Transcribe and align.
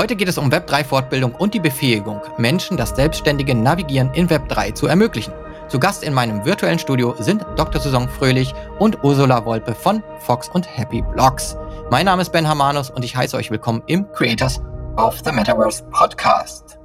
Heute 0.00 0.16
geht 0.16 0.28
es 0.28 0.38
um 0.38 0.48
Web3-Fortbildung 0.48 1.34
und 1.34 1.52
die 1.52 1.60
Befähigung, 1.60 2.22
Menschen 2.38 2.78
das 2.78 2.96
selbstständige 2.96 3.54
Navigieren 3.54 4.10
in 4.14 4.30
Web3 4.30 4.72
zu 4.72 4.86
ermöglichen. 4.86 5.34
Zu 5.68 5.78
Gast 5.78 6.02
in 6.02 6.14
meinem 6.14 6.46
virtuellen 6.46 6.78
Studio 6.78 7.14
sind 7.18 7.44
Dr. 7.56 7.82
Susan 7.82 8.08
Fröhlich 8.08 8.54
und 8.78 9.04
Ursula 9.04 9.44
Wolpe 9.44 9.74
von 9.74 10.02
Fox 10.20 10.48
und 10.48 10.66
Happy 10.74 11.02
Blogs. 11.02 11.54
Mein 11.90 12.06
Name 12.06 12.22
ist 12.22 12.30
Ben 12.30 12.48
Hamanus 12.48 12.88
und 12.88 13.04
ich 13.04 13.14
heiße 13.14 13.36
euch 13.36 13.50
willkommen 13.50 13.82
im 13.88 14.10
Creators 14.12 14.62
of 14.96 15.20
the 15.22 15.32
Metaverse 15.32 15.84
Podcast. 15.90 16.78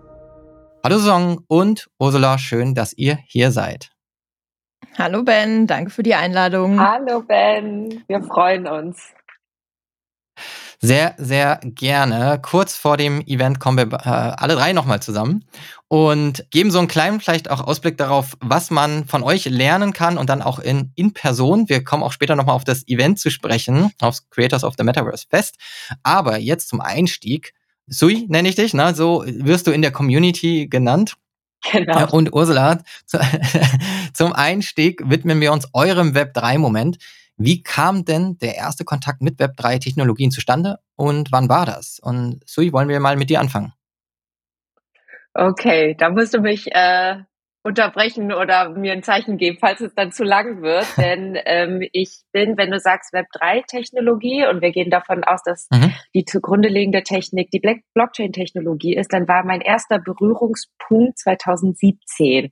Hallo 0.83 0.97
Susan 0.97 1.37
und 1.47 1.87
Ursula, 1.97 2.37
schön, 2.37 2.75
dass 2.75 2.91
ihr 2.97 3.17
hier 3.27 3.51
seid. 3.51 3.91
Hallo 4.97 5.23
Ben, 5.23 5.67
danke 5.67 5.89
für 5.89 6.03
die 6.03 6.15
Einladung. 6.15 6.81
Hallo 6.81 7.21
Ben, 7.21 8.03
wir 8.09 8.21
freuen 8.23 8.67
uns. 8.67 9.15
Sehr, 10.81 11.15
sehr 11.17 11.59
gerne. 11.63 12.39
Kurz 12.41 12.75
vor 12.75 12.97
dem 12.97 13.21
Event 13.21 13.59
kommen 13.59 13.77
wir 13.77 13.97
äh, 13.99 14.09
alle 14.09 14.55
drei 14.55 14.73
nochmal 14.73 15.01
zusammen 15.01 15.45
und 15.87 16.45
geben 16.51 16.71
so 16.71 16.79
einen 16.79 16.87
kleinen 16.87 17.19
vielleicht 17.19 17.49
auch 17.49 17.61
Ausblick 17.61 17.97
darauf, 17.97 18.37
was 18.41 18.71
man 18.71 19.05
von 19.05 19.23
euch 19.23 19.45
lernen 19.45 19.93
kann 19.93 20.17
und 20.17 20.29
dann 20.29 20.41
auch 20.41 20.59
in, 20.59 20.91
in 20.95 21.13
Person. 21.13 21.69
Wir 21.69 21.83
kommen 21.83 22.03
auch 22.03 22.11
später 22.11 22.35
nochmal 22.35 22.55
auf 22.55 22.63
das 22.63 22.87
Event 22.87 23.19
zu 23.19 23.29
sprechen, 23.29 23.91
aufs 23.99 24.29
Creators 24.29 24.63
of 24.63 24.75
the 24.77 24.83
Metaverse 24.83 25.25
Fest. 25.29 25.55
Aber 26.03 26.37
jetzt 26.37 26.69
zum 26.69 26.81
Einstieg. 26.81 27.53
Sui 27.87 28.25
nenne 28.29 28.49
ich 28.49 28.55
dich, 28.55 28.73
ne? 28.73 28.95
so 28.95 29.23
wirst 29.27 29.67
du 29.67 29.71
in 29.71 29.83
der 29.83 29.91
Community 29.91 30.67
genannt. 30.67 31.15
Genau. 31.71 32.09
Und 32.11 32.33
Ursula, 32.33 32.79
zum 34.13 34.33
Einstieg 34.33 35.01
widmen 35.09 35.39
wir 35.41 35.51
uns 35.51 35.67
eurem 35.73 36.11
Web3-Moment. 36.13 36.97
Wie 37.37 37.63
kam 37.63 38.05
denn 38.05 38.37
der 38.37 38.55
erste 38.55 38.85
Kontakt 38.85 39.21
mit 39.21 39.39
Web3-Technologien 39.39 40.31
zustande 40.31 40.79
und 40.95 41.31
wann 41.31 41.49
war 41.49 41.65
das? 41.65 41.99
Und 42.01 42.41
Sui, 42.45 42.71
wollen 42.71 42.87
wir 42.87 42.99
mal 42.99 43.17
mit 43.17 43.29
dir 43.29 43.39
anfangen? 43.39 43.73
Okay, 45.33 45.95
da 45.99 46.09
musst 46.09 46.33
du 46.33 46.39
mich 46.39 46.73
äh, 46.73 47.17
unterbrechen 47.65 48.31
oder 48.31 48.69
mir 48.69 48.93
ein 48.93 49.03
Zeichen 49.03 49.37
geben, 49.37 49.57
falls 49.59 49.81
es 49.81 49.93
dann 49.93 50.13
zu 50.13 50.23
lang 50.23 50.61
wird. 50.61 50.85
Denn 50.97 51.37
ähm, 51.45 51.85
ich 51.91 52.21
bin, 52.31 52.57
wenn 52.57 52.71
du 52.71 52.79
sagst 52.79 53.13
Web3-Technologie 53.13 54.47
und 54.47 54.61
wir 54.61 54.71
gehen 54.71 54.89
davon 54.89 55.25
aus, 55.25 55.43
dass 55.43 55.67
mhm. 55.71 55.93
die 56.13 56.23
zugrunde 56.23 56.69
liegende 56.69 57.03
Technik 57.03 57.51
die 57.51 57.61
Blockchain-Technologie 57.93 58.95
ist, 58.95 59.11
dann 59.11 59.27
war 59.27 59.43
mein 59.43 59.61
erster 59.61 59.99
Berührungspunkt 59.99 61.19
2017 61.19 62.51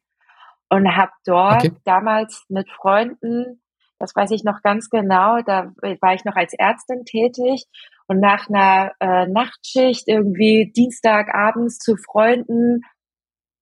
und 0.70 0.96
habe 0.96 1.12
dort 1.26 1.64
okay. 1.64 1.72
damals 1.86 2.44
mit 2.50 2.70
Freunden 2.70 3.62
das 4.04 4.14
weiß 4.14 4.32
ich 4.32 4.44
noch 4.44 4.62
ganz 4.62 4.90
genau. 4.90 5.40
Da 5.46 5.72
war 6.02 6.14
ich 6.14 6.26
noch 6.26 6.36
als 6.36 6.54
Ärztin 6.54 7.06
tätig 7.06 7.64
und 8.08 8.20
nach 8.20 8.50
einer 8.50 8.92
äh, 9.00 9.28
Nachtschicht 9.28 10.10
irgendwie 10.10 10.74
Dienstagabends 10.76 11.78
zu 11.78 11.96
Freunden, 11.96 12.82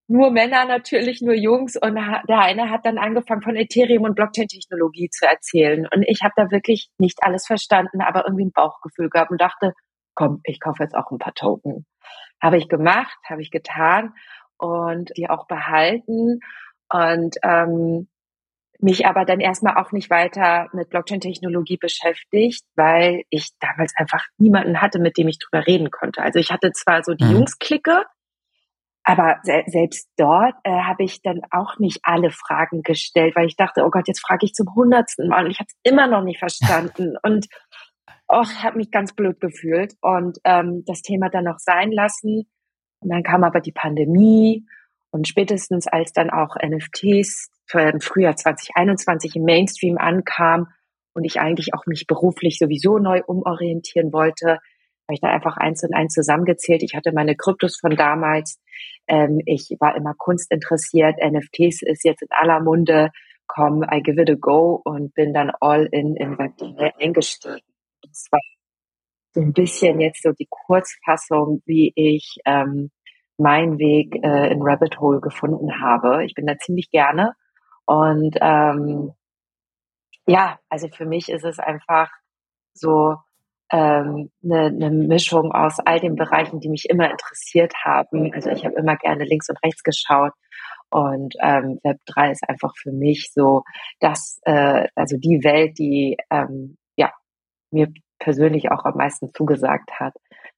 nur 0.07 0.31
Männer 0.31 0.65
natürlich, 0.65 1.21
nur 1.21 1.35
Jungs 1.35 1.77
und 1.77 1.93
der 1.93 2.39
eine 2.39 2.71
hat 2.71 2.87
dann 2.87 2.97
angefangen 2.97 3.43
von 3.43 3.55
Ethereum 3.55 4.03
und 4.03 4.15
Blockchain-Technologie 4.15 5.09
zu 5.09 5.27
erzählen 5.27 5.87
und 5.93 6.03
ich 6.07 6.21
habe 6.23 6.33
da 6.35 6.49
wirklich 6.49 6.89
nicht 6.97 7.19
alles 7.21 7.45
verstanden, 7.45 8.01
aber 8.01 8.25
irgendwie 8.25 8.45
ein 8.45 8.51
Bauchgefühl 8.51 9.09
gehabt 9.09 9.29
und 9.29 9.39
dachte, 9.39 9.73
komm, 10.15 10.41
ich 10.43 10.59
kaufe 10.59 10.81
jetzt 10.81 10.95
auch 10.95 11.11
ein 11.11 11.19
paar 11.19 11.35
Token. 11.35 11.85
Habe 12.41 12.57
ich 12.57 12.67
gemacht, 12.67 13.15
habe 13.29 13.43
ich 13.43 13.51
getan 13.51 14.15
und 14.57 15.11
die 15.17 15.29
auch 15.29 15.45
behalten 15.45 16.39
und 16.89 17.37
ähm, 17.43 18.07
mich 18.81 19.05
aber 19.05 19.25
dann 19.25 19.39
erstmal 19.39 19.77
auch 19.77 19.91
nicht 19.91 20.09
weiter 20.09 20.67
mit 20.73 20.89
Blockchain-Technologie 20.89 21.77
beschäftigt, 21.77 22.63
weil 22.75 23.23
ich 23.29 23.51
damals 23.59 23.93
einfach 23.95 24.25
niemanden 24.37 24.81
hatte, 24.81 24.99
mit 24.99 25.17
dem 25.17 25.27
ich 25.27 25.39
drüber 25.39 25.65
reden 25.67 25.91
konnte. 25.91 26.21
Also 26.21 26.39
ich 26.39 26.51
hatte 26.51 26.71
zwar 26.71 27.03
so 27.03 27.13
die 27.13 27.25
mhm. 27.25 27.31
Jungs-Clique, 27.31 28.03
aber 29.03 29.39
se 29.43 29.63
selbst 29.67 30.09
dort 30.17 30.55
äh, 30.63 30.71
habe 30.71 31.03
ich 31.03 31.21
dann 31.21 31.41
auch 31.49 31.79
nicht 31.79 31.99
alle 32.03 32.31
Fragen 32.31 32.83
gestellt, 32.83 33.35
weil 33.35 33.47
ich 33.47 33.55
dachte, 33.55 33.83
oh 33.83 33.89
Gott, 33.89 34.07
jetzt 34.07 34.25
frage 34.25 34.45
ich 34.45 34.53
zum 34.53 34.73
hundertsten 34.75 35.27
Mal 35.27 35.45
und 35.45 35.51
ich 35.51 35.59
habe 35.59 35.67
es 35.69 35.91
immer 35.91 36.07
noch 36.07 36.23
nicht 36.23 36.39
verstanden 36.39 37.15
und 37.23 37.47
oh, 38.27 38.45
habe 38.63 38.77
mich 38.77 38.91
ganz 38.91 39.13
blöd 39.13 39.39
gefühlt 39.39 39.95
und 40.01 40.37
ähm, 40.43 40.83
das 40.85 41.01
Thema 41.01 41.29
dann 41.29 41.45
noch 41.45 41.59
sein 41.59 41.91
lassen. 41.91 42.47
Und 42.99 43.09
dann 43.09 43.23
kam 43.23 43.43
aber 43.43 43.59
die 43.59 43.71
Pandemie 43.71 44.65
und 45.11 45.27
spätestens 45.27 45.87
als 45.87 46.13
dann 46.13 46.29
auch 46.29 46.55
NFTs 46.55 47.49
im 47.73 48.01
Frühjahr 48.01 48.35
2021 48.35 49.35
im 49.35 49.43
Mainstream 49.43 49.97
ankam 49.97 50.67
und 51.13 51.23
ich 51.23 51.39
eigentlich 51.39 51.73
auch 51.73 51.85
mich 51.85 52.05
beruflich 52.07 52.57
sowieso 52.57 52.97
neu 52.97 53.21
umorientieren 53.25 54.11
wollte, 54.11 54.59
habe 55.11 55.13
ich 55.13 55.21
da 55.21 55.29
einfach 55.29 55.57
eins 55.57 55.83
und 55.83 55.93
eins 55.93 56.13
zusammengezählt. 56.13 56.83
Ich 56.83 56.95
hatte 56.95 57.11
meine 57.13 57.35
Kryptos 57.35 57.77
von 57.79 57.95
damals. 57.95 58.59
Ähm, 59.07 59.41
ich 59.45 59.75
war 59.79 59.95
immer 59.95 60.13
Kunst 60.17 60.51
interessiert. 60.51 61.17
NFTs 61.21 61.81
ist 61.81 62.03
jetzt 62.03 62.21
in 62.21 62.29
aller 62.31 62.61
Munde. 62.61 63.11
Komm, 63.47 63.83
I 63.83 64.01
give 64.01 64.21
it 64.21 64.29
a 64.29 64.35
go 64.35 64.81
und 64.83 65.13
bin 65.13 65.33
dann 65.33 65.51
all 65.59 65.87
in 65.91 66.15
in 66.15 66.37
Web3 66.37 66.93
eingestiegen. 67.01 67.59
Das 68.01 68.27
war 68.31 68.39
so 69.33 69.41
ein 69.41 69.53
bisschen 69.53 69.99
jetzt 69.99 70.23
so 70.23 70.31
die 70.31 70.47
Kurzfassung, 70.49 71.61
wie 71.65 71.91
ich 71.95 72.37
ähm, 72.45 72.91
meinen 73.41 73.77
Weg 73.79 74.15
äh, 74.23 74.51
in 74.51 74.61
Rabbit 74.61 74.99
Hole 74.99 75.21
gefunden 75.21 75.81
habe. 75.81 76.23
Ich 76.25 76.33
bin 76.33 76.45
da 76.45 76.57
ziemlich 76.57 76.91
gerne 76.91 77.33
und 77.85 78.37
ähm, 78.41 79.13
ja, 80.27 80.59
also 80.69 80.87
für 80.87 81.05
mich 81.05 81.29
ist 81.29 81.43
es 81.43 81.59
einfach 81.59 82.09
so 82.73 83.17
ähm, 83.71 84.31
eine, 84.43 84.65
eine 84.65 84.91
Mischung 84.91 85.51
aus 85.51 85.79
all 85.79 85.99
den 85.99 86.15
Bereichen, 86.15 86.59
die 86.59 86.69
mich 86.69 86.89
immer 86.89 87.09
interessiert 87.09 87.73
haben. 87.83 88.33
Also 88.33 88.49
ich 88.49 88.65
habe 88.65 88.75
immer 88.75 88.97
gerne 88.97 89.23
links 89.23 89.49
und 89.49 89.61
rechts 89.63 89.83
geschaut. 89.83 90.33
Und 90.89 91.35
ähm, 91.41 91.79
Web 91.83 91.97
3 92.05 92.31
ist 92.31 92.49
einfach 92.49 92.73
für 92.77 92.91
mich 92.91 93.31
so 93.33 93.63
das, 93.99 94.39
äh, 94.43 94.87
also 94.95 95.17
die 95.17 95.41
Welt, 95.43 95.77
die 95.79 96.17
ähm, 96.29 96.77
ja 96.97 97.11
mir 97.71 97.87
persönlich 98.19 98.71
auch 98.71 98.83
am 98.83 98.97
meisten 98.97 99.33
zugesagt 99.33 99.91
hat. 99.99 100.13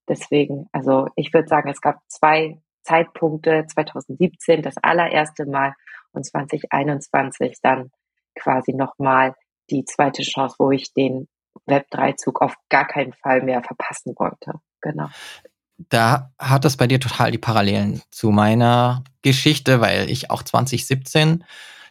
Deswegen, 0.10 0.68
also 0.72 1.08
ich 1.16 1.34
würde 1.34 1.48
sagen, 1.48 1.70
es 1.70 1.82
gab 1.82 2.00
zwei 2.08 2.60
Zeitpunkte, 2.84 3.66
2017 3.68 4.62
das 4.62 4.76
allererste 4.78 5.46
Mal 5.46 5.74
und 6.12 6.26
2021 6.26 7.58
dann 7.62 7.92
quasi 8.36 8.74
nochmal 8.74 9.34
die 9.70 9.86
zweite 9.86 10.24
Chance, 10.24 10.56
wo 10.60 10.72
ich 10.72 10.94
den 10.94 11.28
Web3-Zug 11.68 12.42
auf 12.42 12.56
gar 12.70 12.86
keinen 12.86 13.14
Fall 13.14 13.42
mehr 13.42 13.64
verpassen 13.64 14.14
wollte. 14.18 14.54
Genau. 14.82 15.08
Da 15.78 16.32
hat 16.40 16.66
das 16.66 16.78
bei 16.78 16.88
dir 16.88 17.00
total 17.00 17.32
die 17.32 17.38
Parallelen 17.38 18.02
zu 18.12 18.30
meiner 18.30 19.04
Geschichte, 19.22 19.82
weil 19.82 20.10
ich 20.10 20.30
auch 20.30 20.44
2017 20.44 21.44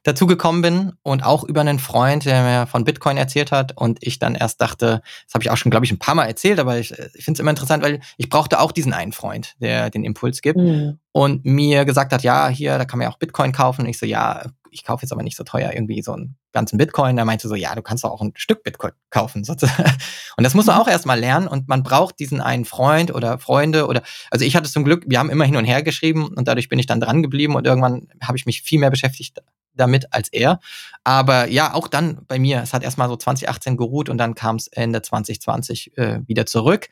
dazu 0.02 0.26
gekommen 0.26 0.62
bin 0.62 0.92
und 1.02 1.24
auch 1.24 1.44
über 1.44 1.60
einen 1.60 1.78
Freund, 1.78 2.24
der 2.24 2.42
mir 2.42 2.66
von 2.66 2.84
Bitcoin 2.84 3.16
erzählt 3.16 3.52
hat 3.52 3.76
und 3.76 3.98
ich 4.00 4.18
dann 4.18 4.34
erst 4.34 4.60
dachte, 4.60 5.02
das 5.26 5.34
habe 5.34 5.44
ich 5.44 5.50
auch 5.50 5.56
schon, 5.56 5.70
glaube 5.70 5.86
ich, 5.86 5.92
ein 5.92 5.98
paar 5.98 6.14
Mal 6.14 6.26
erzählt, 6.26 6.58
aber 6.58 6.78
ich, 6.78 6.92
ich 6.92 7.24
finde 7.24 7.36
es 7.36 7.40
immer 7.40 7.50
interessant, 7.50 7.82
weil 7.82 8.00
ich 8.16 8.28
brauchte 8.28 8.60
auch 8.60 8.72
diesen 8.72 8.92
einen 8.92 9.12
Freund, 9.12 9.54
der 9.60 9.90
den 9.90 10.04
Impuls 10.04 10.42
gibt 10.42 10.58
mhm. 10.58 10.98
und 11.12 11.44
mir 11.44 11.84
gesagt 11.84 12.12
hat, 12.12 12.22
ja, 12.22 12.48
hier, 12.48 12.78
da 12.78 12.84
kann 12.84 12.98
man 12.98 13.06
ja 13.06 13.12
auch 13.12 13.18
Bitcoin 13.18 13.52
kaufen. 13.52 13.82
Und 13.82 13.88
ich 13.88 13.98
so, 13.98 14.06
ja, 14.06 14.44
ich 14.72 14.84
kaufe 14.84 15.02
jetzt 15.02 15.12
aber 15.12 15.22
nicht 15.22 15.36
so 15.36 15.44
teuer 15.44 15.70
irgendwie 15.72 16.02
so 16.02 16.12
einen 16.12 16.36
ganzen 16.52 16.78
Bitcoin. 16.78 17.19
Er 17.19 17.24
meinte 17.24 17.46
so, 17.46 17.54
ja, 17.54 17.74
du 17.74 17.82
kannst 17.82 18.04
doch 18.04 18.10
auch 18.10 18.22
ein 18.22 18.32
Stück 18.34 18.64
Bitcoin 18.64 18.92
kaufen. 19.10 19.44
Und 19.48 20.44
das 20.44 20.54
muss 20.54 20.66
man 20.66 20.76
mhm. 20.76 20.82
auch 20.82 20.88
erstmal 20.88 21.20
lernen 21.20 21.46
und 21.46 21.69
man 21.69 21.82
braucht 21.82 22.19
diesen 22.19 22.40
einen 22.40 22.64
Freund 22.64 23.14
oder 23.14 23.38
Freunde 23.38 23.86
oder, 23.86 24.02
also 24.30 24.44
ich 24.44 24.56
hatte 24.56 24.70
zum 24.70 24.82
Glück, 24.82 25.04
wir 25.06 25.19
haben 25.19 25.30
immer 25.30 25.44
hin 25.44 25.56
und 25.56 25.66
her 25.66 25.82
geschrieben 25.82 26.28
und 26.28 26.48
dadurch 26.48 26.70
bin 26.70 26.78
ich 26.78 26.86
dann 26.86 27.00
dran 27.00 27.22
geblieben 27.22 27.54
und 27.54 27.66
irgendwann 27.66 28.08
habe 28.22 28.38
ich 28.38 28.46
mich 28.46 28.62
viel 28.62 28.80
mehr 28.80 28.90
beschäftigt 28.90 29.42
damit 29.75 30.12
als 30.12 30.28
er. 30.31 30.60
Aber 31.05 31.49
ja, 31.49 31.75
auch 31.75 31.88
dann 31.88 32.25
bei 32.27 32.38
mir, 32.38 32.60
es 32.62 32.72
hat 32.72 32.83
erstmal 32.83 33.09
so 33.09 33.16
2018 33.16 33.77
geruht 33.77 34.09
und 34.09 34.19
dann 34.19 34.34
kam 34.34 34.56
es 34.56 34.69
Ende 34.69 35.03
2020 35.03 35.97
äh, 35.99 36.21
wieder 36.27 36.47
zurück. 36.47 36.88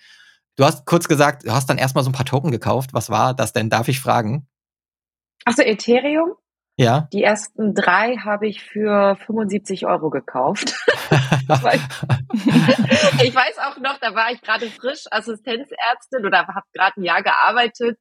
Du 0.57 0.65
hast 0.65 0.85
kurz 0.87 1.09
gesagt, 1.09 1.47
du 1.47 1.53
hast 1.53 1.71
dann 1.71 1.79
erstmal 1.79 2.05
so 2.05 2.11
ein 2.11 2.15
paar 2.15 2.27
Token 2.27 2.51
gekauft. 2.51 2.93
Was 2.93 3.10
war 3.10 3.34
das 3.34 3.53
denn? 3.53 3.71
Darf 3.71 3.89
ich 3.89 4.01
fragen? 4.01 4.47
Achso, 5.45 5.63
Ethereum? 5.63 6.34
Ja. 6.77 7.09
Die 7.13 7.22
ersten 7.22 7.75
drei 7.75 8.16
habe 8.16 8.49
ich 8.49 8.63
für 8.63 9.16
75 9.27 9.87
Euro 9.87 10.09
gekauft. 10.09 10.75
ich 11.10 11.49
weiß 13.34 13.59
auch 13.66 13.77
noch, 13.78 13.99
da 14.01 14.15
war 14.15 14.31
ich 14.33 14.41
gerade 14.41 14.71
frisch 14.71 15.04
Assistenzärztin 15.10 16.25
oder 16.25 16.47
habe 16.47 16.66
gerade 16.72 17.01
ein 17.01 17.04
Jahr 17.04 17.22
gearbeitet 17.22 17.99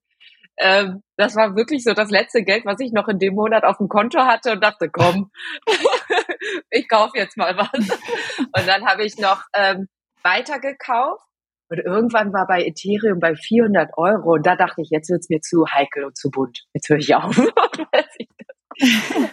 ähm, 0.60 1.02
das 1.18 1.36
war 1.36 1.56
wirklich 1.56 1.84
so 1.84 1.94
das 1.94 2.12
letzte 2.12 2.44
Geld, 2.44 2.66
was 2.66 2.80
ich 2.80 2.92
noch 2.92 3.08
in 3.08 3.20
dem 3.20 3.36
Monat 3.36 3.64
auf 3.64 3.78
dem 3.78 3.88
Konto 3.88 4.20
hatte 4.20 4.52
und 4.52 4.64
dachte, 4.64 4.90
komm, 4.90 5.32
ich 6.70 6.88
kaufe 6.90 7.18
jetzt 7.18 7.38
mal 7.38 7.58
was. 7.58 7.70
Und 7.74 8.68
dann 8.68 8.86
habe 8.86 9.04
ich 9.04 9.18
noch 9.18 9.44
ähm, 9.56 9.88
weiter 10.22 10.60
gekauft 10.60 11.24
und 11.70 11.80
irgendwann 11.80 12.34
war 12.34 12.48
bei 12.48 12.66
Ethereum 12.66 13.20
bei 13.20 13.36
400 13.36 13.92
Euro 13.98 14.34
und 14.34 14.46
da 14.46 14.56
dachte 14.56 14.82
ich, 14.82 14.90
jetzt 14.90 15.10
wird's 15.10 15.30
mir 15.30 15.40
zu 15.40 15.66
heikel 15.72 16.04
und 16.04 16.18
zu 16.18 16.32
bunt. 16.32 16.66
Jetzt 16.74 16.90
höre 16.90 16.98
ich 16.98 17.14
auf. 17.16 17.38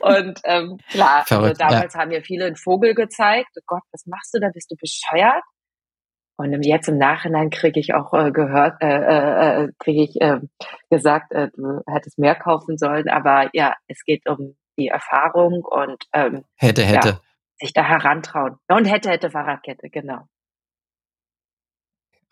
und 0.01 0.41
ähm, 0.45 0.79
klar, 0.91 1.25
also 1.29 1.53
damals 1.55 1.95
ja. 1.95 2.01
haben 2.01 2.09
mir 2.09 2.23
viele 2.23 2.45
einen 2.47 2.57
Vogel 2.57 2.95
gezeigt. 2.95 3.51
Oh 3.57 3.63
Gott, 3.67 3.83
was 3.91 4.05
machst 4.07 4.35
du 4.35 4.41
da? 4.41 4.49
Bist 4.53 4.71
du 4.71 4.77
bescheuert? 4.77 5.43
Und 6.37 6.63
jetzt 6.65 6.89
im 6.89 6.99
Nachhinein 6.99 7.51
kriege 7.51 7.81
ich 7.81 7.95
auch 7.95 8.13
äh, 8.13 8.31
gehört, 8.31 8.83
äh, 8.83 8.87
äh, 8.87 9.65
äh 9.65 9.73
kriege 9.79 10.03
ich 10.03 10.21
äh, 10.21 10.41
gesagt, 10.91 11.33
äh, 11.33 11.49
du 11.55 11.81
hättest 11.87 12.19
mehr 12.19 12.35
kaufen 12.35 12.77
sollen. 12.77 13.09
Aber 13.09 13.49
ja, 13.55 13.75
es 13.87 14.05
geht 14.05 14.29
um 14.29 14.57
die 14.79 14.89
Erfahrung 14.89 15.65
und 15.65 16.05
ähm, 16.13 16.45
hätte, 16.57 16.83
hätte. 16.85 17.09
Ja, 17.09 17.21
sich 17.59 17.73
da 17.73 17.83
herantrauen. 17.83 18.57
Und 18.69 18.85
hätte, 18.85 19.11
hätte 19.11 19.31
Fahrradkette, 19.31 19.89
genau. 19.89 20.29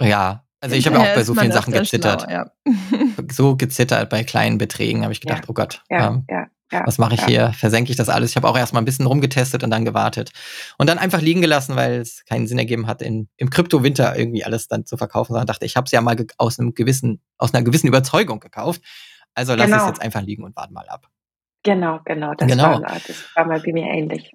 Ja, 0.00 0.44
also 0.60 0.76
ich 0.76 0.86
habe 0.86 0.98
auch 0.98 1.14
bei 1.14 1.22
so 1.22 1.34
vielen 1.34 1.52
Sachen 1.52 1.72
gezittert. 1.72 2.22
Schlau, 2.22 2.30
ja. 2.30 2.50
so 3.30 3.56
gezittert 3.56 4.10
bei 4.10 4.22
kleinen 4.22 4.58
Beträgen, 4.58 5.02
habe 5.02 5.12
ich 5.12 5.20
gedacht, 5.20 5.44
ja. 5.44 5.50
oh 5.50 5.54
Gott, 5.54 5.82
ja, 5.88 6.08
ähm, 6.08 6.24
ja, 6.28 6.46
was 6.84 6.98
mache 6.98 7.14
ich 7.14 7.24
hier? 7.24 7.52
Versenke 7.52 7.90
ich 7.90 7.96
das 7.96 8.08
alles? 8.08 8.30
Ich 8.30 8.36
habe 8.36 8.48
auch 8.48 8.56
erstmal 8.56 8.82
ein 8.82 8.84
bisschen 8.84 9.06
rumgetestet 9.06 9.62
und 9.62 9.70
dann 9.70 9.84
gewartet. 9.84 10.30
Und 10.78 10.88
dann 10.88 10.98
einfach 10.98 11.20
liegen 11.20 11.40
gelassen, 11.40 11.76
weil 11.76 12.00
es 12.00 12.24
keinen 12.24 12.46
Sinn 12.46 12.58
ergeben 12.58 12.86
hat, 12.86 13.02
in, 13.02 13.28
im 13.36 13.50
Kryptowinter 13.50 14.16
irgendwie 14.16 14.44
alles 14.44 14.68
dann 14.68 14.84
zu 14.84 14.96
verkaufen, 14.96 15.32
sondern 15.32 15.46
dachte, 15.46 15.66
ich 15.66 15.76
habe 15.76 15.86
es 15.86 15.92
ja 15.92 16.00
mal 16.00 16.16
aus 16.38 16.58
einem 16.58 16.74
gewissen, 16.74 17.20
aus 17.38 17.54
einer 17.54 17.64
gewissen 17.64 17.86
Überzeugung 17.86 18.40
gekauft. 18.40 18.82
Also 19.34 19.54
lass 19.54 19.66
genau. 19.66 19.82
es 19.82 19.86
jetzt 19.86 20.02
einfach 20.02 20.22
liegen 20.22 20.44
und 20.44 20.56
warte 20.56 20.72
mal 20.72 20.88
ab. 20.88 21.08
Genau, 21.62 22.00
genau. 22.04 22.34
Das, 22.34 22.48
genau. 22.48 22.80
War, 22.80 22.80
das 22.80 23.24
war 23.34 23.46
mal 23.46 23.60
bei 23.60 23.72
mir 23.72 23.86
ähnlich. 23.86 24.32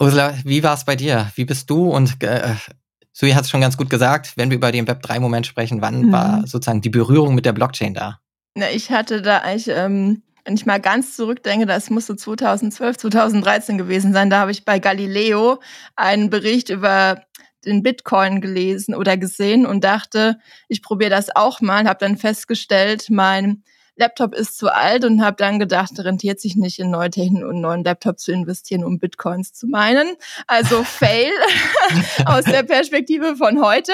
Ursula, 0.00 0.34
wie 0.44 0.62
war 0.62 0.74
es 0.74 0.84
bei 0.84 0.96
dir? 0.96 1.30
Wie 1.34 1.44
bist 1.44 1.70
du 1.70 1.90
und 1.90 2.22
äh, 2.22 2.54
Sui 3.12 3.30
hat 3.30 3.44
es 3.44 3.50
schon 3.50 3.60
ganz 3.60 3.76
gut 3.76 3.90
gesagt, 3.90 4.32
wenn 4.36 4.50
wir 4.50 4.56
über 4.56 4.72
den 4.72 4.86
Web3-Moment 4.86 5.46
sprechen, 5.46 5.80
wann 5.80 6.06
mhm. 6.06 6.12
war 6.12 6.46
sozusagen 6.46 6.80
die 6.80 6.90
Berührung 6.90 7.36
mit 7.36 7.46
der 7.46 7.52
Blockchain 7.52 7.94
da? 7.94 8.18
Na, 8.56 8.70
ich 8.70 8.90
hatte 8.90 9.22
da 9.22 9.38
eigentlich, 9.38 9.68
ähm, 9.68 10.22
wenn 10.44 10.54
ich 10.54 10.66
mal 10.66 10.80
ganz 10.80 11.16
zurückdenke, 11.16 11.66
das 11.66 11.90
musste 11.90 12.16
2012, 12.16 12.98
2013 12.98 13.78
gewesen 13.78 14.12
sein, 14.12 14.30
da 14.30 14.40
habe 14.40 14.50
ich 14.50 14.64
bei 14.64 14.78
Galileo 14.78 15.60
einen 15.96 16.30
Bericht 16.30 16.68
über 16.68 17.22
den 17.64 17.82
Bitcoin 17.82 18.40
gelesen 18.40 18.94
oder 18.94 19.16
gesehen 19.16 19.64
und 19.64 19.84
dachte, 19.84 20.38
ich 20.68 20.82
probiere 20.82 21.10
das 21.10 21.34
auch 21.34 21.60
mal, 21.60 21.88
habe 21.88 21.98
dann 21.98 22.18
festgestellt, 22.18 23.08
mein 23.10 23.62
Laptop 23.96 24.34
ist 24.34 24.58
zu 24.58 24.74
alt 24.74 25.04
und 25.04 25.22
habe 25.22 25.36
dann 25.36 25.58
gedacht, 25.58 25.92
rentiert 25.98 26.40
sich 26.40 26.56
nicht 26.56 26.78
in 26.78 26.90
neue 26.90 27.10
Technik 27.10 27.44
und 27.44 27.60
neuen 27.60 27.84
Laptop 27.84 28.18
zu 28.18 28.32
investieren, 28.32 28.84
um 28.84 28.98
Bitcoins 28.98 29.52
zu 29.52 29.66
meinen. 29.68 30.16
Also 30.46 30.82
Fail 30.84 31.30
aus 32.26 32.44
der 32.44 32.64
Perspektive 32.64 33.36
von 33.36 33.62
heute. 33.62 33.92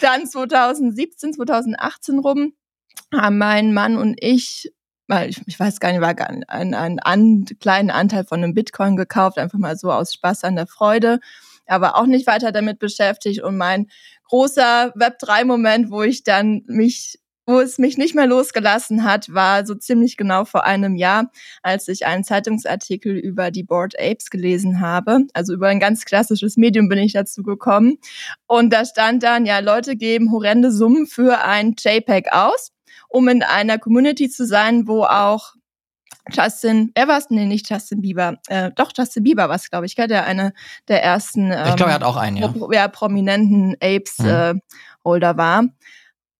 Dann 0.00 0.26
2017, 0.26 1.34
2018 1.34 2.18
rum 2.18 2.54
haben 3.14 3.38
mein 3.38 3.72
Mann 3.74 3.96
und 3.96 4.16
ich 4.20 4.72
weil 5.06 5.30
ich, 5.30 5.40
ich 5.46 5.58
weiß 5.58 5.80
gar 5.80 5.92
nicht, 5.92 6.00
war 6.00 6.18
einen, 6.48 6.74
einen 6.74 6.98
an, 7.00 7.44
kleinen 7.60 7.90
Anteil 7.90 8.24
von 8.24 8.42
einem 8.42 8.54
Bitcoin 8.54 8.96
gekauft, 8.96 9.38
einfach 9.38 9.58
mal 9.58 9.76
so 9.76 9.92
aus 9.92 10.12
Spaß 10.14 10.44
an 10.44 10.56
der 10.56 10.66
Freude, 10.66 11.20
aber 11.66 11.96
auch 11.96 12.06
nicht 12.06 12.26
weiter 12.26 12.52
damit 12.52 12.78
beschäftigt. 12.78 13.42
Und 13.42 13.56
mein 13.56 13.88
großer 14.28 14.92
Web3-Moment, 14.96 15.90
wo 15.90 16.02
ich 16.02 16.22
dann 16.22 16.62
mich 16.66 17.18
wo 17.46 17.60
es 17.60 17.78
mich 17.78 17.96
nicht 17.96 18.14
mehr 18.14 18.26
losgelassen 18.26 19.04
hat, 19.04 19.32
war 19.32 19.64
so 19.64 19.76
ziemlich 19.76 20.16
genau 20.16 20.44
vor 20.44 20.64
einem 20.64 20.96
Jahr, 20.96 21.30
als 21.62 21.86
ich 21.86 22.04
einen 22.04 22.24
Zeitungsartikel 22.24 23.16
über 23.16 23.52
die 23.52 23.62
Board 23.62 23.94
Apes 23.98 24.30
gelesen 24.30 24.80
habe. 24.80 25.20
Also 25.32 25.54
über 25.54 25.68
ein 25.68 25.78
ganz 25.78 26.04
klassisches 26.04 26.56
Medium 26.56 26.88
bin 26.88 26.98
ich 26.98 27.12
dazu 27.12 27.44
gekommen. 27.44 27.98
Und 28.48 28.72
da 28.72 28.84
stand 28.84 29.22
dann, 29.22 29.46
ja, 29.46 29.60
Leute 29.60 29.96
geben 29.96 30.32
horrende 30.32 30.72
Summen 30.72 31.06
für 31.06 31.44
ein 31.44 31.76
JPEG 31.78 32.32
aus, 32.32 32.72
um 33.16 33.28
in 33.28 33.42
einer 33.42 33.78
Community 33.78 34.28
zu 34.28 34.44
sein, 34.44 34.86
wo 34.86 35.02
auch 35.04 35.54
Justin, 36.30 36.90
er 36.94 37.08
war 37.08 37.16
es? 37.16 37.30
Nee, 37.30 37.46
nicht 37.46 37.70
Justin 37.70 38.02
Bieber. 38.02 38.36
Äh, 38.48 38.72
doch, 38.76 38.92
Justin 38.94 39.22
Bieber 39.22 39.48
war 39.48 39.56
es, 39.56 39.70
glaube 39.70 39.86
ich, 39.86 39.96
gell? 39.96 40.06
der 40.06 40.26
eine 40.26 40.52
der 40.88 41.02
ersten 41.02 41.50
ähm, 41.50 41.68
ich 41.68 41.76
glaube, 41.76 41.92
er 41.92 41.94
hat 41.94 42.02
auch 42.02 42.16
einen, 42.16 42.36
ja. 42.36 42.48
Pro, 42.48 42.70
ja 42.72 42.88
prominenten 42.88 43.74
Apes-Holder 43.80 45.32
mhm. 45.32 45.38
äh, 45.38 45.42
war. 45.42 45.64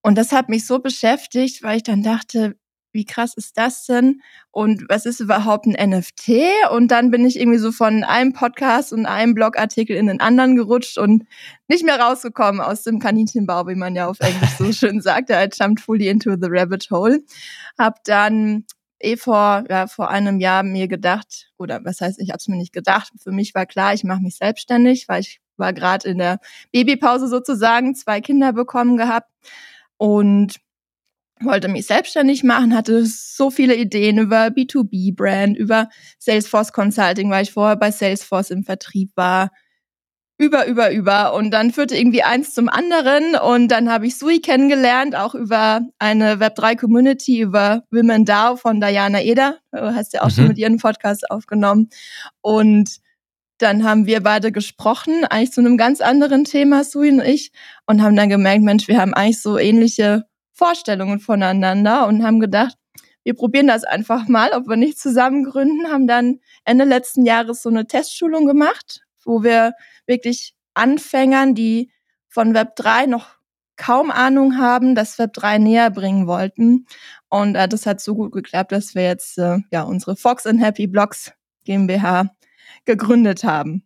Und 0.03 0.19
das 0.19 0.31
hat 0.31 0.49
mich 0.49 0.67
so 0.67 0.77
beschäftigt, 0.77 1.63
weil 1.63 1.77
ich 1.77 1.83
dann 1.83 2.03
dachte, 2.03 2.55
wie 2.97 3.05
krass 3.05 3.35
ist 3.35 3.59
das 3.59 3.85
denn? 3.85 4.23
Und 4.49 4.85
was 4.89 5.05
ist 5.05 5.19
überhaupt 5.19 5.67
ein 5.67 5.89
NFT? 5.89 6.31
Und 6.71 6.89
dann 6.89 7.11
bin 7.11 7.25
ich 7.25 7.39
irgendwie 7.39 7.59
so 7.59 7.71
von 7.71 8.03
einem 8.03 8.33
Podcast 8.33 8.91
und 8.91 9.05
einem 9.05 9.35
Blogartikel 9.35 9.95
in 9.95 10.07
den 10.07 10.19
anderen 10.19 10.55
gerutscht 10.55 10.97
und 10.97 11.27
nicht 11.67 11.85
mehr 11.85 11.99
rausgekommen 11.99 12.59
aus 12.59 12.81
dem 12.81 12.97
Kaninchenbau, 12.97 13.67
wie 13.67 13.75
man 13.75 13.95
ja 13.95 14.07
auf 14.07 14.19
Englisch 14.19 14.49
so 14.57 14.71
schön 14.73 14.99
sagt. 14.99 15.29
I 15.29 15.47
jumped 15.53 15.79
fully 15.79 16.07
into 16.07 16.31
the 16.31 16.47
rabbit 16.49 16.87
hole. 16.89 17.19
Hab 17.77 18.03
dann 18.03 18.65
eh 18.99 19.15
vor, 19.15 19.63
ja, 19.69 19.85
vor 19.85 20.09
einem 20.09 20.39
Jahr 20.39 20.63
mir 20.63 20.87
gedacht, 20.87 21.51
oder 21.59 21.85
was 21.85 22.01
heißt, 22.01 22.19
ich 22.19 22.29
habe 22.29 22.39
es 22.39 22.47
mir 22.47 22.57
nicht 22.57 22.73
gedacht. 22.73 23.13
Für 23.21 23.31
mich 23.31 23.53
war 23.53 23.67
klar, 23.67 23.93
ich 23.93 24.03
mache 24.03 24.21
mich 24.21 24.37
selbstständig, 24.37 25.07
weil 25.07 25.21
ich 25.21 25.39
war 25.55 25.71
gerade 25.71 26.09
in 26.09 26.17
der 26.17 26.39
Babypause 26.71 27.27
sozusagen, 27.27 27.93
zwei 27.93 28.21
Kinder 28.21 28.53
bekommen 28.53 28.97
gehabt 28.97 29.29
und 29.97 30.55
wollte 31.41 31.67
mich 31.67 31.87
selbstständig 31.87 32.43
machen, 32.43 32.75
hatte 32.75 33.05
so 33.05 33.49
viele 33.49 33.75
Ideen 33.75 34.17
über 34.17 34.47
B2B-Brand, 34.47 35.57
über 35.57 35.89
Salesforce 36.19 36.73
Consulting, 36.73 37.29
weil 37.29 37.43
ich 37.43 37.51
vorher 37.51 37.75
bei 37.75 37.91
Salesforce 37.91 38.51
im 38.51 38.63
Vertrieb 38.63 39.11
war. 39.15 39.51
Über, 40.39 40.67
über, 40.67 40.91
über. 40.91 41.33
Und 41.33 41.49
dann 41.49 41.71
führte 41.71 41.97
irgendwie 41.97 42.21
eins 42.21 42.53
zum 42.53 42.69
anderen. 42.69 43.35
Und 43.35 43.69
dann 43.69 43.91
habe 43.91 44.05
ich 44.05 44.19
Sui 44.19 44.39
kennengelernt, 44.39 45.15
auch 45.15 45.33
über 45.33 45.81
eine 45.97 46.35
Web3-Community, 46.35 47.41
über 47.41 47.83
Women 47.89 48.23
DAO 48.23 48.55
von 48.55 48.79
Diana 48.79 49.23
Eder. 49.23 49.57
Du 49.71 49.95
hast 49.95 50.13
ja 50.13 50.21
auch 50.21 50.27
mhm. 50.27 50.31
schon 50.31 50.47
mit 50.49 50.59
ihren 50.59 50.77
Podcast 50.77 51.31
aufgenommen. 51.31 51.89
Und 52.41 52.97
dann 53.57 53.83
haben 53.83 54.05
wir 54.05 54.21
beide 54.21 54.51
gesprochen, 54.51 55.25
eigentlich 55.25 55.53
zu 55.53 55.61
einem 55.61 55.77
ganz 55.77 56.01
anderen 56.01 56.43
Thema, 56.43 56.83
Sui 56.83 57.09
und 57.09 57.21
ich, 57.21 57.51
und 57.87 58.03
haben 58.03 58.15
dann 58.15 58.29
gemerkt, 58.29 58.61
Mensch, 58.61 58.87
wir 58.87 59.01
haben 59.01 59.15
eigentlich 59.15 59.41
so 59.41 59.57
ähnliche 59.57 60.25
Vorstellungen 60.57 61.19
voneinander 61.19 62.07
und 62.07 62.23
haben 62.23 62.39
gedacht, 62.39 62.75
wir 63.23 63.35
probieren 63.35 63.67
das 63.67 63.83
einfach 63.83 64.27
mal, 64.27 64.51
ob 64.53 64.67
wir 64.67 64.77
nicht 64.77 64.99
zusammen 64.99 65.43
gründen, 65.43 65.91
haben 65.91 66.07
dann 66.07 66.39
Ende 66.65 66.85
letzten 66.85 67.25
Jahres 67.25 67.61
so 67.61 67.69
eine 67.69 67.85
Testschulung 67.85 68.45
gemacht, 68.45 69.01
wo 69.23 69.43
wir 69.43 69.73
wirklich 70.05 70.55
Anfängern, 70.73 71.53
die 71.53 71.91
von 72.27 72.53
Web 72.53 72.75
3 72.77 73.05
noch 73.07 73.37
kaum 73.75 74.11
Ahnung 74.11 74.57
haben, 74.57 74.95
das 74.95 75.19
Web 75.19 75.33
3 75.33 75.59
näher 75.59 75.91
bringen 75.91 76.25
wollten. 76.25 76.87
Und 77.29 77.55
äh, 77.55 77.67
das 77.67 77.85
hat 77.85 78.01
so 78.01 78.15
gut 78.15 78.31
geklappt, 78.31 78.71
dass 78.71 78.95
wir 78.95 79.03
jetzt 79.03 79.37
äh, 79.37 79.59
ja 79.71 79.83
unsere 79.83 80.15
Fox 80.15 80.47
and 80.47 80.61
Happy 80.61 80.87
Blogs 80.87 81.31
GmbH 81.65 82.31
gegründet 82.85 83.43
haben. 83.43 83.85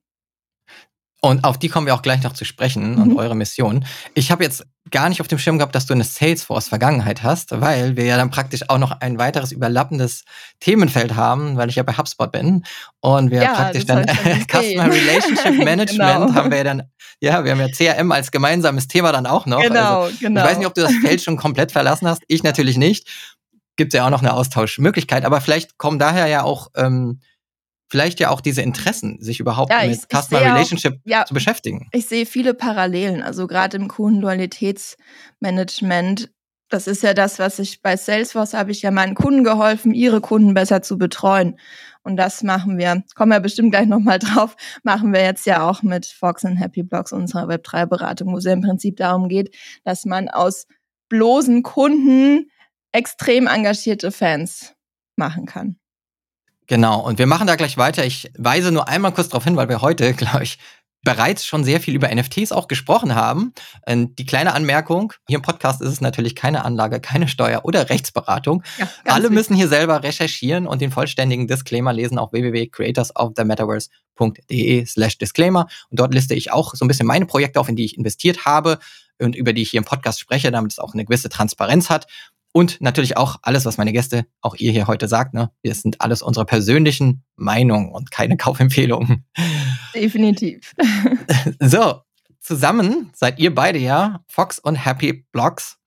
Und 1.19 1.43
auf 1.43 1.59
die 1.59 1.67
kommen 1.67 1.85
wir 1.85 1.93
auch 1.93 2.01
gleich 2.01 2.23
noch 2.23 2.33
zu 2.33 2.45
sprechen 2.45 2.95
mhm. 2.95 3.01
und 3.01 3.17
eure 3.17 3.35
Mission. 3.35 3.85
Ich 4.13 4.31
habe 4.31 4.43
jetzt 4.43 4.65
gar 4.91 5.09
nicht 5.09 5.21
auf 5.21 5.27
dem 5.27 5.39
Schirm 5.39 5.57
gehabt, 5.57 5.73
dass 5.73 5.85
du 5.85 5.93
eine 5.93 6.03
Salesforce-Vergangenheit 6.03 7.23
hast, 7.23 7.59
weil 7.59 7.95
wir 7.95 8.05
ja 8.05 8.17
dann 8.17 8.29
praktisch 8.29 8.69
auch 8.69 8.77
noch 8.77 8.91
ein 8.99 9.17
weiteres 9.17 9.51
überlappendes 9.51 10.25
Themenfeld 10.59 11.15
haben, 11.15 11.57
weil 11.57 11.69
ich 11.69 11.75
ja 11.75 11.83
bei 11.83 11.93
HubSpot 11.93 12.31
bin. 12.31 12.63
Und 12.99 13.31
wir 13.31 13.41
ja, 13.41 13.53
praktisch 13.53 13.85
dann 13.85 14.05
Customer 14.47 14.91
Relationship 14.91 15.57
Management 15.63 16.27
genau. 16.27 16.33
haben 16.33 16.51
wir 16.51 16.57
ja 16.57 16.63
dann, 16.63 16.83
ja, 17.19 17.43
wir 17.43 17.51
haben 17.51 17.59
ja 17.59 17.69
CRM 17.69 18.11
als 18.11 18.31
gemeinsames 18.31 18.87
Thema 18.87 19.11
dann 19.11 19.25
auch 19.25 19.45
noch. 19.45 19.61
Genau, 19.61 20.03
also, 20.03 20.17
genau. 20.19 20.41
Ich 20.41 20.47
weiß 20.47 20.57
nicht, 20.57 20.67
ob 20.67 20.75
du 20.75 20.81
das 20.81 20.93
Feld 21.01 21.21
schon 21.21 21.37
komplett 21.37 21.71
verlassen 21.71 22.07
hast. 22.07 22.21
Ich 22.27 22.43
natürlich 22.43 22.77
nicht. 22.77 23.07
Gibt 23.77 23.93
ja 23.93 24.05
auch 24.05 24.09
noch 24.09 24.21
eine 24.21 24.33
Austauschmöglichkeit, 24.33 25.25
aber 25.25 25.41
vielleicht 25.41 25.77
kommen 25.77 25.97
daher 25.97 26.27
ja 26.27 26.43
auch 26.43 26.67
ähm, 26.75 27.21
vielleicht 27.91 28.19
ja 28.21 28.29
auch 28.29 28.39
diese 28.39 28.61
Interessen, 28.61 29.21
sich 29.21 29.41
überhaupt 29.41 29.73
ja, 29.73 29.85
mit 29.85 30.07
Customer 30.09 30.39
Relationship 30.39 30.93
auch, 30.93 30.99
ja, 31.03 31.25
zu 31.25 31.33
beschäftigen. 31.33 31.89
Ich 31.91 32.05
sehe 32.05 32.25
viele 32.25 32.53
Parallelen, 32.53 33.21
also 33.21 33.47
gerade 33.47 33.75
im 33.75 33.89
Kundenloyalitätsmanagement. 33.89 36.31
Das 36.69 36.87
ist 36.87 37.03
ja 37.03 37.13
das, 37.13 37.37
was 37.37 37.59
ich 37.59 37.81
bei 37.81 37.97
Salesforce 37.97 38.53
habe 38.53 38.71
ich 38.71 38.81
ja 38.81 38.91
meinen 38.91 39.13
Kunden 39.13 39.43
geholfen, 39.43 39.93
ihre 39.93 40.21
Kunden 40.21 40.53
besser 40.53 40.81
zu 40.81 40.97
betreuen. 40.97 41.59
Und 42.01 42.15
das 42.15 42.43
machen 42.43 42.77
wir, 42.77 43.03
kommen 43.13 43.33
wir 43.33 43.41
bestimmt 43.41 43.71
gleich 43.71 43.87
nochmal 43.87 44.19
drauf, 44.19 44.55
machen 44.83 45.11
wir 45.11 45.21
jetzt 45.21 45.45
ja 45.45 45.69
auch 45.69 45.83
mit 45.83 46.05
Fox 46.05 46.45
and 46.45 46.61
Happy 46.61 46.83
Blocks, 46.83 47.11
unserer 47.11 47.49
Web3-Beratung, 47.49 48.31
wo 48.31 48.37
es 48.37 48.45
ja 48.45 48.53
im 48.53 48.61
Prinzip 48.61 48.95
darum 48.95 49.27
geht, 49.27 49.53
dass 49.83 50.05
man 50.05 50.29
aus 50.29 50.65
bloßen 51.09 51.61
Kunden 51.61 52.49
extrem 52.93 53.47
engagierte 53.47 54.13
Fans 54.13 54.75
machen 55.17 55.45
kann. 55.45 55.80
Genau, 56.71 57.01
und 57.01 57.19
wir 57.19 57.27
machen 57.27 57.45
da 57.47 57.57
gleich 57.57 57.75
weiter. 57.75 58.05
Ich 58.05 58.31
weise 58.37 58.71
nur 58.71 58.87
einmal 58.87 59.11
kurz 59.11 59.27
darauf 59.27 59.43
hin, 59.43 59.57
weil 59.57 59.67
wir 59.67 59.81
heute, 59.81 60.13
glaube 60.13 60.43
ich, 60.43 60.57
bereits 61.03 61.45
schon 61.45 61.65
sehr 61.65 61.81
viel 61.81 61.93
über 61.93 62.07
NFTs 62.07 62.53
auch 62.53 62.69
gesprochen 62.69 63.13
haben. 63.13 63.53
Und 63.85 64.17
die 64.17 64.25
kleine 64.25 64.53
Anmerkung, 64.53 65.11
hier 65.27 65.39
im 65.39 65.41
Podcast 65.41 65.81
ist 65.81 65.89
es 65.89 65.99
natürlich 65.99 66.33
keine 66.33 66.63
Anlage, 66.63 67.01
keine 67.01 67.27
Steuer- 67.27 67.65
oder 67.65 67.89
Rechtsberatung. 67.89 68.63
Ja, 68.77 68.87
Alle 69.03 69.23
wichtig. 69.23 69.35
müssen 69.35 69.55
hier 69.57 69.67
selber 69.67 70.01
recherchieren 70.01 70.65
und 70.65 70.79
den 70.79 70.91
vollständigen 70.91 71.45
Disclaimer 71.45 71.91
lesen 71.91 72.17
auf 72.17 72.31
www.creatorsofthemetaverse.de 72.31 74.85
slash 74.85 75.17
Disclaimer. 75.17 75.67
Und 75.89 75.99
dort 75.99 76.13
liste 76.13 76.35
ich 76.35 76.53
auch 76.53 76.73
so 76.73 76.85
ein 76.85 76.87
bisschen 76.87 77.05
meine 77.05 77.25
Projekte 77.25 77.59
auf, 77.59 77.67
in 77.67 77.75
die 77.75 77.83
ich 77.83 77.97
investiert 77.97 78.45
habe 78.45 78.79
und 79.19 79.35
über 79.35 79.51
die 79.51 79.63
ich 79.63 79.71
hier 79.71 79.79
im 79.79 79.85
Podcast 79.85 80.21
spreche, 80.21 80.51
damit 80.51 80.71
es 80.71 80.79
auch 80.79 80.93
eine 80.93 81.03
gewisse 81.03 81.27
Transparenz 81.27 81.89
hat. 81.89 82.07
Und 82.53 82.81
natürlich 82.81 83.15
auch 83.15 83.37
alles, 83.43 83.65
was 83.65 83.77
meine 83.77 83.93
Gäste, 83.93 84.25
auch 84.41 84.55
ihr 84.55 84.71
hier 84.71 84.87
heute 84.87 85.07
sagt, 85.07 85.33
ne? 85.33 85.51
Wir 85.61 85.73
sind 85.73 86.01
alles 86.01 86.21
unsere 86.21 86.45
persönlichen 86.45 87.23
Meinungen 87.35 87.91
und 87.91 88.11
keine 88.11 88.37
Kaufempfehlungen. 88.37 89.25
Definitiv. 89.95 90.73
So, 91.59 92.01
zusammen 92.39 93.09
seid 93.13 93.39
ihr 93.39 93.53
beide 93.53 93.79
ja 93.79 94.23
Fox 94.27 94.59
und 94.59 94.75
Happy 94.75 95.25
Blogs. 95.31 95.77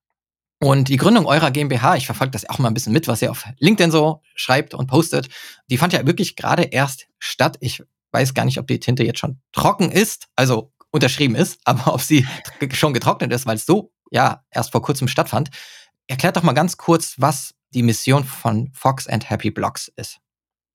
Und 0.60 0.88
die 0.88 0.96
Gründung 0.96 1.26
eurer 1.26 1.50
GmbH, 1.50 1.96
ich 1.96 2.06
verfolge 2.06 2.30
das 2.30 2.48
auch 2.48 2.58
mal 2.58 2.68
ein 2.68 2.74
bisschen 2.74 2.92
mit, 2.92 3.06
was 3.06 3.20
ihr 3.20 3.30
auf 3.30 3.44
LinkedIn 3.58 3.90
so 3.90 4.22
schreibt 4.34 4.72
und 4.72 4.86
postet, 4.86 5.28
die 5.68 5.76
fand 5.76 5.92
ja 5.92 6.06
wirklich 6.06 6.36
gerade 6.36 6.62
erst 6.62 7.06
statt. 7.18 7.58
Ich 7.60 7.82
weiß 8.12 8.32
gar 8.32 8.44
nicht, 8.46 8.58
ob 8.58 8.66
die 8.66 8.80
Tinte 8.80 9.04
jetzt 9.04 9.18
schon 9.18 9.40
trocken 9.52 9.90
ist, 9.90 10.28
also 10.36 10.72
unterschrieben 10.90 11.34
ist, 11.34 11.60
aber 11.64 11.92
ob 11.92 12.00
sie 12.00 12.26
schon 12.72 12.94
getrocknet 12.94 13.32
ist, 13.32 13.46
weil 13.46 13.56
es 13.56 13.66
so 13.66 13.92
ja 14.10 14.42
erst 14.50 14.72
vor 14.72 14.80
kurzem 14.80 15.08
stattfand. 15.08 15.50
Erklärt 16.06 16.36
doch 16.36 16.42
mal 16.42 16.52
ganz 16.52 16.76
kurz, 16.76 17.16
was 17.18 17.54
die 17.72 17.82
Mission 17.82 18.24
von 18.24 18.70
Fox 18.72 19.08
and 19.08 19.28
Happy 19.28 19.50
Blocks 19.50 19.88
ist. 19.96 20.20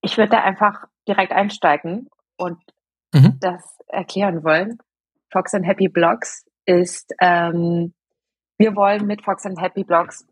Ich 0.02 0.18
würde 0.18 0.32
da 0.32 0.44
einfach 0.44 0.86
direkt 1.08 1.32
einsteigen 1.32 2.10
und 2.38 2.58
mhm. 3.14 3.38
das 3.40 3.78
erklären 3.88 4.44
wollen. 4.44 4.78
Fox 5.32 5.54
and 5.54 5.66
Happy 5.66 5.88
Blocks 5.88 6.46
ist 6.66 7.14
ähm, 7.20 7.94
wir 8.60 8.76
wollen 8.76 9.08
mit 9.08 9.24
Fox 9.24 9.46
and 9.46 9.60
Happy 9.62 9.86
Blogs 9.86 10.28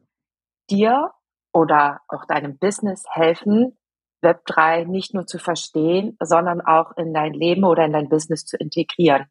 dir 0.70 1.12
oder 1.54 2.01
auch 2.10 2.25
deinem 2.25 2.58
Business 2.58 3.06
helfen, 3.10 3.77
Web3 4.22 4.86
nicht 4.86 5.13
nur 5.13 5.25
zu 5.25 5.39
verstehen, 5.39 6.18
sondern 6.20 6.60
auch 6.60 6.98
in 6.98 7.13
dein 7.13 7.34
Leben 7.34 7.63
oder 7.63 7.86
in 7.86 7.94
dein 7.94 8.10
Business 8.10 8.44
zu 8.44 8.58
integrieren. 8.58 9.27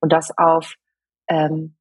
Und 0.00 0.12
das 0.12 0.36
auf 0.36 0.74
ähm, 1.28 1.76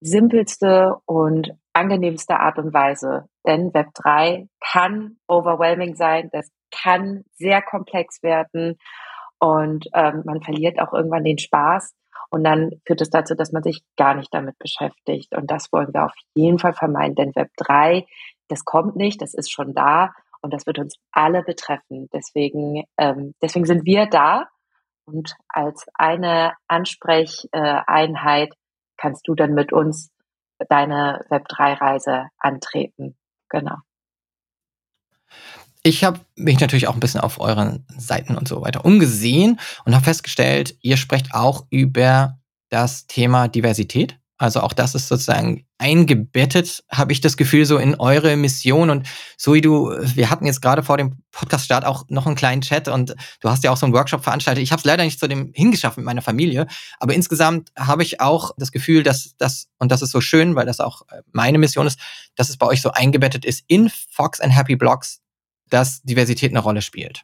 simpelste 0.00 0.96
und 1.04 1.52
angenehmste 1.74 2.40
Art 2.40 2.58
und 2.58 2.72
Weise. 2.72 3.28
Denn 3.46 3.72
Web3 3.72 4.48
kann 4.60 5.16
overwhelming 5.28 5.94
sein, 5.96 6.30
das 6.32 6.50
kann 6.70 7.24
sehr 7.34 7.62
komplex 7.62 8.22
werden 8.22 8.78
und 9.38 9.86
ähm, 9.94 10.22
man 10.24 10.42
verliert 10.42 10.80
auch 10.80 10.92
irgendwann 10.92 11.24
den 11.24 11.38
Spaß. 11.38 11.94
Und 12.30 12.42
dann 12.42 12.70
führt 12.86 13.00
es 13.00 13.10
dazu, 13.10 13.34
dass 13.34 13.52
man 13.52 13.62
sich 13.62 13.84
gar 13.96 14.14
nicht 14.14 14.32
damit 14.32 14.58
beschäftigt. 14.58 15.36
Und 15.36 15.50
das 15.50 15.72
wollen 15.72 15.92
wir 15.92 16.06
auf 16.06 16.14
jeden 16.34 16.58
Fall 16.58 16.72
vermeiden, 16.72 17.14
denn 17.14 17.34
Web 17.36 17.50
3, 17.58 18.06
das 18.48 18.64
kommt 18.64 18.96
nicht, 18.96 19.22
das 19.22 19.34
ist 19.34 19.52
schon 19.52 19.74
da 19.74 20.12
und 20.42 20.52
das 20.52 20.66
wird 20.66 20.78
uns 20.78 20.96
alle 21.12 21.42
betreffen. 21.42 22.08
Deswegen, 22.12 22.84
ähm, 22.98 23.34
deswegen 23.40 23.66
sind 23.66 23.84
wir 23.84 24.06
da 24.06 24.46
und 25.06 25.34
als 25.48 25.86
eine 25.94 26.54
Ansprecheinheit 26.68 28.52
kannst 28.96 29.28
du 29.28 29.34
dann 29.34 29.54
mit 29.54 29.72
uns 29.72 30.10
deine 30.68 31.24
Web 31.28 31.48
3 31.48 31.74
Reise 31.74 32.26
antreten. 32.38 33.16
Genau. 33.48 33.76
Ich 35.82 36.02
habe 36.02 36.20
mich 36.34 36.60
natürlich 36.60 36.88
auch 36.88 36.94
ein 36.94 37.00
bisschen 37.00 37.20
auf 37.20 37.40
euren 37.40 37.86
Seiten 37.98 38.36
und 38.36 38.48
so 38.48 38.62
weiter 38.62 38.86
umgesehen 38.86 39.60
und 39.84 39.94
habe 39.94 40.04
festgestellt, 40.04 40.76
ihr 40.80 40.96
sprecht 40.96 41.34
auch 41.34 41.66
über 41.68 42.38
das 42.70 43.06
Thema 43.06 43.48
Diversität. 43.48 44.18
Also 44.36 44.60
auch 44.60 44.72
das 44.72 44.96
ist 44.96 45.06
sozusagen 45.06 45.64
eingebettet, 45.78 46.82
habe 46.90 47.12
ich 47.12 47.20
das 47.20 47.36
Gefühl, 47.36 47.66
so 47.66 47.78
in 47.78 47.94
eure 47.94 48.36
Mission. 48.36 48.90
Und 48.90 49.06
so 49.36 49.54
wie 49.54 49.60
du, 49.60 49.90
wir 49.90 50.28
hatten 50.28 50.44
jetzt 50.44 50.60
gerade 50.60 50.82
vor 50.82 50.96
dem 50.96 51.22
Podcast-Start 51.30 51.84
auch 51.84 52.04
noch 52.08 52.26
einen 52.26 52.34
kleinen 52.34 52.62
Chat 52.62 52.88
und 52.88 53.14
du 53.40 53.48
hast 53.48 53.62
ja 53.62 53.70
auch 53.70 53.76
so 53.76 53.86
einen 53.86 53.94
Workshop 53.94 54.24
veranstaltet. 54.24 54.62
Ich 54.64 54.72
habe 54.72 54.80
es 54.80 54.84
leider 54.84 55.04
nicht 55.04 55.20
zu 55.20 55.28
dem 55.28 55.52
hingeschafft 55.54 55.98
mit 55.98 56.06
meiner 56.06 56.22
Familie, 56.22 56.66
aber 56.98 57.14
insgesamt 57.14 57.70
habe 57.78 58.02
ich 58.02 58.20
auch 58.20 58.50
das 58.56 58.72
Gefühl, 58.72 59.04
dass 59.04 59.36
das, 59.38 59.68
und 59.78 59.92
das 59.92 60.02
ist 60.02 60.10
so 60.10 60.20
schön, 60.20 60.56
weil 60.56 60.66
das 60.66 60.80
auch 60.80 61.02
meine 61.30 61.58
Mission 61.58 61.86
ist, 61.86 62.00
dass 62.34 62.48
es 62.48 62.56
bei 62.56 62.66
euch 62.66 62.82
so 62.82 62.90
eingebettet 62.90 63.44
ist 63.44 63.62
in 63.68 63.88
Fox 64.10 64.40
and 64.40 64.56
Happy 64.56 64.74
Blocks, 64.74 65.20
dass 65.70 66.02
Diversität 66.02 66.50
eine 66.50 66.60
Rolle 66.60 66.82
spielt. 66.82 67.22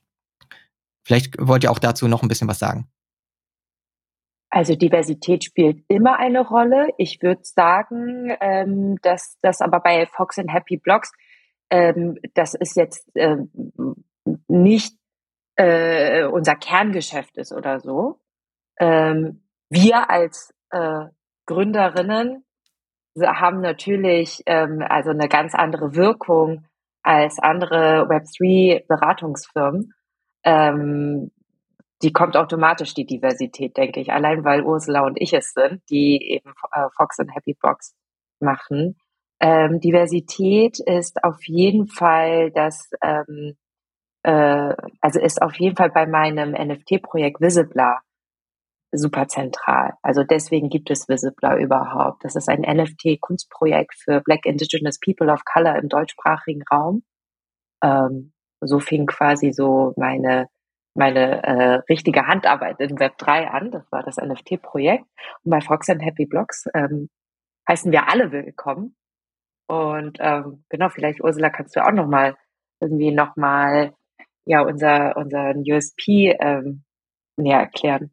Vielleicht 1.03 1.35
wollt 1.39 1.65
ihr 1.65 1.73
auch 1.73 1.81
dazu 1.81 2.07
noch 2.07 2.23
ein 2.23 2.29
bisschen 2.29 2.47
was 2.47 2.61
sagen. 2.61 2.89
Also 4.51 4.75
Diversität 4.75 5.45
spielt 5.45 5.85
immer 5.89 6.19
eine 6.19 6.41
Rolle. 6.41 6.89
Ich 6.99 7.23
würde 7.23 7.43
sagen, 7.45 8.37
ähm, 8.41 8.97
dass 9.03 9.39
das 9.43 9.61
aber 9.61 9.81
bei 9.81 10.07
Fox 10.07 10.39
and 10.39 10.53
Happy 10.53 10.77
Blogs, 10.77 11.13
ähm, 11.71 12.19
das 12.35 12.55
ist 12.55 12.77
jetzt 12.77 13.09
ähm, 13.15 13.51
nicht 14.49 14.97
äh, 15.55 16.25
unser 16.25 16.57
Kerngeschäft 16.57 17.37
ist 17.37 17.53
oder 17.53 17.79
so. 17.79 18.19
Ähm, 18.79 19.45
wir 19.69 20.11
als 20.11 20.53
äh, 20.71 21.07
Gründerinnen 21.47 22.45
haben 23.21 23.61
natürlich 23.61 24.43
ähm, 24.47 24.85
also 24.89 25.11
eine 25.11 25.29
ganz 25.29 25.55
andere 25.55 25.95
Wirkung 25.95 26.65
als 27.03 27.39
andere 27.39 28.09
Web3-Beratungsfirmen. 28.09 29.93
Ähm, 30.45 31.31
die 32.03 32.13
kommt 32.13 32.37
automatisch, 32.37 32.95
die 32.95 33.07
Diversität, 33.07 33.77
denke 33.77 34.01
ich, 34.01 34.13
allein 34.13 34.45
weil 34.45 34.63
Ursula 34.63 35.05
und 35.05 35.21
ich 35.21 35.33
es 35.35 35.53
sind, 35.53 35.83
die 35.91 36.33
eben 36.33 36.53
äh, 36.73 36.89
Fox 36.97 37.19
und 37.19 37.35
Happy 37.35 37.55
Box 37.61 37.95
machen. 38.41 38.97
Ähm, 39.41 39.81
Diversität 39.81 40.79
ist 40.81 41.23
auf 41.25 41.47
jeden 41.47 41.89
Fall 41.89 42.51
das, 42.53 42.91
ähm, 43.03 43.57
äh, 44.23 44.75
also 45.01 45.21
ist 45.21 45.43
auf 45.43 45.55
jeden 45.59 45.77
Fall 45.77 45.91
bei 45.91 46.07
meinem 46.07 46.53
NFT-Projekt 46.53 47.41
Visibler 47.41 48.01
super 48.93 49.29
zentral. 49.29 49.93
Also 50.03 50.25
deswegen 50.25 50.69
gibt 50.69 50.91
es 50.91 51.09
Visibler 51.09 51.57
überhaupt. 51.59 52.25
Das 52.25 52.35
ist 52.35 52.49
ein 52.49 52.63
NFT-Kunstprojekt 52.63 53.95
für 53.95 54.21
Black 54.21 54.47
Indigenous 54.47 54.99
People 54.99 55.33
of 55.33 55.45
Color 55.45 55.77
im 55.77 55.89
deutschsprachigen 55.89 56.63
Raum. 56.71 57.03
Ähm, 57.83 58.33
so 58.61 58.79
fing 58.79 59.07
quasi 59.07 59.53
so 59.53 59.95
meine 59.97 60.49
meine 60.95 61.43
äh, 61.43 61.75
richtige 61.89 62.27
Handarbeit 62.27 62.81
in 62.81 62.99
Web 62.99 63.19
3 63.19 63.49
an. 63.49 63.71
Das 63.71 63.91
war 63.91 64.03
das 64.03 64.17
NFT-Projekt. 64.17 65.05
Und 65.45 65.51
bei 65.51 65.61
Fox 65.61 65.89
and 65.89 66.05
Happy 66.05 66.27
Blocks 66.27 66.67
ähm, 66.75 67.09
heißen 67.69 67.93
wir 67.93 68.09
alle 68.09 68.33
willkommen. 68.33 68.97
Und 69.69 70.19
ähm, 70.21 70.65
genau, 70.69 70.89
vielleicht 70.89 71.23
Ursula, 71.23 71.51
kannst 71.51 71.77
du 71.77 71.85
auch 71.85 71.93
noch 71.93 72.09
mal 72.09 72.37
irgendwie 72.81 73.13
noch 73.13 73.37
mal 73.37 73.95
ja 74.45 74.63
unser 74.63 75.17
unseren 75.17 75.61
USP 75.61 76.37
ähm, 76.41 76.83
näher 77.37 77.61
erklären. 77.61 78.11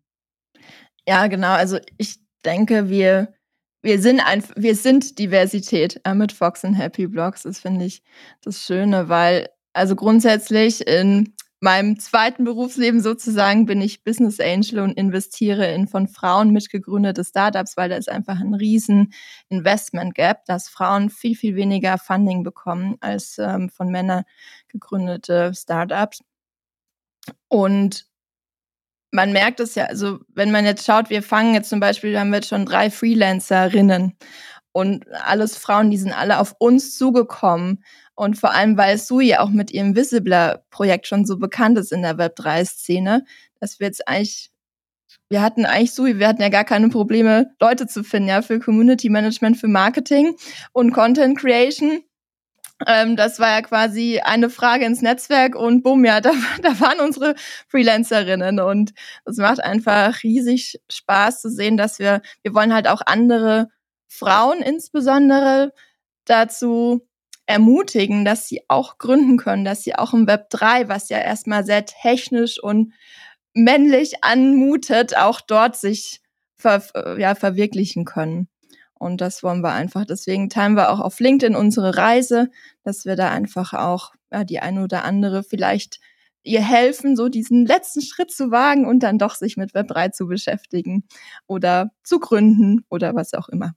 Ja, 1.07 1.27
genau. 1.27 1.53
Also 1.53 1.79
ich 1.97 2.19
denke, 2.45 2.89
wir, 2.89 3.33
wir 3.81 3.99
sind 3.99 4.19
ein, 4.19 4.43
wir 4.55 4.75
sind 4.75 5.17
Diversität 5.19 6.01
äh, 6.03 6.13
mit 6.13 6.31
Fox 6.31 6.65
and 6.65 6.77
Happy 6.77 7.07
Blocks. 7.07 7.43
Das 7.43 7.59
finde 7.59 7.85
ich 7.85 8.03
das 8.41 8.61
Schöne, 8.63 9.09
weil 9.09 9.49
also 9.73 9.95
grundsätzlich 9.95 10.85
in 10.87 11.33
meinem 11.59 11.99
zweiten 11.99 12.43
Berufsleben 12.43 13.01
sozusagen 13.01 13.65
bin 13.65 13.81
ich 13.81 14.03
Business 14.03 14.39
Angel 14.39 14.79
und 14.79 14.91
investiere 14.91 15.71
in 15.73 15.87
von 15.87 16.07
Frauen 16.07 16.51
mitgegründete 16.51 17.23
Startups, 17.23 17.77
weil 17.77 17.89
da 17.89 17.95
ist 17.95 18.09
einfach 18.09 18.39
ein 18.39 18.53
riesen 18.53 19.13
Investment 19.49 20.13
Gap, 20.13 20.45
dass 20.45 20.69
Frauen 20.69 21.09
viel, 21.09 21.35
viel 21.35 21.55
weniger 21.55 21.97
Funding 21.97 22.43
bekommen 22.43 22.97
als 22.99 23.37
ähm, 23.39 23.69
von 23.69 23.89
Männern 23.89 24.23
gegründete 24.67 25.53
Startups. 25.55 26.23
Und 27.47 28.05
man 29.11 29.31
merkt 29.31 29.59
es 29.59 29.75
ja, 29.75 29.85
also 29.85 30.19
wenn 30.33 30.51
man 30.51 30.65
jetzt 30.65 30.85
schaut, 30.85 31.09
wir 31.09 31.23
fangen 31.23 31.53
jetzt 31.53 31.69
zum 31.69 31.79
Beispiel, 31.79 32.19
haben 32.19 32.29
wir 32.29 32.37
jetzt 32.37 32.49
schon 32.49 32.65
drei 32.65 32.91
Freelancerinnen 32.91 34.15
und 34.73 35.05
alles 35.11 35.57
Frauen, 35.57 35.89
die 35.89 35.97
sind 35.97 36.13
alle 36.13 36.39
auf 36.39 36.55
uns 36.59 36.97
zugekommen. 36.97 37.83
Und 38.17 38.35
vor 38.35 38.51
allem, 38.51 38.77
weil 38.77 38.97
Sui 38.97 39.35
auch 39.35 39.51
mit 39.51 39.69
ihrem 39.69 39.95
Visibler-Projekt 39.95 41.05
schon 41.05 41.23
so 41.23 41.37
bekannt 41.37 41.77
ist 41.77 41.91
in 41.91 42.01
der 42.01 42.17
Web3-Szene, 42.17 43.23
dass 43.59 43.79
wir 43.79 43.85
jetzt 43.85 44.07
eigentlich, 44.07 44.49
wir 45.29 45.43
hatten 45.43 45.67
eigentlich 45.67 45.93
Sui, 45.93 46.17
wir 46.17 46.27
hatten 46.27 46.41
ja 46.41 46.49
gar 46.49 46.63
keine 46.63 46.89
Probleme, 46.89 47.51
Leute 47.61 47.85
zu 47.85 48.03
finden, 48.03 48.29
ja, 48.29 48.41
für 48.41 48.59
Community 48.59 49.09
Management, 49.09 49.57
für 49.57 49.67
Marketing 49.67 50.35
und 50.73 50.93
Content 50.93 51.37
Creation. 51.37 52.01
Ähm, 52.87 53.15
das 53.17 53.39
war 53.39 53.49
ja 53.51 53.61
quasi 53.61 54.19
eine 54.19 54.49
Frage 54.49 54.85
ins 54.85 55.03
Netzwerk 55.03 55.55
und 55.55 55.83
bumm, 55.83 56.03
ja, 56.03 56.19
da, 56.21 56.31
da 56.63 56.79
waren 56.79 56.99
unsere 56.99 57.35
Freelancerinnen 57.67 58.59
und 58.59 58.93
es 59.25 59.37
macht 59.37 59.63
einfach 59.63 60.23
riesig 60.23 60.81
Spaß 60.91 61.39
zu 61.41 61.51
sehen, 61.51 61.77
dass 61.77 61.99
wir, 61.99 62.23
wir 62.41 62.55
wollen 62.55 62.73
halt 62.73 62.87
auch 62.87 63.01
andere 63.05 63.67
Frauen 64.07 64.63
insbesondere 64.63 65.71
dazu 66.25 67.07
ermutigen, 67.47 68.25
dass 68.25 68.47
sie 68.47 68.61
auch 68.67 68.97
gründen 68.97 69.37
können, 69.37 69.65
dass 69.65 69.83
sie 69.83 69.95
auch 69.95 70.13
im 70.13 70.27
Web 70.27 70.49
3, 70.51 70.89
was 70.89 71.09
ja 71.09 71.17
erstmal 71.17 71.65
sehr 71.65 71.85
technisch 71.85 72.61
und 72.61 72.93
männlich 73.53 74.23
anmutet, 74.23 75.17
auch 75.17 75.41
dort 75.41 75.75
sich 75.77 76.21
ver 76.55 76.83
ja, 77.17 77.35
verwirklichen 77.35 78.05
können. 78.05 78.47
Und 78.93 79.21
das 79.21 79.43
wollen 79.43 79.61
wir 79.61 79.71
einfach. 79.71 80.05
Deswegen 80.05 80.49
teilen 80.49 80.75
wir 80.75 80.91
auch 80.91 80.99
auf 80.99 81.19
LinkedIn 81.19 81.55
unsere 81.55 81.97
Reise, 81.97 82.49
dass 82.83 83.05
wir 83.05 83.15
da 83.15 83.29
einfach 83.31 83.73
auch 83.73 84.13
ja, 84.31 84.43
die 84.43 84.59
eine 84.59 84.83
oder 84.83 85.03
andere 85.03 85.43
vielleicht 85.43 85.99
ihr 86.43 86.61
helfen, 86.61 87.15
so 87.15 87.29
diesen 87.29 87.65
letzten 87.65 88.01
Schritt 88.01 88.31
zu 88.31 88.51
wagen 88.51 88.85
und 88.85 89.01
dann 89.03 89.19
doch 89.19 89.35
sich 89.35 89.57
mit 89.57 89.73
Web3 89.73 90.11
zu 90.11 90.27
beschäftigen 90.27 91.03
oder 91.45 91.91
zu 92.03 92.19
gründen 92.19 92.85
oder 92.89 93.15
was 93.15 93.33
auch 93.33 93.49
immer. 93.49 93.73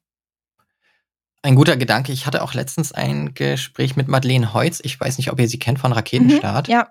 Ein 1.42 1.54
guter 1.54 1.76
Gedanke. 1.76 2.12
Ich 2.12 2.26
hatte 2.26 2.42
auch 2.42 2.52
letztens 2.52 2.92
ein 2.92 3.32
Gespräch 3.34 3.96
mit 3.96 4.08
Madeleine 4.08 4.52
Heutz. 4.52 4.80
Ich 4.82 5.00
weiß 5.00 5.16
nicht, 5.16 5.32
ob 5.32 5.40
ihr 5.40 5.48
sie 5.48 5.58
kennt 5.58 5.78
von 5.78 5.92
Raketenstart. 5.92 6.68
Mhm, 6.68 6.72
ja. 6.72 6.88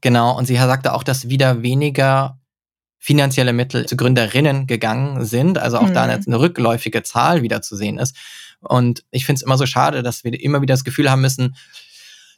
Genau. 0.00 0.36
Und 0.36 0.46
sie 0.46 0.56
sagte 0.56 0.92
auch, 0.92 1.04
dass 1.04 1.28
wieder 1.28 1.62
weniger 1.62 2.38
finanzielle 2.98 3.52
Mittel 3.52 3.86
zu 3.86 3.96
Gründerinnen 3.96 4.66
gegangen 4.66 5.24
sind, 5.24 5.56
also 5.56 5.78
auch 5.78 5.88
mhm. 5.88 5.94
da 5.94 6.02
eine, 6.02 6.20
eine 6.24 6.40
rückläufige 6.40 7.02
Zahl 7.02 7.42
wieder 7.42 7.62
zu 7.62 7.76
sehen 7.76 7.98
ist. 7.98 8.16
Und 8.60 9.04
ich 9.10 9.24
finde 9.24 9.38
es 9.38 9.42
immer 9.42 9.56
so 9.56 9.66
schade, 9.66 10.02
dass 10.02 10.22
wir 10.24 10.38
immer 10.38 10.60
wieder 10.60 10.74
das 10.74 10.84
Gefühl 10.84 11.10
haben 11.10 11.22
müssen, 11.22 11.56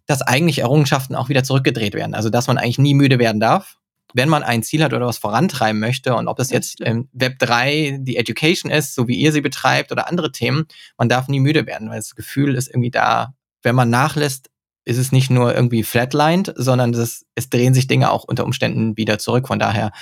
dass 0.06 0.22
eigentlich 0.22 0.60
Errungenschaften 0.60 1.16
auch 1.16 1.28
wieder 1.28 1.42
zurückgedreht 1.42 1.94
werden. 1.94 2.14
Also 2.14 2.30
dass 2.30 2.46
man 2.46 2.58
eigentlich 2.58 2.78
nie 2.78 2.94
müde 2.94 3.18
werden 3.18 3.40
darf, 3.40 3.78
wenn 4.14 4.28
man 4.28 4.42
ein 4.42 4.62
Ziel 4.62 4.82
hat 4.82 4.92
oder 4.92 5.06
was 5.06 5.18
vorantreiben 5.18 5.80
möchte 5.80 6.14
und 6.14 6.28
ob 6.28 6.38
es 6.38 6.50
jetzt 6.50 6.80
im 6.80 7.08
Web 7.12 7.38
3 7.38 7.98
die 8.00 8.16
Education 8.16 8.70
ist, 8.70 8.94
so 8.94 9.08
wie 9.08 9.16
ihr 9.16 9.32
sie 9.32 9.40
betreibt 9.40 9.92
oder 9.92 10.08
andere 10.08 10.32
Themen, 10.32 10.66
man 10.98 11.08
darf 11.08 11.28
nie 11.28 11.40
müde 11.40 11.66
werden, 11.66 11.90
weil 11.90 11.98
das 11.98 12.14
Gefühl 12.14 12.54
ist 12.54 12.68
irgendwie 12.68 12.90
da, 12.90 13.34
wenn 13.62 13.74
man 13.74 13.90
nachlässt, 13.90 14.50
ist 14.84 14.98
es 14.98 15.12
nicht 15.12 15.30
nur 15.30 15.54
irgendwie 15.54 15.84
flatlined, 15.84 16.52
sondern 16.56 16.92
es, 16.94 17.24
es 17.34 17.50
drehen 17.50 17.74
sich 17.74 17.86
Dinge 17.86 18.10
auch 18.10 18.24
unter 18.24 18.44
Umständen 18.44 18.96
wieder 18.96 19.18
zurück. 19.18 19.46
Von 19.46 19.60
daher 19.60 19.92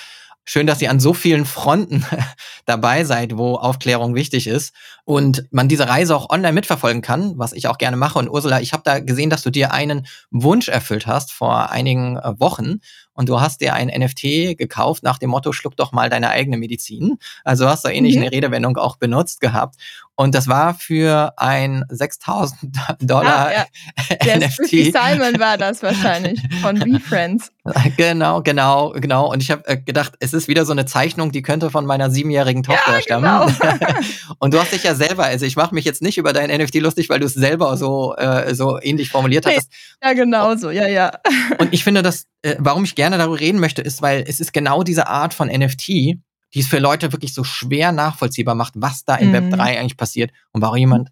Schön, 0.44 0.66
dass 0.66 0.82
ihr 0.82 0.90
an 0.90 0.98
so 0.98 1.14
vielen 1.14 1.44
Fronten 1.44 2.04
dabei 2.66 3.04
seid, 3.04 3.36
wo 3.36 3.54
Aufklärung 3.54 4.14
wichtig 4.14 4.46
ist 4.46 4.74
und 5.04 5.44
man 5.52 5.68
diese 5.68 5.88
Reise 5.88 6.16
auch 6.16 6.30
online 6.30 6.54
mitverfolgen 6.54 7.02
kann, 7.02 7.34
was 7.36 7.52
ich 7.52 7.68
auch 7.68 7.78
gerne 7.78 7.96
mache. 7.96 8.18
Und 8.18 8.28
Ursula, 8.28 8.60
ich 8.60 8.72
habe 8.72 8.82
da 8.84 8.98
gesehen, 8.98 9.30
dass 9.30 9.42
du 9.42 9.50
dir 9.50 9.72
einen 9.72 10.06
Wunsch 10.30 10.68
erfüllt 10.68 11.06
hast 11.06 11.30
vor 11.30 11.70
einigen 11.70 12.16
äh, 12.16 12.40
Wochen 12.40 12.80
und 13.20 13.28
du 13.28 13.38
hast 13.38 13.60
dir 13.60 13.74
ein 13.74 13.88
NFT 13.88 14.56
gekauft 14.56 15.02
nach 15.02 15.18
dem 15.18 15.28
Motto, 15.28 15.52
schluck 15.52 15.76
doch 15.76 15.92
mal 15.92 16.08
deine 16.08 16.30
eigene 16.30 16.56
Medizin. 16.56 17.18
Also 17.44 17.68
hast 17.68 17.84
du 17.84 17.90
ähnlich 17.90 18.16
mhm. 18.16 18.22
eine 18.22 18.32
Redewendung 18.32 18.78
auch 18.78 18.96
benutzt 18.96 19.42
gehabt. 19.42 19.76
Und 20.20 20.34
das 20.34 20.48
war 20.48 20.74
für 20.74 21.32
ein 21.38 21.82
6000 21.88 22.76
Dollar 23.00 23.48
ah, 23.48 23.52
ja. 23.52 24.16
Der 24.22 24.36
NFT. 24.36 24.68
Simon 24.68 25.40
war 25.40 25.56
das 25.56 25.82
wahrscheinlich 25.82 26.38
von 26.60 26.78
BeFriends. 26.78 27.50
Genau, 27.96 28.42
genau, 28.42 28.90
genau. 28.90 29.32
Und 29.32 29.42
ich 29.42 29.50
habe 29.50 29.66
äh, 29.66 29.78
gedacht, 29.78 30.12
es 30.20 30.34
ist 30.34 30.46
wieder 30.46 30.66
so 30.66 30.72
eine 30.72 30.84
Zeichnung, 30.84 31.32
die 31.32 31.40
könnte 31.40 31.70
von 31.70 31.86
meiner 31.86 32.10
siebenjährigen 32.10 32.62
Tochter 32.62 32.96
ja, 32.96 33.00
stammen. 33.00 33.56
Genau. 33.58 33.96
und 34.40 34.52
du 34.52 34.60
hast 34.60 34.74
dich 34.74 34.82
ja 34.82 34.94
selber, 34.94 35.24
also 35.24 35.46
ich 35.46 35.56
mache 35.56 35.74
mich 35.74 35.86
jetzt 35.86 36.02
nicht 36.02 36.18
über 36.18 36.34
dein 36.34 36.50
NFT 36.50 36.74
lustig, 36.80 37.08
weil 37.08 37.20
du 37.20 37.24
es 37.24 37.32
selber 37.32 37.78
so, 37.78 38.14
äh, 38.16 38.54
so 38.54 38.78
ähnlich 38.78 39.08
formuliert 39.08 39.46
hast. 39.46 39.70
Ja, 40.04 40.12
genau 40.12 40.54
so, 40.54 40.68
ja, 40.68 40.86
ja. 40.86 41.12
Und 41.56 41.72
ich 41.72 41.82
finde 41.82 42.02
das, 42.02 42.26
äh, 42.42 42.56
warum 42.58 42.84
ich 42.84 42.94
gerne 42.94 43.16
darüber 43.16 43.40
reden 43.40 43.58
möchte, 43.58 43.80
ist, 43.80 44.02
weil 44.02 44.22
es 44.28 44.38
ist 44.38 44.52
genau 44.52 44.82
diese 44.82 45.06
Art 45.06 45.32
von 45.32 45.48
NFT, 45.48 46.18
die 46.54 46.60
es 46.60 46.66
für 46.66 46.78
Leute 46.78 47.12
wirklich 47.12 47.34
so 47.34 47.44
schwer 47.44 47.92
nachvollziehbar 47.92 48.54
macht, 48.54 48.74
was 48.76 49.04
da 49.04 49.16
in 49.16 49.28
mhm. 49.28 49.32
Web 49.32 49.50
3 49.50 49.78
eigentlich 49.78 49.96
passiert 49.96 50.32
und 50.52 50.62
warum 50.62 50.76
jemand 50.76 51.10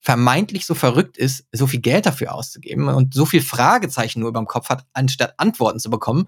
vermeintlich 0.00 0.64
so 0.64 0.74
verrückt 0.74 1.18
ist, 1.18 1.44
so 1.52 1.66
viel 1.66 1.80
Geld 1.80 2.06
dafür 2.06 2.34
auszugeben 2.34 2.88
und 2.88 3.12
so 3.12 3.26
viel 3.26 3.42
Fragezeichen 3.42 4.20
nur 4.20 4.30
über 4.30 4.40
dem 4.40 4.46
Kopf 4.46 4.70
hat, 4.70 4.86
anstatt 4.94 5.34
Antworten 5.36 5.78
zu 5.78 5.90
bekommen. 5.90 6.26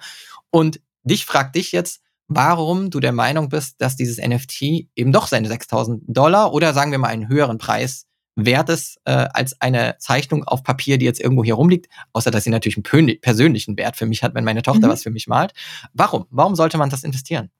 Und 0.51 0.81
dich 1.05 1.25
fragt 1.25 1.57
dich 1.57 1.73
jetzt, 1.73 2.03
warum 2.29 2.91
du 2.91 3.01
der 3.01 3.13
Meinung 3.13 3.49
bist, 3.49 3.81
dass 3.81 3.97
dieses 3.97 4.19
NFT 4.19 4.89
eben 4.95 5.13
doch 5.13 5.27
seine 5.27 5.49
6000 5.49 6.03
Dollar 6.07 6.53
oder 6.53 6.75
sagen 6.75 6.91
wir 6.91 6.99
mal 6.99 7.09
einen 7.09 7.29
höheren 7.29 7.59
Preis 7.59 8.07
wert 8.35 8.71
ist 8.71 8.99
äh, 9.05 9.29
als 9.33 9.61
eine 9.61 9.97
Zeichnung 9.99 10.45
auf 10.45 10.63
Papier, 10.63 10.97
die 10.97 11.05
jetzt 11.05 11.21
irgendwo 11.21 11.45
hier 11.45 11.55
rumliegt, 11.55 11.89
außer 12.13 12.31
dass 12.31 12.45
sie 12.45 12.51
natürlich 12.51 12.79
einen 12.79 13.21
persönlichen 13.21 13.77
Wert 13.77 13.97
für 13.97 14.07
mich 14.07 14.23
hat, 14.23 14.35
wenn 14.35 14.45
meine 14.45 14.63
Tochter 14.63 14.87
mhm. 14.87 14.93
was 14.93 15.03
für 15.03 15.11
mich 15.11 15.27
malt. 15.27 15.53
Warum? 15.93 16.27
Warum 16.31 16.55
sollte 16.55 16.79
man 16.79 16.89
das 16.89 17.05
investieren? 17.05 17.51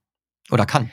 Oder 0.51 0.67
kann? 0.67 0.91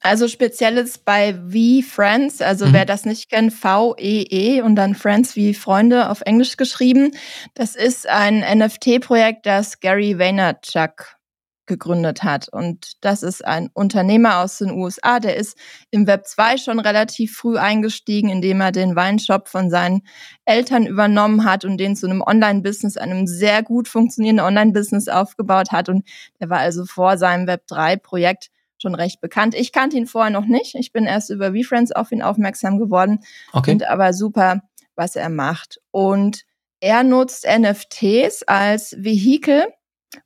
Also 0.00 0.28
spezielles 0.28 0.98
bei 0.98 1.34
V-Friends, 1.34 2.40
also 2.40 2.66
mhm. 2.66 2.72
wer 2.72 2.84
das 2.84 3.04
nicht 3.04 3.30
kennt, 3.30 3.52
V-E-E 3.52 4.60
-E 4.60 4.62
und 4.62 4.76
dann 4.76 4.94
Friends 4.94 5.34
wie 5.34 5.54
Freunde 5.54 6.08
auf 6.08 6.20
Englisch 6.20 6.56
geschrieben. 6.56 7.10
Das 7.54 7.74
ist 7.74 8.08
ein 8.08 8.40
NFT-Projekt, 8.40 9.44
das 9.44 9.80
Gary 9.80 10.18
Vaynerchuk 10.18 11.18
gegründet 11.66 12.24
hat. 12.24 12.48
Und 12.48 13.04
das 13.04 13.22
ist 13.22 13.44
ein 13.44 13.70
Unternehmer 13.74 14.38
aus 14.38 14.58
den 14.58 14.70
USA, 14.72 15.20
der 15.20 15.36
ist 15.36 15.56
im 15.90 16.06
Web 16.08 16.26
2 16.26 16.56
schon 16.56 16.80
relativ 16.80 17.36
früh 17.36 17.56
eingestiegen, 17.58 18.28
indem 18.30 18.60
er 18.60 18.72
den 18.72 18.96
Weinshop 18.96 19.48
von 19.48 19.68
seinen 19.68 20.02
Eltern 20.44 20.86
übernommen 20.86 21.44
hat 21.44 21.64
und 21.64 21.76
den 21.76 21.94
zu 21.94 22.06
einem 22.06 22.22
Online-Business, 22.22 22.96
einem 22.96 23.26
sehr 23.26 23.62
gut 23.62 23.86
funktionierenden 23.86 24.46
Online-Business 24.46 25.08
aufgebaut 25.08 25.70
hat. 25.70 25.88
Und 25.88 26.08
der 26.40 26.50
war 26.50 26.58
also 26.58 26.84
vor 26.86 27.18
seinem 27.18 27.46
Web 27.46 27.64
3-Projekt 27.70 28.50
schon 28.80 28.94
recht 28.94 29.20
bekannt. 29.20 29.54
Ich 29.54 29.72
kannte 29.72 29.96
ihn 29.96 30.06
vorher 30.06 30.30
noch 30.30 30.46
nicht. 30.46 30.74
Ich 30.74 30.92
bin 30.92 31.04
erst 31.04 31.30
über 31.30 31.52
VFriends 31.52 31.92
auf 31.92 32.12
ihn 32.12 32.22
aufmerksam 32.22 32.78
geworden. 32.78 33.20
Okay. 33.52 33.72
Finde 33.72 33.90
aber 33.90 34.12
super, 34.12 34.62
was 34.94 35.16
er 35.16 35.28
macht. 35.28 35.80
Und 35.90 36.44
er 36.80 37.02
nutzt 37.02 37.46
NFTs 37.46 38.44
als 38.44 38.94
Vehikel, 38.98 39.66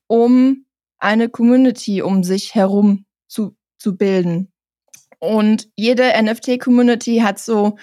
um 0.07 0.67
eine 0.99 1.29
Community 1.29 2.03
um 2.03 2.23
sich 2.23 2.55
herum 2.55 3.07
zu, 3.27 3.57
zu 3.79 3.97
bilden. 3.97 4.53
Und 5.19 5.69
jede 5.77 6.13
NFT-Community 6.21 7.19
hat 7.19 7.39
so, 7.39 7.77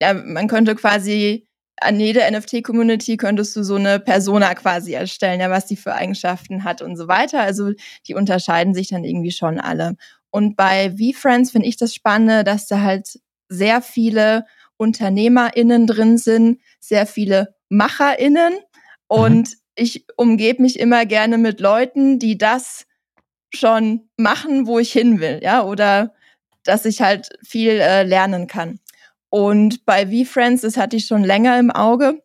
ja, 0.00 0.14
man 0.14 0.48
könnte 0.48 0.74
quasi 0.74 1.46
an 1.80 1.98
jede 1.98 2.20
NFT-Community 2.30 3.16
könntest 3.16 3.56
du 3.56 3.62
so 3.62 3.74
eine 3.74 3.98
Persona 4.00 4.54
quasi 4.54 4.92
erstellen, 4.92 5.40
ja, 5.40 5.50
was 5.50 5.66
die 5.66 5.76
für 5.76 5.94
Eigenschaften 5.94 6.64
hat 6.64 6.82
und 6.82 6.96
so 6.96 7.08
weiter. 7.08 7.40
Also 7.40 7.72
die 8.06 8.14
unterscheiden 8.14 8.74
sich 8.74 8.88
dann 8.88 9.04
irgendwie 9.04 9.32
schon 9.32 9.58
alle. 9.58 9.96
Und 10.30 10.56
bei 10.56 10.92
VFriends 10.92 11.50
finde 11.50 11.68
ich 11.68 11.76
das 11.76 11.94
Spannende, 11.94 12.44
dass 12.44 12.66
da 12.66 12.80
halt 12.80 13.20
sehr 13.48 13.82
viele 13.82 14.46
UnternehmerInnen 14.76 15.86
drin 15.86 16.18
sind, 16.18 16.60
sehr 16.80 17.06
viele 17.06 17.54
MacherInnen. 17.68 18.54
Und 19.06 19.50
mhm 19.50 19.64
ich 19.76 20.04
umgebe 20.16 20.62
mich 20.62 20.78
immer 20.78 21.06
gerne 21.06 21.38
mit 21.38 21.60
Leuten, 21.60 22.18
die 22.18 22.38
das 22.38 22.86
schon 23.52 24.08
machen, 24.16 24.66
wo 24.66 24.78
ich 24.78 24.92
hin 24.92 25.20
will, 25.20 25.40
ja, 25.42 25.64
oder 25.64 26.14
dass 26.64 26.84
ich 26.86 27.00
halt 27.00 27.28
viel 27.42 27.72
äh, 27.72 28.02
lernen 28.02 28.46
kann. 28.46 28.80
Und 29.34 29.84
bei 29.84 30.06
V-Friends, 30.06 30.62
das 30.62 30.76
hatte 30.76 30.94
ich 30.94 31.06
schon 31.06 31.24
länger 31.24 31.58
im 31.58 31.72
Auge, 31.72 32.22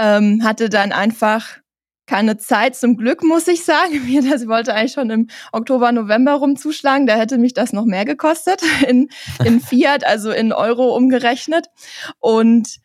ähm, 0.00 0.42
hatte 0.42 0.68
dann 0.68 0.90
einfach 0.90 1.58
keine 2.04 2.36
Zeit 2.36 2.74
zum 2.74 2.96
Glück, 2.96 3.22
muss 3.22 3.46
ich 3.46 3.64
sagen. 3.64 4.04
Mir 4.06 4.28
das 4.28 4.48
wollte 4.48 4.74
eigentlich 4.74 4.94
schon 4.94 5.10
im 5.10 5.28
Oktober, 5.52 5.92
November 5.92 6.32
rumzuschlagen. 6.32 7.06
Da 7.06 7.14
hätte 7.14 7.38
mich 7.38 7.54
das 7.54 7.72
noch 7.72 7.84
mehr 7.84 8.04
gekostet 8.04 8.60
in, 8.88 9.08
in 9.44 9.60
Fiat, 9.68 10.04
also 10.04 10.32
in 10.32 10.52
Euro 10.52 10.96
umgerechnet. 10.96 11.68
Und 12.18 12.80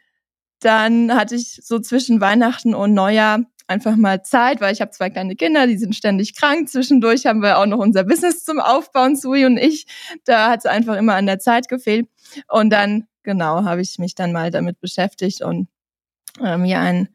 dann 0.59 1.15
hatte 1.15 1.33
ich 1.33 1.61
so 1.63 1.79
zwischen 1.79 2.21
Weihnachten 2.21 2.75
und 2.75 2.93
Neujahr 2.93 3.39
einfach 3.69 3.95
mal 3.95 4.23
Zeit, 4.23 4.61
weil 4.61 4.73
ich 4.73 4.81
habe 4.81 4.91
zwei 4.91 5.09
kleine 5.09 5.35
Kinder, 5.35 5.67
die 5.67 5.77
sind 5.77 5.95
ständig 5.95 6.35
krank. 6.35 6.69
Zwischendurch 6.69 7.25
haben 7.25 7.41
wir 7.41 7.59
auch 7.59 7.65
noch 7.65 7.77
unser 7.77 8.03
Business 8.03 8.43
zum 8.43 8.59
Aufbauen, 8.59 9.15
Sui 9.15 9.45
und 9.45 9.57
ich. 9.57 9.85
Da 10.25 10.49
hat 10.49 10.59
es 10.59 10.65
einfach 10.65 10.97
immer 10.97 11.15
an 11.15 11.27
der 11.27 11.39
Zeit 11.39 11.67
gefehlt. 11.67 12.07
Und 12.47 12.71
dann, 12.71 13.05
genau, 13.23 13.63
habe 13.63 13.81
ich 13.81 13.99
mich 13.99 14.15
dann 14.15 14.31
mal 14.31 14.51
damit 14.51 14.79
beschäftigt 14.79 15.41
und 15.41 15.67
äh, 16.43 16.57
mir 16.57 16.79
ein 16.79 17.09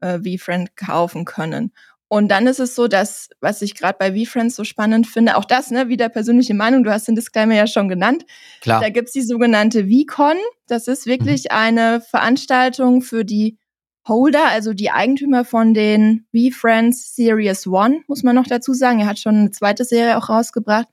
äh, 0.00 0.18
V-Friend 0.18 0.76
kaufen 0.76 1.24
können. 1.24 1.72
Und 2.12 2.28
dann 2.28 2.48
ist 2.48 2.58
es 2.58 2.74
so, 2.74 2.88
dass, 2.88 3.28
was 3.40 3.62
ich 3.62 3.76
gerade 3.76 3.96
bei 3.96 4.12
V-Friends 4.12 4.56
so 4.56 4.64
spannend 4.64 5.06
finde, 5.06 5.36
auch 5.36 5.44
das, 5.44 5.70
ne, 5.70 5.88
wieder 5.88 6.08
persönliche 6.08 6.54
Meinung, 6.54 6.82
du 6.82 6.90
hast 6.90 7.06
den 7.06 7.14
Disclaimer 7.14 7.54
ja 7.54 7.68
schon 7.68 7.88
genannt. 7.88 8.24
Klar. 8.62 8.80
Da 8.80 8.88
gibt's 8.88 9.12
die 9.12 9.22
sogenannte 9.22 9.84
V-Con. 9.84 10.36
Das 10.66 10.88
ist 10.88 11.06
wirklich 11.06 11.44
mhm. 11.44 11.56
eine 11.56 12.00
Veranstaltung 12.00 13.02
für 13.02 13.24
die 13.24 13.59
Holder, 14.10 14.50
also 14.50 14.74
die 14.74 14.90
Eigentümer 14.90 15.46
von 15.46 15.72
den 15.72 16.26
V-Friends 16.34 17.16
Series 17.16 17.66
One, 17.66 18.02
muss 18.08 18.22
man 18.22 18.36
noch 18.36 18.46
dazu 18.46 18.74
sagen. 18.74 19.00
Er 19.00 19.06
hat 19.06 19.18
schon 19.18 19.36
eine 19.36 19.50
zweite 19.52 19.86
Serie 19.86 20.18
auch 20.18 20.28
rausgebracht. 20.28 20.88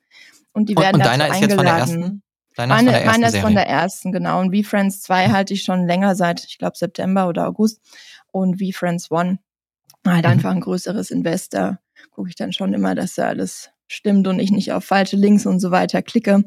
Und 0.54 0.70
die 0.70 0.78
werden 0.78 0.96
und, 0.96 1.02
und 1.02 1.08
deiner 1.08 1.28
ist 1.28 1.42
jetzt 1.42 1.56
von 1.56 1.66
der 1.66 1.74
ersten? 1.74 2.24
Deiner 2.56 2.76
meine, 2.76 2.92
ist 2.92 2.96
von 2.96 3.04
der 3.04 3.04
ersten 3.04 3.22
meine 3.22 3.28
ist 3.28 3.42
von 3.42 3.54
der 3.56 3.68
ersten, 3.68 4.12
genau. 4.14 4.40
Und 4.40 4.56
V-Friends 4.56 5.02
2 5.02 5.30
halte 5.30 5.54
ich 5.54 5.64
schon 5.64 5.86
länger 5.86 6.16
seit, 6.16 6.46
ich 6.46 6.58
glaube, 6.58 6.78
September 6.78 7.28
oder 7.28 7.48
August. 7.48 7.82
Und 8.32 8.62
V-Friends 8.62 9.12
One 9.12 9.40
halt 10.06 10.26
mhm. 10.26 10.32
einfach 10.32 10.52
ein 10.52 10.62
größeres 10.62 11.12
Investor, 11.12 11.80
gucke 12.12 12.30
ich 12.30 12.36
dann 12.36 12.54
schon 12.54 12.74
immer, 12.74 12.96
dass 12.96 13.16
da 13.16 13.28
alles 13.28 13.72
stimmt 13.88 14.28
und 14.28 14.40
ich 14.40 14.52
nicht 14.52 14.72
auf 14.72 14.86
falsche 14.86 15.18
Links 15.18 15.46
und 15.46 15.60
so 15.60 15.72
weiter 15.72 16.02
klicke. 16.02 16.44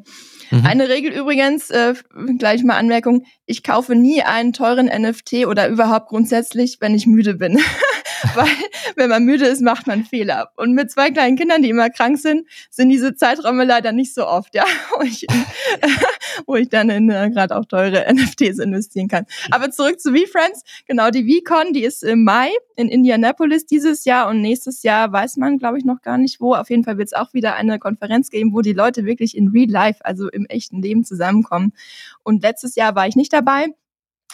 Mhm. 0.51 0.67
Eine 0.67 0.89
Regel 0.89 1.13
übrigens, 1.13 1.71
äh, 1.71 1.95
gleich 2.39 2.63
mal 2.65 2.77
Anmerkung, 2.77 3.25
ich 3.47 3.63
kaufe 3.63 3.95
nie 3.95 4.23
einen 4.23 4.53
teuren 4.53 4.87
NFT 4.87 5.47
oder 5.47 5.69
überhaupt 5.69 6.09
grundsätzlich, 6.09 6.79
wenn 6.81 6.95
ich 6.95 7.07
müde 7.07 7.35
bin. 7.35 7.61
Weil 8.35 8.49
wenn 8.97 9.09
man 9.09 9.25
müde 9.25 9.47
ist, 9.47 9.63
macht 9.63 9.87
man 9.87 10.05
Fehler. 10.05 10.51
Und 10.57 10.75
mit 10.75 10.91
zwei 10.91 11.11
kleinen 11.11 11.37
Kindern, 11.37 11.63
die 11.63 11.71
immer 11.71 11.91
krank 11.91 12.19
sind, 12.19 12.47
sind 12.71 12.91
diese 12.91 13.15
Zeiträume 13.15 13.65
leider 13.65 13.93
nicht 13.93 14.15
so 14.15 14.27
oft, 14.27 14.55
ja, 14.55 14.65
wo 14.97 15.03
ich, 15.03 15.23
in, 15.23 15.45
wo 16.47 16.57
ich 16.57 16.69
dann 16.69 16.91
in 16.91 17.11
äh, 17.11 17.31
gerade 17.31 17.57
auch 17.57 17.65
teure 17.65 18.13
NFTs 18.13 18.59
investieren 18.59 19.09
kann. 19.09 19.25
Aber 19.51 19.71
zurück 19.71 20.01
zu 20.01 20.15
V-Friends. 20.15 20.65
Genau, 20.87 21.11
die 21.11 21.25
VCon, 21.25 21.73
die 21.73 21.85
ist 21.85 22.03
im 22.03 22.25
Mai 22.25 22.51
in 22.77 22.89
Indianapolis 22.89 23.67
dieses 23.67 24.05
Jahr 24.05 24.29
und 24.29 24.41
nächstes 24.41 24.83
Jahr 24.83 25.13
weiß 25.13 25.37
man, 25.37 25.59
glaube 25.59 25.79
ich, 25.79 25.85
noch 25.85 26.03
gar 26.03 26.19
nicht 26.19 26.41
wo. 26.41 26.55
Auf 26.55 26.71
jeden 26.71 26.85
Fall 26.85 26.99
wird 26.99 27.09
es 27.09 27.13
auch 27.13 27.33
wieder 27.33 27.55
eine 27.55 27.79
Konferenz 27.79 28.31
geben, 28.31 28.53
wo 28.53 28.61
die 28.61 28.73
Leute 28.73 29.05
wirklich 29.05 29.37
in 29.37 29.49
Real 29.49 29.71
Life, 29.71 30.05
also 30.05 30.29
im 30.29 30.40
echten 30.47 30.83
Leben 30.83 31.05
zusammenkommen. 31.05 31.73
Und 32.23 32.43
letztes 32.43 32.75
Jahr 32.75 32.95
war 32.95 33.07
ich 33.07 33.17
nicht 33.17 33.33
dabei. 33.33 33.69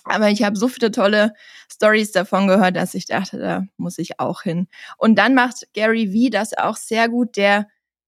Aber 0.05 0.31
ich 0.31 0.45
habe 0.45 0.57
so 0.57 0.69
viele 0.69 0.93
tolle 0.93 1.33
Stories 1.71 2.13
davon 2.13 2.47
gehört, 2.47 2.77
dass 2.77 2.95
ich 2.95 3.07
dachte, 3.07 3.39
da 3.39 3.65
muss 3.77 3.99
ich 3.99 4.21
auch 4.21 4.43
hin. 4.43 4.69
Und 4.99 5.17
dann 5.17 5.35
macht 5.35 5.67
Gary 5.75 6.13
Vee 6.13 6.31
das 6.31 6.57
auch 6.57 6.77
sehr 6.77 7.09
gut. 7.09 7.37
Der 7.37 7.67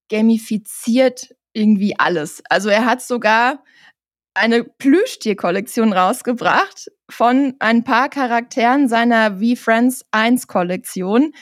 gamifiziert 0.09 1.35
irgendwie 1.53 1.99
alles. 1.99 2.41
Also 2.49 2.69
er 2.69 2.85
hat 2.85 3.01
sogar 3.01 3.63
eine 4.33 4.63
Plüschtierkollektion 4.63 5.91
rausgebracht 5.91 6.89
von 7.09 7.55
ein 7.59 7.83
paar 7.83 8.09
Charakteren 8.09 8.87
seiner 8.87 9.39
V-Friends 9.39 10.05
1 10.11 10.47
Kollektion. 10.47 11.33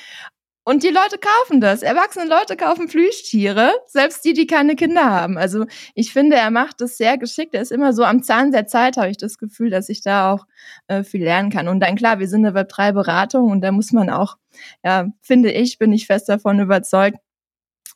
Und 0.67 0.84
die 0.84 0.89
Leute 0.89 1.17
kaufen 1.17 1.62
das. 1.62 1.82
Erwachsene 1.82 2.25
Leute 2.25 2.58
kaufen 2.58 2.89
Plüschtiere, 2.89 3.71
selbst 3.86 4.25
die, 4.25 4.34
die 4.34 4.47
keine 4.47 4.75
Kinder 4.75 5.06
haben. 5.06 5.38
Also 5.38 5.65
ich 5.95 6.12
finde, 6.12 6.36
er 6.36 6.51
macht 6.51 6.82
das 6.82 6.97
sehr 6.97 7.17
geschickt. 7.17 7.56
Er 7.56 7.62
ist 7.62 7.71
immer 7.71 7.93
so 7.93 8.03
am 8.03 8.21
Zahn 8.21 8.51
der 8.51 8.67
Zeit, 8.67 8.97
habe 8.97 9.10
ich 9.10 9.15
das 9.15 9.38
Gefühl, 9.38 9.69
dass 9.69 9.88
ich 9.88 10.01
da 10.01 10.34
auch 10.34 10.45
äh, 10.88 11.06
viel 11.06 11.23
lernen 11.23 11.51
kann. 11.51 11.69
Und 11.69 11.80
dann 11.80 11.95
klar, 11.95 12.19
wir 12.19 12.27
sind 12.27 12.45
eine 12.45 12.60
Web3-Beratung 12.60 13.49
und 13.49 13.62
da 13.62 13.71
muss 13.71 13.93
man 13.93 14.10
auch, 14.10 14.36
ja, 14.84 15.08
finde 15.21 15.53
ich, 15.53 15.77
bin 15.77 15.93
ich 15.93 16.06
fest 16.06 16.27
davon 16.27 16.60
überzeugt, 16.60 17.17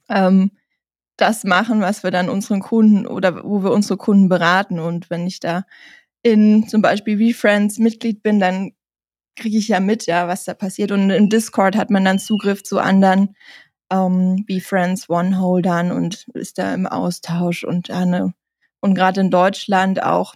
ähm, 0.07 0.51
das 1.17 1.43
machen, 1.43 1.81
was 1.81 2.03
wir 2.03 2.11
dann 2.11 2.29
unseren 2.29 2.61
Kunden 2.61 3.05
oder 3.05 3.43
wo 3.43 3.63
wir 3.63 3.71
unsere 3.73 3.97
Kunden 3.97 4.29
beraten. 4.29 4.79
Und 4.79 5.09
wenn 5.09 5.27
ich 5.27 5.41
da 5.41 5.65
in 6.23 6.69
zum 6.69 6.81
Beispiel 6.81 7.19
WeFriends 7.19 7.79
Mitglied 7.79 8.23
bin, 8.23 8.39
dann 8.39 8.71
kriege 9.35 9.57
ich 9.57 9.67
ja 9.67 9.79
mit, 9.79 10.05
ja, 10.05 10.27
was 10.27 10.43
da 10.43 10.53
passiert. 10.53 10.91
Und 10.91 11.09
im 11.09 11.29
Discord 11.29 11.75
hat 11.75 11.89
man 11.89 12.05
dann 12.05 12.19
Zugriff 12.19 12.63
zu 12.63 12.79
anderen 12.79 13.35
ähm, 13.91 14.43
WeFriends 14.47 15.09
One-Holdern 15.09 15.91
und 15.91 16.27
ist 16.33 16.57
da 16.57 16.73
im 16.73 16.87
Austausch 16.87 17.63
und 17.63 17.89
eine, 17.89 18.33
und 18.79 18.95
gerade 18.95 19.21
in 19.21 19.31
Deutschland 19.31 20.01
auch 20.01 20.35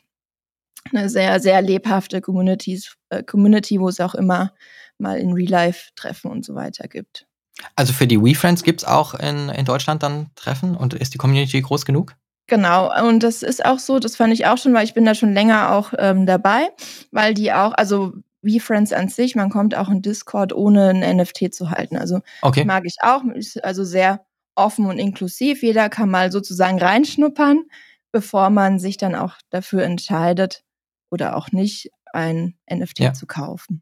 eine 0.94 1.10
sehr, 1.10 1.40
sehr 1.40 1.62
lebhafte 1.62 2.22
Communities, 2.22 2.96
äh, 3.10 3.24
Community, 3.24 3.80
wo 3.80 3.90
es 3.90 4.00
auch 4.00 4.16
immer 4.16 4.54
mal 4.98 5.18
in 5.18 5.34
Real-Life-Treffen 5.34 6.30
und 6.30 6.46
so 6.46 6.56
weiter 6.56 6.88
gibt. 6.88 7.28
Also 7.76 7.94
für 7.94 8.08
die 8.08 8.22
WeFriends 8.22 8.64
gibt 8.64 8.82
es 8.82 8.88
auch 8.88 9.14
in, 9.14 9.50
in 9.50 9.66
Deutschland 9.66 10.04
dann 10.04 10.30
Treffen 10.36 10.76
und 10.76 10.94
ist 10.94 11.14
die 11.14 11.18
Community 11.18 11.62
groß 11.62 11.86
genug? 11.86 12.16
Genau, 12.48 12.92
und 13.08 13.24
das 13.24 13.42
ist 13.42 13.66
auch 13.66 13.80
so, 13.80 13.98
das 13.98 14.16
fand 14.16 14.32
ich 14.32 14.46
auch 14.46 14.58
schon, 14.58 14.74
weil 14.74 14.84
ich 14.84 14.94
bin 14.94 15.06
da 15.06 15.16
schon 15.16 15.34
länger 15.34 15.72
auch 15.72 15.94
ähm, 15.98 16.28
dabei, 16.28 16.70
weil 17.12 17.34
die 17.34 17.52
auch, 17.52 17.74
also 17.74 18.14
WeFriends 18.46 18.94
an 18.94 19.10
sich, 19.10 19.36
man 19.36 19.50
kommt 19.50 19.76
auch 19.76 19.90
in 19.90 20.02
Discord 20.02 20.54
ohne 20.54 20.90
ein 20.90 21.18
NFT 21.18 21.54
zu 21.54 21.72
halten. 21.72 21.98
Also 21.98 22.22
okay. 22.42 22.66
mag 22.66 22.84
ich 22.86 22.98
auch, 23.02 23.22
also 23.64 23.84
sehr 23.84 24.26
offen 24.56 24.86
und 24.86 24.98
inklusiv. 25.00 25.64
Jeder 25.64 25.90
kann 25.90 26.10
mal 26.10 26.32
sozusagen 26.32 26.80
reinschnuppern, 26.80 27.64
bevor 28.12 28.50
man 28.50 28.80
sich 28.80 28.98
dann 28.98 29.16
auch 29.16 29.36
dafür 29.50 29.84
entscheidet 29.84 30.64
oder 31.12 31.36
auch 31.36 31.52
nicht 31.52 31.90
ein 32.14 32.56
NFT 32.72 33.00
ja. 33.00 33.14
zu 33.14 33.26
kaufen. 33.26 33.82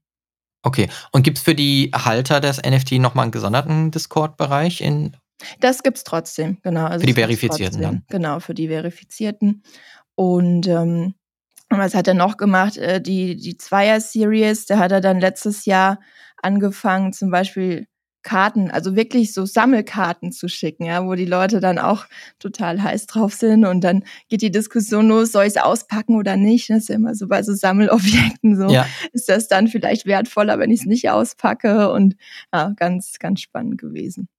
Okay. 0.63 0.89
Und 1.11 1.23
gibt 1.23 1.37
es 1.37 1.43
für 1.43 1.55
die 1.55 1.91
Halter 1.93 2.39
des 2.39 2.57
NFT 2.57 2.93
nochmal 2.93 3.23
einen 3.23 3.31
gesonderten 3.31 3.91
Discord-Bereich 3.91 4.81
in 4.81 5.15
das 5.59 5.83
gibt's 5.83 6.05
trotzdem, 6.05 6.59
genau. 6.61 6.85
Also 6.85 7.01
für 7.01 7.07
die 7.07 7.13
Verifizierten 7.13 7.81
dann. 7.81 8.03
Genau, 8.09 8.39
für 8.39 8.53
die 8.53 8.69
Verifizierten. 8.69 9.63
Und 10.15 10.67
ähm, 10.67 11.15
was 11.79 11.95
hat 11.95 12.07
er 12.07 12.13
noch 12.13 12.37
gemacht? 12.37 12.77
Äh, 12.77 13.01
die, 13.01 13.35
die 13.35 13.57
Zweier-Series, 13.57 14.65
da 14.65 14.77
hat 14.77 14.91
er 14.91 15.01
dann 15.01 15.19
letztes 15.19 15.65
Jahr 15.65 15.99
angefangen, 16.41 17.13
zum 17.13 17.31
Beispiel 17.31 17.87
Karten, 18.23 18.71
also 18.71 18.95
wirklich 18.95 19.33
so 19.33 19.45
Sammelkarten 19.45 20.31
zu 20.31 20.47
schicken, 20.47 20.85
ja, 20.85 21.05
wo 21.05 21.13
die 21.13 21.25
Leute 21.25 21.59
dann 21.59 21.77
auch 21.77 22.05
total 22.39 22.81
heiß 22.81 23.05
drauf 23.05 23.33
sind 23.33 23.65
und 23.65 23.81
dann 23.83 24.03
geht 24.29 24.41
die 24.41 24.51
Diskussion 24.51 25.09
los, 25.09 25.33
soll 25.33 25.43
ich 25.43 25.55
es 25.55 25.61
auspacken 25.61 26.15
oder 26.15 26.37
nicht? 26.37 26.69
Das 26.69 26.79
ist 26.79 26.89
ja 26.89 26.95
immer 26.95 27.15
so 27.15 27.27
bei 27.27 27.43
so 27.43 27.53
Sammelobjekten 27.53 28.55
so. 28.55 28.69
Ja. 28.69 28.87
Ist 29.11 29.29
das 29.29 29.49
dann 29.49 29.67
vielleicht 29.67 30.05
wertvoller, 30.05 30.57
wenn 30.57 30.71
ich 30.71 30.81
es 30.81 30.85
nicht 30.85 31.09
auspacke? 31.09 31.91
Und 31.91 32.15
ja, 32.53 32.73
ganz, 32.77 33.19
ganz 33.19 33.41
spannend 33.41 33.77
gewesen. 33.77 34.29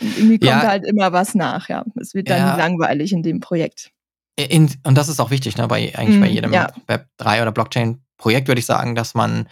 Und 0.00 0.16
irgendwie 0.18 0.38
kommt 0.38 0.62
ja. 0.62 0.66
halt 0.66 0.84
immer 0.84 1.12
was 1.12 1.34
nach, 1.34 1.68
ja. 1.68 1.84
Es 2.00 2.14
wird 2.14 2.28
dann 2.28 2.58
langweilig 2.58 3.12
in 3.12 3.22
dem 3.22 3.38
Projekt. 3.38 3.92
In, 4.44 4.70
und 4.84 4.96
das 4.96 5.08
ist 5.08 5.20
auch 5.20 5.30
wichtig, 5.30 5.56
ne, 5.56 5.68
bei, 5.68 5.94
eigentlich 5.96 6.18
mm, 6.18 6.20
bei 6.20 6.28
jedem 6.28 6.52
ja. 6.52 6.72
Web3 6.88 7.42
oder 7.42 7.52
Blockchain-Projekt 7.52 8.48
würde 8.48 8.60
ich 8.60 8.66
sagen, 8.66 8.94
dass 8.94 9.14
man 9.14 9.48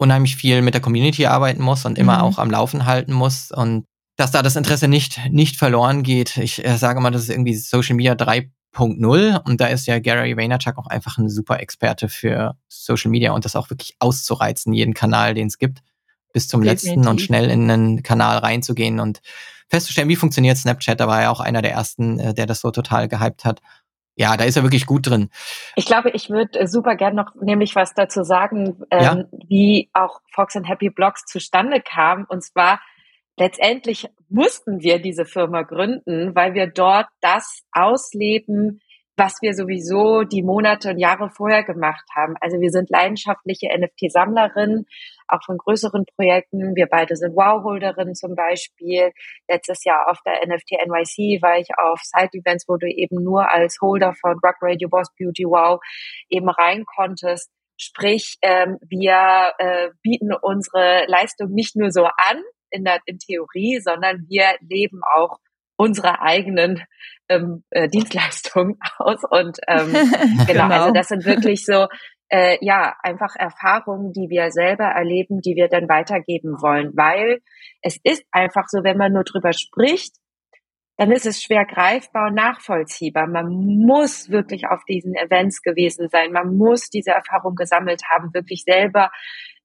unheimlich 0.00 0.36
viel 0.36 0.62
mit 0.62 0.74
der 0.74 0.80
Community 0.80 1.26
arbeiten 1.26 1.62
muss 1.62 1.84
und 1.84 1.98
immer 1.98 2.16
mhm. 2.16 2.22
auch 2.22 2.38
am 2.38 2.50
Laufen 2.50 2.86
halten 2.86 3.12
muss 3.12 3.52
und 3.52 3.84
dass 4.16 4.30
da 4.30 4.42
das 4.42 4.56
Interesse 4.56 4.88
nicht, 4.88 5.20
nicht 5.30 5.56
verloren 5.56 6.02
geht. 6.02 6.36
Ich 6.36 6.64
äh, 6.64 6.76
sage 6.76 7.00
mal, 7.00 7.10
das 7.10 7.22
ist 7.22 7.30
irgendwie 7.30 7.54
Social 7.54 7.96
Media 7.96 8.14
3.0 8.14 9.40
und 9.44 9.60
da 9.60 9.66
ist 9.66 9.86
ja 9.86 9.98
Gary 9.98 10.36
Vaynerchuk 10.36 10.78
auch 10.78 10.86
einfach 10.86 11.18
ein 11.18 11.28
super 11.28 11.60
Experte 11.60 12.08
für 12.08 12.56
Social 12.68 13.10
Media 13.10 13.32
und 13.32 13.44
das 13.44 13.56
auch 13.56 13.70
wirklich 13.70 13.94
auszureizen, 13.98 14.72
jeden 14.72 14.94
Kanal, 14.94 15.34
den 15.34 15.46
es 15.46 15.58
gibt, 15.58 15.80
bis 16.32 16.48
zum 16.48 16.62
Definitiv. 16.62 16.88
letzten 16.88 17.08
und 17.08 17.20
schnell 17.20 17.50
in 17.50 17.70
einen 17.70 18.02
Kanal 18.02 18.38
reinzugehen 18.38 19.00
und 19.00 19.20
festzustellen, 19.68 20.08
wie 20.08 20.16
funktioniert 20.16 20.58
Snapchat. 20.58 20.98
Da 21.00 21.08
war 21.08 21.22
ja 21.22 21.30
auch 21.30 21.40
einer 21.40 21.62
der 21.62 21.72
ersten, 21.72 22.18
äh, 22.18 22.34
der 22.34 22.46
das 22.46 22.60
so 22.60 22.70
total 22.70 23.08
gehypt 23.08 23.44
hat 23.44 23.60
ja, 24.20 24.36
da 24.36 24.44
ist 24.44 24.58
er 24.58 24.62
wirklich 24.62 24.84
gut 24.84 25.06
drin. 25.06 25.30
Ich 25.76 25.86
glaube, 25.86 26.10
ich 26.10 26.28
würde 26.28 26.60
äh, 26.60 26.66
super 26.66 26.94
gern 26.94 27.14
noch 27.14 27.34
nämlich 27.40 27.74
was 27.74 27.94
dazu 27.94 28.22
sagen, 28.22 28.76
ähm, 28.90 29.02
ja? 29.02 29.24
wie 29.48 29.88
auch 29.94 30.20
Fox 30.34 30.56
and 30.56 30.68
Happy 30.68 30.90
Blogs 30.90 31.24
zustande 31.24 31.80
kam. 31.80 32.26
Und 32.28 32.44
zwar 32.44 32.80
letztendlich 33.38 34.10
mussten 34.28 34.82
wir 34.82 35.00
diese 35.00 35.24
Firma 35.24 35.62
gründen, 35.62 36.34
weil 36.34 36.52
wir 36.52 36.66
dort 36.66 37.06
das 37.22 37.62
ausleben, 37.72 38.82
was 39.20 39.42
wir 39.42 39.52
sowieso 39.52 40.22
die 40.22 40.42
Monate 40.42 40.88
und 40.88 40.98
Jahre 40.98 41.28
vorher 41.28 41.62
gemacht 41.62 42.06
haben. 42.16 42.36
Also 42.40 42.58
wir 42.58 42.70
sind 42.70 42.88
leidenschaftliche 42.88 43.68
NFT-Sammlerinnen, 43.68 44.86
auch 45.28 45.44
von 45.44 45.58
größeren 45.58 46.06
Projekten. 46.16 46.74
Wir 46.74 46.86
beide 46.86 47.16
sind 47.16 47.36
Wow-Holderinnen 47.36 48.14
zum 48.14 48.34
Beispiel. 48.34 49.12
Letztes 49.46 49.84
Jahr 49.84 50.08
auf 50.10 50.20
der 50.24 50.40
NFT 50.46 50.72
NYC 50.86 51.42
war 51.42 51.58
ich 51.58 51.68
auf 51.76 52.00
Side-Events, 52.02 52.64
wo 52.66 52.78
du 52.78 52.86
eben 52.86 53.22
nur 53.22 53.50
als 53.50 53.76
Holder 53.82 54.14
von 54.18 54.38
Rock 54.42 54.56
Radio 54.62 54.88
Boss 54.88 55.08
Beauty 55.18 55.44
Wow 55.44 55.82
eben 56.30 56.48
rein 56.48 56.86
konntest. 56.86 57.50
Sprich, 57.76 58.38
ähm, 58.40 58.78
wir 58.80 59.52
äh, 59.58 59.90
bieten 60.02 60.32
unsere 60.32 61.04
Leistung 61.08 61.50
nicht 61.50 61.76
nur 61.76 61.90
so 61.90 62.04
an 62.04 62.42
in 62.70 62.84
der 62.84 63.00
in 63.04 63.18
Theorie, 63.18 63.80
sondern 63.80 64.24
wir 64.30 64.46
leben 64.60 65.02
auch 65.14 65.40
unsere 65.80 66.20
eigenen 66.20 66.82
ähm, 67.30 67.64
äh, 67.70 67.88
Dienstleistungen 67.88 68.78
aus. 68.98 69.22
Und 69.30 69.58
ähm, 69.66 69.92
genau, 69.92 70.44
genau, 70.46 70.68
also 70.68 70.92
das 70.92 71.08
sind 71.08 71.24
wirklich 71.24 71.64
so 71.64 71.86
äh, 72.28 72.58
ja, 72.60 72.94
einfach 73.02 73.34
Erfahrungen, 73.36 74.12
die 74.12 74.28
wir 74.28 74.50
selber 74.50 74.84
erleben, 74.84 75.40
die 75.40 75.56
wir 75.56 75.68
dann 75.68 75.88
weitergeben 75.88 76.60
wollen, 76.60 76.92
weil 76.94 77.40
es 77.82 77.98
ist 78.04 78.24
einfach 78.30 78.66
so, 78.68 78.84
wenn 78.84 78.98
man 78.98 79.12
nur 79.12 79.24
drüber 79.24 79.52
spricht, 79.52 80.14
dann 80.96 81.12
ist 81.12 81.24
es 81.24 81.42
schwer 81.42 81.64
greifbar 81.64 82.28
und 82.28 82.34
nachvollziehbar. 82.34 83.26
Man 83.26 83.48
muss 83.86 84.28
wirklich 84.28 84.66
auf 84.68 84.84
diesen 84.84 85.14
Events 85.14 85.62
gewesen 85.62 86.08
sein. 86.10 86.30
Man 86.30 86.58
muss 86.58 86.90
diese 86.90 87.12
Erfahrung 87.12 87.54
gesammelt 87.54 88.02
haben, 88.10 88.34
wirklich 88.34 88.64
selber 88.64 89.10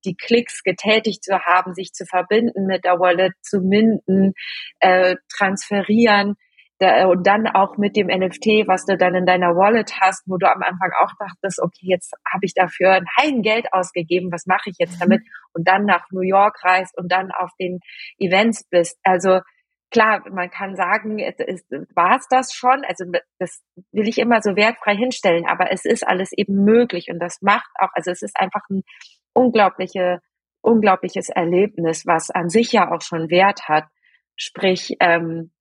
die 0.06 0.15
Klicks 0.15 0.63
getätigt 0.63 1.24
zu 1.24 1.39
haben, 1.39 1.74
sich 1.74 1.91
zu 1.94 2.06
verbinden 2.06 2.65
mit 2.65 2.86
der 2.86 3.00
Wallet, 3.00 3.34
zu 3.41 3.60
minden, 3.60 4.34
äh, 4.80 5.15
transferieren 5.36 6.36
da, 6.80 7.08
und 7.08 7.26
dann 7.26 7.48
auch 7.48 7.78
mit 7.78 7.96
dem 7.96 8.08
NFT, 8.08 8.68
was 8.68 8.86
du 8.86 8.98
dann 8.98 9.15
in 9.15 9.26
deiner 9.26 9.56
Wallet 9.56 9.94
hast, 10.02 10.24
wo 10.28 10.38
du 10.38 10.48
am 10.48 10.62
Anfang 10.62 10.91
auch 11.02 11.12
dachtest, 11.20 11.62
okay, 11.62 11.88
jetzt 11.88 12.13
habe 12.32 12.46
ich 12.46 12.54
dafür 12.54 12.91
ein 12.91 13.06
Heiden 13.18 13.41
Geld 13.41 13.72
ausgegeben, 13.72 14.32
was 14.32 14.46
mache 14.46 14.70
ich 14.70 14.76
jetzt 14.78 15.02
damit? 15.02 15.22
Und 15.54 15.68
dann 15.68 15.86
nach 15.86 16.06
New 16.12 16.22
York 16.22 16.63
reist 16.63 16.98
und 16.98 17.12
dann 17.12 17.32
auf 17.32 17.52
den 17.60 17.80
Events 18.18 18.68
bist. 18.70 19.00
Also 19.04 19.39
klar, 19.89 20.22
man 20.30 20.50
kann 20.50 20.76
sagen, 20.76 21.18
war 21.96 22.18
es 22.18 22.28
das 22.30 22.54
schon? 22.54 22.84
Also 22.86 23.06
das 23.39 23.63
will 23.94 24.10
ich 24.10 24.18
immer 24.18 24.41
so 24.41 24.58
wertfrei 24.58 24.96
hinstellen, 24.96 25.46
aber 25.48 25.72
es 25.72 25.86
ist 25.86 26.06
alles 26.06 26.34
eben 26.34 26.65
möglich 26.65 27.08
und 27.10 27.20
das 27.20 27.41
macht 27.41 27.70
auch, 27.80 27.89
also 27.94 28.12
es 28.12 28.22
ist 28.22 28.38
einfach 28.38 28.63
ein 28.70 28.84
unglaubliche, 29.36 30.21
unglaubliches 30.62 31.30
Erlebnis, 31.30 32.08
was 32.08 32.32
an 32.32 32.50
sich 32.50 32.71
ja 32.71 32.91
auch 32.91 33.02
schon 33.02 33.30
Wert 33.30 33.67
hat. 33.67 33.86
Sprich, 34.36 34.95
ähm, 35.00 35.52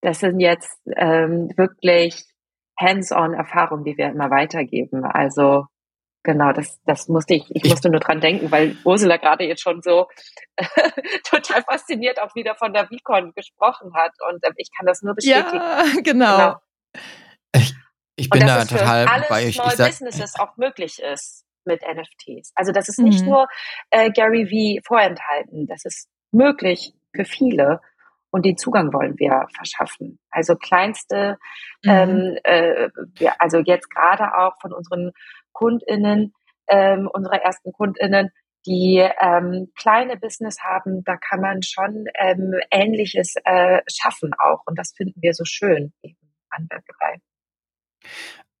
das 0.00 0.20
sind 0.20 0.40
jetzt 0.40 0.80
ähm, 0.96 1.50
wirklich 1.56 2.24
Hands-on-Erfahrungen, 2.78 3.84
die 3.84 3.96
wir 3.96 4.06
immer 4.08 4.30
weitergeben. 4.30 5.04
Also 5.04 5.66
genau, 6.22 6.52
das, 6.52 6.78
das 6.84 7.08
musste 7.08 7.34
ich, 7.34 7.44
ich 7.54 7.64
musste 7.64 7.90
nur 7.90 8.00
dran 8.00 8.20
denken, 8.20 8.50
weil 8.50 8.76
Ursula 8.84 9.16
gerade 9.16 9.44
jetzt 9.44 9.62
schon 9.62 9.82
so 9.82 10.08
total 11.24 11.62
fasziniert 11.62 12.20
auch 12.20 12.34
wieder 12.34 12.54
von 12.54 12.72
der 12.72 12.90
Vicon 12.90 13.32
gesprochen 13.34 13.94
hat 13.94 14.12
und 14.30 14.44
äh, 14.44 14.50
ich 14.56 14.70
kann 14.76 14.86
das 14.86 15.02
nur 15.02 15.14
bestätigen. 15.14 15.56
Ja, 15.56 15.84
genau. 16.02 16.36
genau. 16.36 16.56
Ich, 17.54 17.74
ich 18.16 18.30
bin 18.30 18.46
da 18.46 18.64
total 18.64 19.06
bei 19.28 19.46
euch. 19.46 19.48
Ich 19.48 19.56
sag, 19.56 19.88
Businesses 19.88 20.38
auch 20.38 20.56
möglich 20.56 21.00
ist 21.00 21.45
mit 21.66 21.82
NFTs. 21.82 22.52
Also 22.54 22.72
das 22.72 22.88
ist 22.88 22.98
nicht 22.98 23.22
mhm. 23.22 23.30
nur 23.30 23.46
äh, 23.90 24.10
Gary 24.10 24.46
V 24.46 24.86
vorenthalten, 24.86 25.66
das 25.66 25.84
ist 25.84 26.08
möglich 26.32 26.94
für 27.14 27.24
viele 27.24 27.80
und 28.30 28.44
den 28.44 28.56
Zugang 28.56 28.92
wollen 28.92 29.18
wir 29.18 29.46
verschaffen. 29.56 30.18
Also 30.30 30.56
kleinste, 30.56 31.38
mhm. 31.82 31.90
ähm, 31.90 32.38
äh, 32.44 32.88
ja, 33.18 33.34
also 33.38 33.58
jetzt 33.58 33.88
gerade 33.88 34.36
auch 34.36 34.60
von 34.60 34.72
unseren 34.72 35.12
KundInnen, 35.52 36.34
ähm, 36.68 37.08
unserer 37.12 37.42
ersten 37.42 37.72
KundInnen, 37.72 38.30
die 38.66 38.98
ähm, 39.20 39.72
kleine 39.78 40.16
Business 40.16 40.58
haben, 40.60 41.04
da 41.04 41.16
kann 41.16 41.40
man 41.40 41.62
schon 41.62 42.06
ähm, 42.18 42.54
Ähnliches 42.70 43.34
äh, 43.44 43.80
schaffen 43.88 44.32
auch. 44.38 44.62
Und 44.66 44.78
das 44.78 44.92
finden 44.94 45.22
wir 45.22 45.32
so 45.32 45.44
schön 45.44 45.92
eben 46.02 46.18
an 46.50 46.68
Web3. 46.68 47.20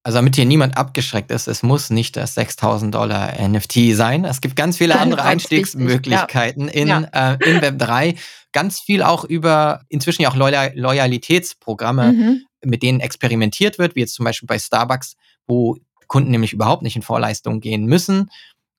Also 0.06 0.18
damit 0.18 0.36
hier 0.36 0.44
niemand 0.44 0.76
abgeschreckt 0.76 1.32
ist, 1.32 1.48
es 1.48 1.64
muss 1.64 1.90
nicht 1.90 2.16
das 2.16 2.34
6000 2.34 2.94
Dollar 2.94 3.32
NFT 3.40 3.92
sein. 3.92 4.24
Es 4.24 4.40
gibt 4.40 4.54
ganz 4.54 4.76
viele 4.76 5.00
andere 5.00 5.24
Einstiegsmöglichkeiten 5.24 6.68
in, 6.68 6.86
ja. 6.86 7.00
äh, 7.12 7.36
in 7.44 7.60
Web3. 7.60 8.16
Ganz 8.52 8.78
viel 8.78 9.02
auch 9.02 9.24
über 9.24 9.80
inzwischen 9.88 10.22
ja 10.22 10.30
auch 10.30 10.36
Loyal 10.36 10.70
Loyalitätsprogramme, 10.76 12.12
mhm. 12.12 12.42
mit 12.64 12.84
denen 12.84 13.00
experimentiert 13.00 13.80
wird, 13.80 13.96
wie 13.96 14.00
jetzt 14.00 14.14
zum 14.14 14.24
Beispiel 14.24 14.46
bei 14.46 14.60
Starbucks, 14.60 15.16
wo 15.48 15.76
Kunden 16.06 16.30
nämlich 16.30 16.52
überhaupt 16.52 16.82
nicht 16.82 16.94
in 16.94 17.02
Vorleistung 17.02 17.58
gehen 17.58 17.86
müssen 17.86 18.30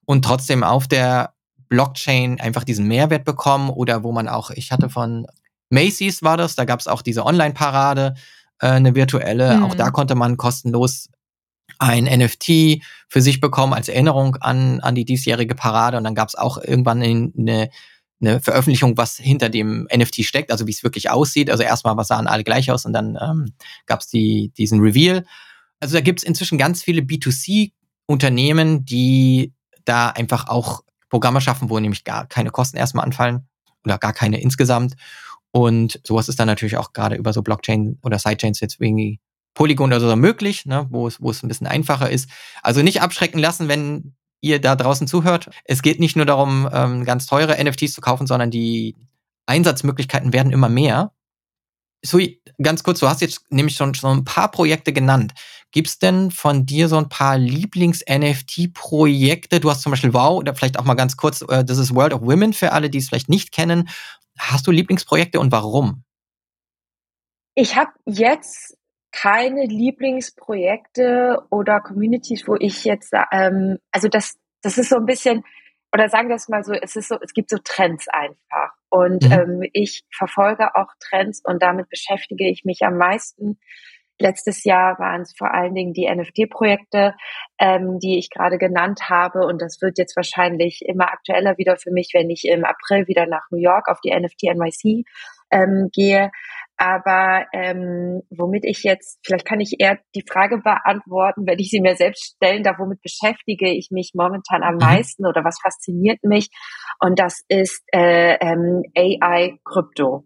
und 0.06 0.24
trotzdem 0.24 0.64
auf 0.64 0.88
der 0.88 1.34
Blockchain 1.68 2.40
einfach 2.40 2.64
diesen 2.64 2.88
Mehrwert 2.88 3.26
bekommen 3.26 3.68
oder 3.68 4.02
wo 4.02 4.12
man 4.12 4.28
auch, 4.28 4.48
ich 4.48 4.72
hatte 4.72 4.88
von 4.88 5.26
Macy's 5.68 6.22
war 6.22 6.38
das, 6.38 6.56
da 6.56 6.64
gab 6.64 6.80
es 6.80 6.88
auch 6.88 7.02
diese 7.02 7.26
Online-Parade, 7.26 8.14
äh, 8.60 8.68
eine 8.68 8.94
virtuelle, 8.94 9.58
mhm. 9.58 9.64
auch 9.64 9.74
da 9.74 9.90
konnte 9.90 10.14
man 10.14 10.38
kostenlos 10.38 11.10
ein 11.78 12.04
NFT 12.04 12.82
für 13.08 13.20
sich 13.20 13.40
bekommen 13.40 13.72
als 13.72 13.88
Erinnerung 13.88 14.36
an, 14.36 14.80
an 14.80 14.94
die 14.94 15.04
diesjährige 15.04 15.54
Parade. 15.54 15.96
Und 15.96 16.04
dann 16.04 16.14
gab 16.14 16.28
es 16.28 16.34
auch 16.34 16.58
irgendwann 16.58 17.02
eine, 17.02 17.70
eine 18.20 18.40
Veröffentlichung, 18.40 18.96
was 18.96 19.16
hinter 19.16 19.48
dem 19.48 19.86
NFT 19.94 20.24
steckt, 20.24 20.50
also 20.50 20.66
wie 20.66 20.72
es 20.72 20.82
wirklich 20.82 21.10
aussieht. 21.10 21.50
Also 21.50 21.62
erstmal, 21.62 22.02
sahen 22.04 22.26
alle 22.26 22.44
gleich 22.44 22.70
aus 22.70 22.84
und 22.84 22.92
dann 22.92 23.18
ähm, 23.20 23.52
gab 23.86 24.00
es 24.00 24.08
die, 24.08 24.52
diesen 24.56 24.80
Reveal. 24.80 25.24
Also 25.80 25.94
da 25.94 26.00
gibt 26.00 26.20
es 26.20 26.24
inzwischen 26.24 26.58
ganz 26.58 26.82
viele 26.82 27.02
B2C-Unternehmen, 27.02 28.84
die 28.84 29.52
da 29.84 30.08
einfach 30.08 30.48
auch 30.48 30.82
Programme 31.08 31.40
schaffen, 31.40 31.70
wo 31.70 31.78
nämlich 31.78 32.04
gar 32.04 32.26
keine 32.26 32.50
Kosten 32.50 32.76
erstmal 32.76 33.04
anfallen 33.04 33.48
oder 33.84 33.98
gar 33.98 34.12
keine 34.12 34.40
insgesamt. 34.40 34.94
Und 35.50 36.00
sowas 36.04 36.28
ist 36.28 36.38
dann 36.38 36.46
natürlich 36.46 36.76
auch 36.76 36.92
gerade 36.92 37.16
über 37.16 37.32
so 37.32 37.42
Blockchain 37.42 37.98
oder 38.02 38.18
Sidechains 38.18 38.60
jetzt 38.60 38.80
irgendwie 38.80 39.20
Polygon 39.58 39.92
oder 39.92 40.00
so 40.00 40.14
möglich, 40.14 40.66
ne, 40.66 40.86
wo 40.88 41.08
es, 41.08 41.20
wo 41.20 41.32
es 41.32 41.42
ein 41.42 41.48
bisschen 41.48 41.66
einfacher 41.66 42.08
ist. 42.08 42.30
Also 42.62 42.82
nicht 42.82 43.02
abschrecken 43.02 43.40
lassen, 43.40 43.66
wenn 43.66 44.14
ihr 44.40 44.60
da 44.60 44.76
draußen 44.76 45.08
zuhört. 45.08 45.50
Es 45.64 45.82
geht 45.82 45.98
nicht 45.98 46.14
nur 46.14 46.26
darum, 46.26 46.68
ähm, 46.72 47.04
ganz 47.04 47.26
teure 47.26 47.60
NFTs 47.60 47.92
zu 47.92 48.00
kaufen, 48.00 48.28
sondern 48.28 48.52
die 48.52 48.94
Einsatzmöglichkeiten 49.46 50.32
werden 50.32 50.52
immer 50.52 50.68
mehr. 50.68 51.10
So, 52.04 52.20
ganz 52.62 52.84
kurz, 52.84 53.00
du 53.00 53.08
hast 53.08 53.20
jetzt 53.20 53.50
nämlich 53.50 53.74
schon, 53.74 53.96
schon 53.96 54.18
ein 54.18 54.24
paar 54.24 54.52
Projekte 54.52 54.92
genannt. 54.92 55.34
Gibt's 55.72 55.98
denn 55.98 56.30
von 56.30 56.64
dir 56.64 56.88
so 56.88 56.96
ein 56.96 57.08
paar 57.08 57.36
Lieblings-NFT-Projekte? 57.36 59.58
Du 59.58 59.72
hast 59.72 59.82
zum 59.82 59.90
Beispiel 59.90 60.14
Wow 60.14 60.38
oder 60.38 60.54
vielleicht 60.54 60.78
auch 60.78 60.84
mal 60.84 60.94
ganz 60.94 61.16
kurz, 61.16 61.42
äh, 61.42 61.64
das 61.64 61.78
ist 61.78 61.96
World 61.96 62.14
of 62.14 62.20
Women 62.20 62.52
für 62.52 62.70
alle, 62.70 62.90
die 62.90 62.98
es 62.98 63.08
vielleicht 63.08 63.28
nicht 63.28 63.50
kennen. 63.50 63.88
Hast 64.38 64.68
du 64.68 64.70
Lieblingsprojekte 64.70 65.40
und 65.40 65.50
warum? 65.50 66.04
Ich 67.56 67.74
habe 67.74 67.90
jetzt 68.06 68.77
keine 69.12 69.64
Lieblingsprojekte 69.64 71.42
oder 71.50 71.80
Communities, 71.80 72.46
wo 72.46 72.56
ich 72.56 72.84
jetzt, 72.84 73.12
ähm, 73.32 73.78
also 73.90 74.08
das, 74.08 74.38
das 74.62 74.78
ist 74.78 74.90
so 74.90 74.96
ein 74.96 75.06
bisschen, 75.06 75.44
oder 75.92 76.08
sagen 76.08 76.28
wir 76.28 76.36
es 76.36 76.48
mal 76.48 76.64
so, 76.64 76.72
es 76.72 76.96
ist 76.96 77.08
so, 77.08 77.16
es 77.22 77.32
gibt 77.32 77.50
so 77.50 77.58
Trends 77.62 78.08
einfach. 78.08 78.72
Und 78.90 79.24
mhm. 79.24 79.32
ähm, 79.32 79.70
ich 79.72 80.04
verfolge 80.14 80.74
auch 80.74 80.88
Trends 81.00 81.42
und 81.44 81.62
damit 81.62 81.88
beschäftige 81.88 82.48
ich 82.48 82.64
mich 82.64 82.82
am 82.82 82.96
meisten. 82.96 83.58
Letztes 84.20 84.64
Jahr 84.64 84.98
waren 84.98 85.22
es 85.22 85.32
vor 85.36 85.54
allen 85.54 85.74
Dingen 85.74 85.92
die 85.92 86.10
NFT-Projekte, 86.12 87.14
ähm, 87.60 88.00
die 88.00 88.18
ich 88.18 88.30
gerade 88.30 88.58
genannt 88.58 89.08
habe. 89.08 89.46
Und 89.46 89.62
das 89.62 89.80
wird 89.80 89.96
jetzt 89.96 90.16
wahrscheinlich 90.16 90.82
immer 90.84 91.12
aktueller 91.12 91.56
wieder 91.56 91.76
für 91.76 91.92
mich, 91.92 92.10
wenn 92.14 92.28
ich 92.28 92.44
im 92.44 92.64
April 92.64 93.06
wieder 93.06 93.26
nach 93.26 93.46
New 93.50 93.60
York 93.60 93.88
auf 93.88 94.00
die 94.00 94.10
NFT 94.10 94.54
NYC 94.54 95.04
ähm, 95.50 95.90
gehe. 95.92 96.30
Aber 96.78 97.44
ähm, 97.52 98.22
womit 98.30 98.64
ich 98.64 98.84
jetzt, 98.84 99.18
vielleicht 99.26 99.44
kann 99.44 99.60
ich 99.60 99.76
eher 99.80 99.98
die 100.14 100.24
Frage 100.26 100.58
beantworten, 100.58 101.44
wenn 101.44 101.58
ich 101.58 101.70
sie 101.70 101.80
mir 101.80 101.96
selbst 101.96 102.36
stellen 102.36 102.62
darf, 102.62 102.78
womit 102.78 103.02
beschäftige 103.02 103.68
ich 103.68 103.88
mich 103.90 104.12
momentan 104.14 104.62
am 104.62 104.74
mhm. 104.74 104.80
meisten 104.80 105.26
oder 105.26 105.44
was 105.44 105.58
fasziniert 105.60 106.22
mich? 106.22 106.48
Und 107.00 107.18
das 107.18 107.42
ist 107.48 107.82
äh, 107.92 108.36
ähm, 108.40 108.84
AI 108.96 109.58
Krypto. 109.64 110.24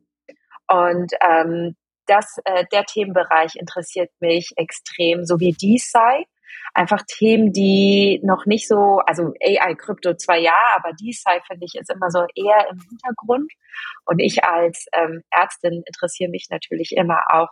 Und 0.68 1.12
ähm, 1.26 1.74
das, 2.06 2.36
äh, 2.44 2.64
der 2.70 2.84
Themenbereich 2.84 3.56
interessiert 3.56 4.10
mich 4.20 4.50
extrem, 4.56 5.24
so 5.24 5.40
wie 5.40 5.52
DeSci 5.52 6.26
einfach 6.74 7.02
Themen, 7.06 7.52
die 7.52 8.20
noch 8.22 8.46
nicht 8.46 8.66
so, 8.66 9.00
also 9.06 9.34
AI, 9.42 9.74
Krypto 9.74 10.14
zwar 10.14 10.38
ja, 10.38 10.56
aber 10.76 10.92
DeSci 10.92 11.40
finde 11.46 11.66
ich 11.66 11.74
ist 11.74 11.90
immer 11.90 12.10
so 12.10 12.20
eher 12.34 12.68
im 12.70 12.80
Hintergrund. 12.80 13.52
Und 14.06 14.18
ich 14.18 14.44
als 14.44 14.86
ähm, 14.92 15.22
Ärztin 15.30 15.82
interessiere 15.86 16.30
mich 16.30 16.48
natürlich 16.50 16.92
immer 16.96 17.20
auch, 17.30 17.48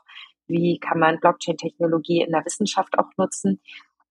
wie 0.47 0.79
kann 0.79 0.99
man 0.99 1.21
Blockchain-Technologie 1.21 2.23
in 2.23 2.33
der 2.33 2.45
Wissenschaft 2.45 2.99
auch 2.99 3.11
nutzen. 3.17 3.61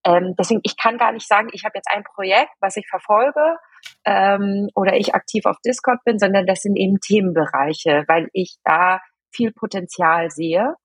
Ähm, 0.06 0.36
deswegen, 0.40 0.62
ich 0.64 0.78
kann 0.78 0.98
gar 0.98 1.12
nicht 1.12 1.28
sagen, 1.28 1.50
ich 1.52 1.66
habe 1.66 1.78
jetzt 1.78 1.90
ein 1.90 2.04
Projekt, 2.04 2.52
was 2.62 2.78
ich 2.78 2.88
verfolge 2.88 3.58
ähm, 4.06 4.70
oder 4.76 4.96
ich 4.96 5.14
aktiv 5.14 5.46
auf 5.46 5.58
Discord 5.66 6.00
bin, 6.06 6.20
sondern 6.20 6.46
das 6.46 6.62
sind 6.62 6.78
eben 6.78 7.00
Themenbereiche, 7.02 8.06
weil 8.08 8.30
ich 8.32 8.58
da 8.64 9.02
viel 9.32 9.52
Potenzial 9.52 10.32
sehe. 10.32 10.76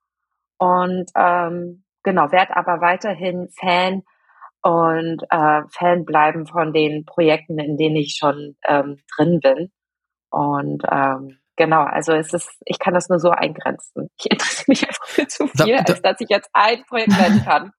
Und 0.58 1.10
ähm, 1.14 1.84
genau, 2.02 2.32
werde 2.32 2.56
aber 2.56 2.80
weiterhin 2.80 3.48
Fan 3.60 4.02
und 4.64 5.22
äh, 5.28 5.62
Fan 5.68 6.06
bleiben 6.06 6.46
von 6.46 6.72
den 6.72 7.04
Projekten, 7.04 7.58
in 7.58 7.76
denen 7.76 7.96
ich 7.96 8.16
schon 8.18 8.56
ähm, 8.66 8.96
drin 9.14 9.40
bin. 9.40 9.70
Und 10.30 10.82
ähm, 10.90 11.38
genau, 11.56 11.82
also 11.82 12.12
es 12.12 12.32
ist, 12.32 12.50
ich 12.64 12.78
kann 12.78 12.94
das 12.94 13.10
nur 13.10 13.20
so 13.20 13.30
eingrenzen. 13.30 14.08
Ich 14.18 14.30
interessiere 14.30 14.64
mich 14.68 14.88
einfach 14.88 15.06
für 15.06 15.26
zu 15.28 15.48
viel, 15.48 15.76
als 15.76 16.00
dass 16.00 16.18
ich 16.18 16.30
jetzt 16.30 16.48
ein 16.54 16.82
Projekt 16.86 17.12
nennen 17.12 17.44
kann. 17.44 17.72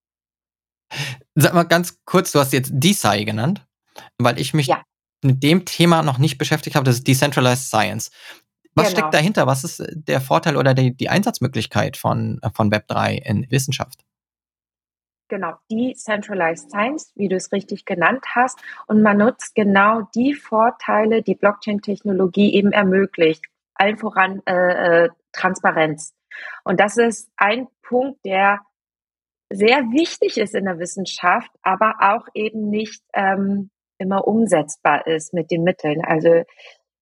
Sag 1.33 1.55
mal 1.55 1.63
ganz 1.63 1.99
kurz, 2.05 2.31
du 2.31 2.39
hast 2.39 2.53
jetzt 2.53 2.71
DeSci 2.71 3.25
genannt, 3.25 3.65
weil 4.19 4.39
ich 4.39 4.53
mich 4.53 4.67
ja. 4.67 4.83
mit 5.23 5.41
dem 5.41 5.65
Thema 5.65 6.03
noch 6.03 6.19
nicht 6.19 6.37
beschäftigt 6.37 6.75
habe, 6.75 6.83
das 6.83 6.97
ist 6.97 7.07
Decentralized 7.07 7.65
Science. 7.65 8.11
Was 8.75 8.89
genau. 8.89 8.99
steckt 8.99 9.13
dahinter? 9.15 9.47
Was 9.47 9.63
ist 9.63 9.83
der 9.91 10.21
Vorteil 10.21 10.55
oder 10.55 10.75
die, 10.75 10.95
die 10.95 11.09
Einsatzmöglichkeit 11.09 11.97
von, 11.97 12.39
von 12.53 12.71
Web3 12.71 13.23
in 13.23 13.49
Wissenschaft? 13.49 14.05
Genau, 15.27 15.55
Decentralized 15.71 16.69
Science, 16.69 17.11
wie 17.15 17.27
du 17.27 17.35
es 17.35 17.51
richtig 17.51 17.85
genannt 17.85 18.23
hast. 18.35 18.59
Und 18.87 19.01
man 19.01 19.17
nutzt 19.17 19.55
genau 19.55 20.01
die 20.13 20.35
Vorteile, 20.35 21.23
die 21.23 21.35
Blockchain-Technologie 21.35 22.53
eben 22.53 22.71
ermöglicht. 22.71 23.45
Allen 23.73 23.97
voran 23.97 24.41
äh, 24.45 25.05
äh, 25.05 25.09
Transparenz. 25.31 26.13
Und 26.63 26.79
das 26.79 26.97
ist 26.97 27.29
ein 27.37 27.67
Punkt, 27.81 28.23
der 28.23 28.61
sehr 29.51 29.77
wichtig 29.91 30.37
ist 30.37 30.55
in 30.55 30.65
der 30.65 30.79
Wissenschaft, 30.79 31.51
aber 31.61 31.95
auch 31.99 32.27
eben 32.33 32.69
nicht 32.69 33.03
ähm, 33.13 33.69
immer 33.97 34.27
umsetzbar 34.27 35.07
ist 35.07 35.33
mit 35.33 35.51
den 35.51 35.63
Mitteln. 35.63 36.03
Also 36.03 36.43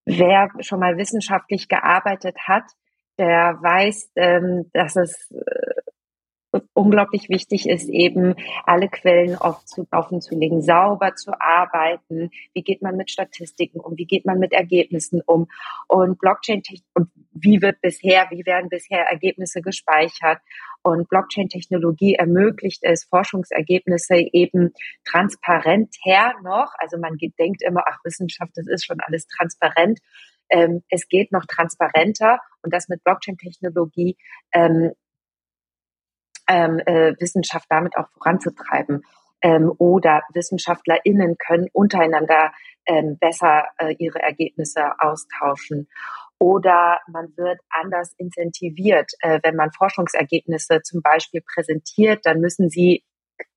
wer 0.05 0.49
schon 0.59 0.79
mal 0.79 0.97
wissenschaftlich 0.97 1.67
gearbeitet 1.67 2.37
hat, 2.47 2.63
der 3.17 3.57
weiß, 3.61 4.11
ähm, 4.15 4.69
dass 4.73 4.95
es 4.95 5.31
äh, 5.31 5.72
unglaublich 6.73 7.29
wichtig 7.29 7.67
ist, 7.67 7.89
eben 7.89 8.35
alle 8.65 8.87
Quellen 8.89 9.37
offen 9.37 10.21
zu 10.21 10.35
legen, 10.35 10.61
sauber 10.61 11.15
zu 11.15 11.31
arbeiten. 11.39 12.31
Wie 12.53 12.61
geht 12.61 12.81
man 12.81 12.95
mit 12.95 13.09
Statistiken 13.09 13.79
um? 13.79 13.97
Wie 13.97 14.05
geht 14.05 14.25
man 14.25 14.39
mit 14.39 14.53
Ergebnissen 14.53 15.21
um? 15.25 15.47
Und 15.87 16.19
Blockchain 16.19 16.61
und 16.93 17.09
wie 17.31 17.61
wird 17.61 17.81
bisher, 17.81 18.27
wie 18.29 18.45
werden 18.45 18.69
bisher 18.69 19.05
Ergebnisse 19.09 19.61
gespeichert? 19.61 20.39
Und 20.83 21.07
Blockchain-Technologie 21.09 22.15
ermöglicht 22.15 22.83
es, 22.83 23.05
Forschungsergebnisse 23.05 24.15
eben 24.33 24.73
transparenter 25.05 26.33
noch. 26.43 26.73
Also 26.77 26.97
man 26.97 27.17
denkt 27.17 27.63
immer, 27.63 27.83
ach, 27.87 27.99
Wissenschaft, 28.03 28.51
das 28.55 28.67
ist 28.67 28.85
schon 28.85 28.99
alles 28.99 29.25
transparent. 29.27 29.99
Ähm, 30.49 30.83
es 30.89 31.07
geht 31.07 31.31
noch 31.31 31.45
transparenter 31.45 32.39
und 32.61 32.73
das 32.73 32.89
mit 32.89 33.03
Blockchain-Technologie 33.03 34.17
ähm, 34.51 34.91
ähm, 36.47 36.79
äh, 36.85 37.13
Wissenschaft 37.19 37.65
damit 37.69 37.97
auch 37.97 38.07
voranzutreiben. 38.17 39.03
Ähm, 39.41 39.71
oder 39.77 40.21
WissenschaftlerInnen 40.33 41.37
können 41.37 41.67
untereinander 41.73 42.53
ähm, 42.85 43.17
besser 43.19 43.65
äh, 43.77 43.93
ihre 43.97 44.19
Ergebnisse 44.19 44.81
austauschen. 44.99 45.87
Oder 46.39 46.99
man 47.07 47.35
wird 47.35 47.59
anders 47.69 48.13
incentiviert. 48.17 49.11
Äh, 49.19 49.39
wenn 49.43 49.55
man 49.55 49.71
Forschungsergebnisse 49.71 50.81
zum 50.81 51.01
Beispiel 51.01 51.41
präsentiert, 51.41 52.25
dann 52.25 52.39
müssen 52.39 52.69
sie, 52.69 53.03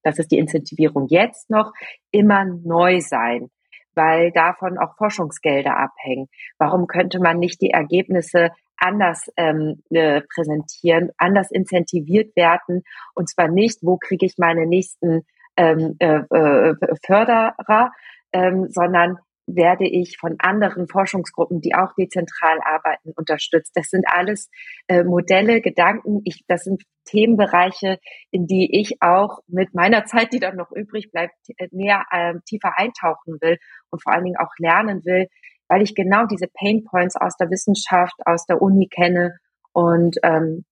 das 0.03 0.19
ist 0.19 0.31
die 0.31 0.39
Incentivierung 0.39 1.07
jetzt 1.09 1.51
noch, 1.51 1.73
immer 2.11 2.45
neu 2.45 3.01
sein 3.01 3.51
weil 3.99 4.31
davon 4.31 4.79
auch 4.79 4.95
Forschungsgelder 4.97 5.77
abhängen. 5.77 6.29
Warum 6.59 6.87
könnte 6.87 7.19
man 7.19 7.39
nicht 7.39 7.61
die 7.63 7.71
Ergebnisse 7.71 8.51
anders 8.79 9.31
ähm, 9.37 9.83
äh, 9.91 10.23
präsentieren, 10.35 11.11
anders 11.19 11.51
incentiviert 11.51 12.37
werden 12.37 12.83
und 13.15 13.29
zwar 13.29 13.49
nicht, 13.49 13.79
wo 13.83 13.97
kriege 13.97 14.27
ich 14.27 14.35
meine 14.39 14.67
nächsten 14.67 15.23
ähm, 15.57 15.97
äh, 15.99 16.21
äh, 16.31 16.75
Förderer, 17.05 17.93
ähm, 18.33 18.69
sondern 18.69 19.19
werde 19.47 19.87
ich 19.87 20.19
von 20.19 20.37
anderen 20.39 20.89
Forschungsgruppen, 20.89 21.61
die 21.61 21.75
auch 21.75 21.95
dezentral 21.95 22.59
arbeiten, 22.65 23.13
unterstützt. 23.15 23.73
Das 23.75 23.89
sind 23.89 24.05
alles 24.09 24.51
äh, 24.89 25.05
Modelle, 25.05 25.61
Gedanken. 25.61 26.21
Ich, 26.25 26.45
das 26.49 26.65
sind 26.65 26.83
Themenbereiche, 27.05 27.99
in 28.33 28.47
die 28.47 28.81
ich 28.81 29.01
auch 29.01 29.39
mit 29.47 29.73
meiner 29.73 30.05
Zeit, 30.05 30.33
die 30.33 30.41
dann 30.41 30.57
noch 30.57 30.73
übrig 30.73 31.13
bleibt, 31.13 31.35
näher 31.71 32.05
äh, 32.11 32.35
tiefer 32.45 32.77
eintauchen 32.77 33.39
will 33.41 33.59
und 33.91 34.03
vor 34.03 34.13
allen 34.13 34.25
Dingen 34.25 34.39
auch 34.39 34.53
lernen 34.59 35.05
will, 35.05 35.29
weil 35.69 35.83
ich 35.83 35.95
genau 35.95 36.27
diese 36.27 36.49
Pain 36.49 36.85
Points 36.85 37.17
aus 37.17 37.37
der 37.37 37.51
Wissenschaft, 37.51 38.15
aus 38.25 38.47
der 38.47 38.63
Uni 38.63 38.89
kenne. 38.89 39.37
Und 39.73 40.17
ähm, 40.23 40.65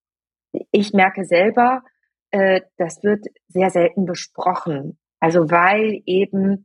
ich 0.71 0.93
merke 0.93 1.25
selber, 1.25 1.83
äh, 2.31 2.63
das 2.79 3.03
wird 3.03 3.27
sehr 3.49 3.71
selten 3.71 4.07
besprochen. 4.07 4.99
Also 5.21 5.51
weil 5.51 6.03
eben 6.07 6.65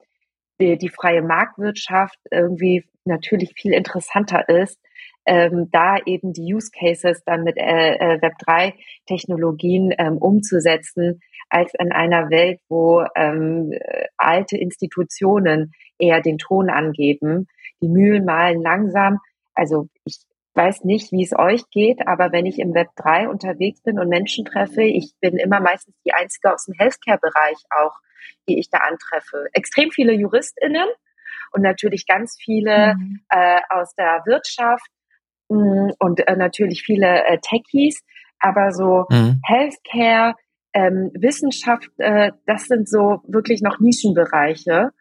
die, 0.60 0.78
die 0.78 0.90
freie 0.90 1.22
Marktwirtschaft 1.22 2.18
irgendwie 2.32 2.86
natürlich 3.06 3.54
viel 3.56 3.74
interessanter 3.74 4.48
ist, 4.50 4.80
ähm, 5.26 5.70
da 5.72 5.98
eben 6.06 6.34
die 6.34 6.54
Use 6.54 6.72
Cases 6.72 7.24
dann 7.26 7.44
mit 7.44 7.58
äh, 7.58 7.96
äh 7.96 8.20
Web3-Technologien 8.20 9.94
ähm, 9.98 10.18
umzusetzen, 10.18 11.22
als 11.50 11.74
in 11.78 11.92
einer 11.92 12.30
Welt, 12.30 12.60
wo 12.68 13.04
ähm, 13.16 13.74
alte 14.18 14.58
Institutionen 14.58 15.74
eher 15.98 16.22
den 16.22 16.38
Ton 16.38 16.70
angeben. 16.70 17.48
Die 17.82 17.90
Mühlen 17.90 18.26
malen 18.26 18.62
langsam. 18.62 19.20
Also 19.54 19.88
ich 20.06 20.18
weiß 20.56 20.84
nicht, 20.84 21.12
wie 21.12 21.24
es 21.24 21.38
euch 21.38 21.64
geht, 21.72 22.06
aber 22.08 22.32
wenn 22.32 22.46
ich 22.46 22.60
im 22.60 22.74
Web 22.74 22.90
3 22.98 23.30
unterwegs 23.30 23.82
bin 23.82 24.00
und 24.00 24.10
Menschen 24.10 24.46
treffe, 24.46 24.84
ich 24.84 25.14
bin 25.22 25.38
immer 25.38 25.60
meistens 25.60 25.96
die 26.06 26.14
Einzige 26.14 26.54
aus 26.54 26.66
dem 26.66 26.76
Healthcare-Bereich 26.78 27.58
auch, 27.70 27.96
die 28.48 28.60
ich 28.60 28.70
da 28.70 28.80
antreffe. 28.80 29.48
Extrem 29.54 29.92
viele 29.92 30.14
JuristInnen 30.14 30.88
und 31.52 31.62
natürlich 31.62 32.06
ganz 32.08 32.38
viele 32.44 32.96
mhm. 32.96 33.22
äh, 33.30 33.62
aus 33.70 33.96
der 33.96 34.24
Wirtschaft 34.26 34.90
mh, 35.50 35.58
mm, 35.58 35.92
und 36.00 36.28
äh, 36.28 36.36
natürlich 36.36 36.84
viele 36.84 37.26
äh, 37.26 37.38
Techies, 37.42 38.04
aber 38.40 38.72
so 38.72 39.06
mhm. 39.10 39.42
Healthcare, 39.46 40.36
ähm, 40.74 41.12
Wissenschaft, 41.14 41.90
äh, 41.98 42.32
das 42.46 42.66
sind 42.66 42.88
so 42.88 43.22
wirklich 43.28 43.62
noch 43.62 43.80
Nischenbereiche. 43.80 44.92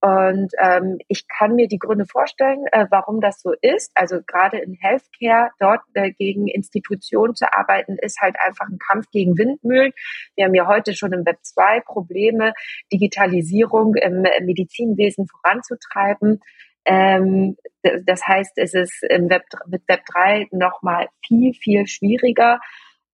Und 0.00 0.52
ähm, 0.58 0.98
ich 1.08 1.26
kann 1.26 1.54
mir 1.54 1.68
die 1.68 1.78
Gründe 1.78 2.04
vorstellen, 2.06 2.66
äh, 2.72 2.86
warum 2.90 3.20
das 3.20 3.40
so 3.40 3.52
ist. 3.62 3.90
Also 3.94 4.20
gerade 4.26 4.58
in 4.58 4.74
Healthcare, 4.74 5.50
dort 5.58 5.80
äh, 5.94 6.12
gegen 6.12 6.46
Institutionen 6.48 7.34
zu 7.34 7.46
arbeiten, 7.52 7.96
ist 8.00 8.20
halt 8.20 8.36
einfach 8.44 8.68
ein 8.68 8.78
Kampf 8.78 9.06
gegen 9.10 9.38
Windmühlen. 9.38 9.92
Wir 10.34 10.44
haben 10.44 10.54
ja 10.54 10.66
heute 10.66 10.94
schon 10.94 11.12
im 11.12 11.24
Web 11.24 11.38
2 11.42 11.80
Probleme, 11.80 12.52
Digitalisierung 12.92 13.94
im 13.94 14.22
Medizinwesen 14.42 15.26
voranzutreiben. 15.26 16.40
Ähm, 16.84 17.56
das 18.04 18.26
heißt, 18.26 18.52
es 18.56 18.74
ist 18.74 19.02
im 19.08 19.28
Web, 19.28 19.42
mit 19.66 19.82
Web 19.88 20.02
3 20.12 20.48
nochmal 20.52 21.08
viel, 21.26 21.52
viel 21.54 21.86
schwieriger. 21.86 22.60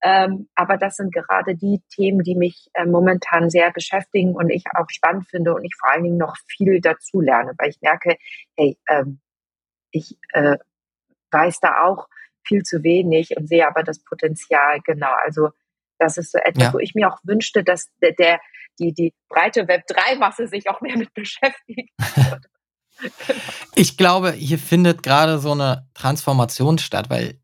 Ähm, 0.02 0.48
aber 0.54 0.78
das 0.78 0.96
sind 0.96 1.14
gerade 1.14 1.54
die 1.54 1.80
Themen, 1.94 2.24
die 2.24 2.34
mich 2.34 2.68
äh, 2.74 2.84
momentan 2.84 3.50
sehr 3.50 3.70
beschäftigen 3.70 4.34
und 4.34 4.50
ich 4.50 4.64
auch 4.74 4.86
spannend 4.90 5.28
finde 5.28 5.54
und 5.54 5.64
ich 5.64 5.76
vor 5.78 5.92
allen 5.92 6.02
Dingen 6.02 6.16
noch 6.16 6.36
viel 6.48 6.80
dazu 6.80 7.20
lerne, 7.20 7.52
weil 7.58 7.70
ich 7.70 7.80
merke, 7.80 8.16
hey, 8.56 8.76
ähm, 8.88 9.20
ich 9.92 10.18
äh, 10.32 10.56
weiß 11.30 11.60
da 11.60 11.84
auch 11.84 12.08
viel 12.44 12.62
zu 12.62 12.82
wenig 12.82 13.36
und 13.36 13.48
sehe 13.48 13.66
aber 13.66 13.84
das 13.84 14.02
Potenzial 14.02 14.80
genau. 14.84 15.12
Also 15.24 15.50
das 15.98 16.16
ist 16.18 16.32
so 16.32 16.38
etwas, 16.38 16.64
ja. 16.64 16.72
wo 16.72 16.78
ich 16.80 16.94
mir 16.94 17.08
auch 17.08 17.18
wünschte, 17.22 17.62
dass 17.62 17.88
der, 18.00 18.12
der 18.12 18.40
die, 18.78 18.92
die 18.92 19.14
breite 19.28 19.62
Web3-Masse 19.62 20.48
sich 20.48 20.68
auch 20.68 20.80
mehr 20.80 20.96
mit 20.96 21.14
beschäftigt. 21.14 21.90
ich 23.74 23.96
glaube, 23.96 24.32
hier 24.32 24.58
findet 24.58 25.02
gerade 25.02 25.38
so 25.38 25.52
eine 25.52 25.88
Transformation 25.94 26.78
statt, 26.78 27.08
weil 27.08 27.41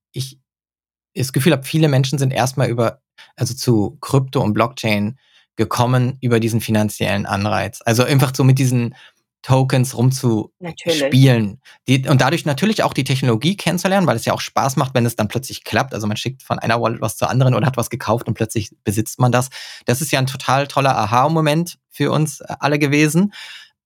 das 1.19 1.33
Gefühl 1.33 1.53
habe, 1.53 1.65
viele 1.65 1.89
Menschen 1.89 2.19
sind 2.19 2.33
erstmal 2.33 2.69
über, 2.69 3.01
also 3.37 3.55
zu 3.55 3.99
Krypto 4.01 4.41
und 4.41 4.55
Blockchain 4.55 5.19
gekommen 5.57 6.19
über 6.21 6.41
diesen 6.41 6.61
finanziellen 6.61 7.27
Anreiz. 7.27 7.81
Also 7.85 8.05
einfach 8.05 8.33
so 8.35 8.45
mit 8.45 8.59
diesen 8.59 8.95
Tokens 9.43 9.97
rumzuspielen. 9.97 11.61
Die, 11.87 12.09
und 12.09 12.21
dadurch 12.21 12.45
natürlich 12.45 12.83
auch 12.83 12.93
die 12.93 13.05
Technologie 13.05 13.57
kennenzulernen, 13.57 14.07
weil 14.07 14.17
es 14.17 14.25
ja 14.25 14.33
auch 14.33 14.41
Spaß 14.41 14.77
macht, 14.77 14.95
wenn 14.95 15.07
es 15.07 15.17
dann 15.17 15.29
plötzlich 15.29 15.65
klappt. 15.65 15.95
Also 15.95 16.07
man 16.07 16.17
schickt 16.17 16.43
von 16.43 16.59
einer 16.59 16.81
Wallet 16.81 17.01
was 17.01 17.17
zur 17.17 17.31
anderen 17.31 17.55
oder 17.55 17.67
hat 17.67 17.77
was 17.77 17.91
gekauft 17.91 18.27
und 18.27 18.35
plötzlich 18.35 18.71
besitzt 18.85 19.21
man 19.21 19.33
das. 19.33 19.49
Das 19.87 20.01
ist 20.01 20.11
ja 20.11 20.19
ein 20.19 20.27
total 20.27 20.67
toller 20.67 20.97
Aha-Moment 20.97 21.79
für 21.89 22.11
uns 22.11 22.41
alle 22.43 22.79
gewesen. 22.79 23.33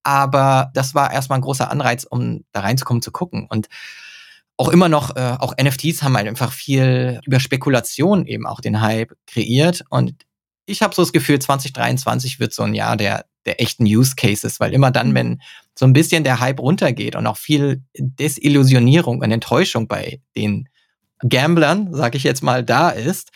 Aber 0.03 0.71
das 0.75 0.95
war 0.95 1.13
erstmal 1.13 1.39
ein 1.39 1.43
großer 1.43 1.71
Anreiz, 1.71 2.05
um 2.05 2.45
da 2.53 2.61
reinzukommen, 2.61 3.03
zu 3.03 3.13
gucken. 3.13 3.47
Und 3.49 3.69
auch 4.63 4.69
immer 4.69 4.89
noch, 4.89 5.17
äh, 5.17 5.37
auch 5.41 5.55
NFTs 5.61 6.05
haben 6.05 6.17
halt 6.17 6.29
einfach 6.29 6.53
viel 6.53 7.19
über 7.27 7.41
Spekulation 7.41 8.27
eben 8.27 8.47
auch 8.47 8.61
den 8.61 8.81
Hype 8.81 9.13
kreiert. 9.27 9.83
Und 9.91 10.15
ich 10.67 10.83
habe 10.83 10.95
so 10.95 11.03
das 11.03 11.13
Gefühl, 11.13 11.41
2023 11.41 12.39
wird 12.39 12.53
so 12.53 12.63
ein 12.63 12.73
Jahr 12.73 12.97
der, 12.97 13.25
der 13.45 13.61
echten 13.61 13.87
Use 13.87 14.15
Cases, 14.17 14.61
weil 14.61 14.73
immer 14.73 14.93
dann, 14.93 15.11
mhm. 15.11 15.15
wenn 15.15 15.43
so 15.77 15.85
ein 15.85 15.93
bisschen 15.93 16.23
der 16.23 16.39
Hype 16.39 16.61
runtergeht 16.61 17.17
und 17.17 17.27
auch 17.27 17.39
viel 17.39 17.83
Desillusionierung 17.99 19.19
und 19.19 19.33
Enttäuschung 19.33 19.89
bei 19.89 20.21
den 20.37 20.69
Gamblern, 21.29 21.93
sag 21.93 22.15
ich 22.15 22.23
jetzt 22.23 22.45
mal, 22.45 22.63
da 22.63 22.91
ist, 22.91 23.33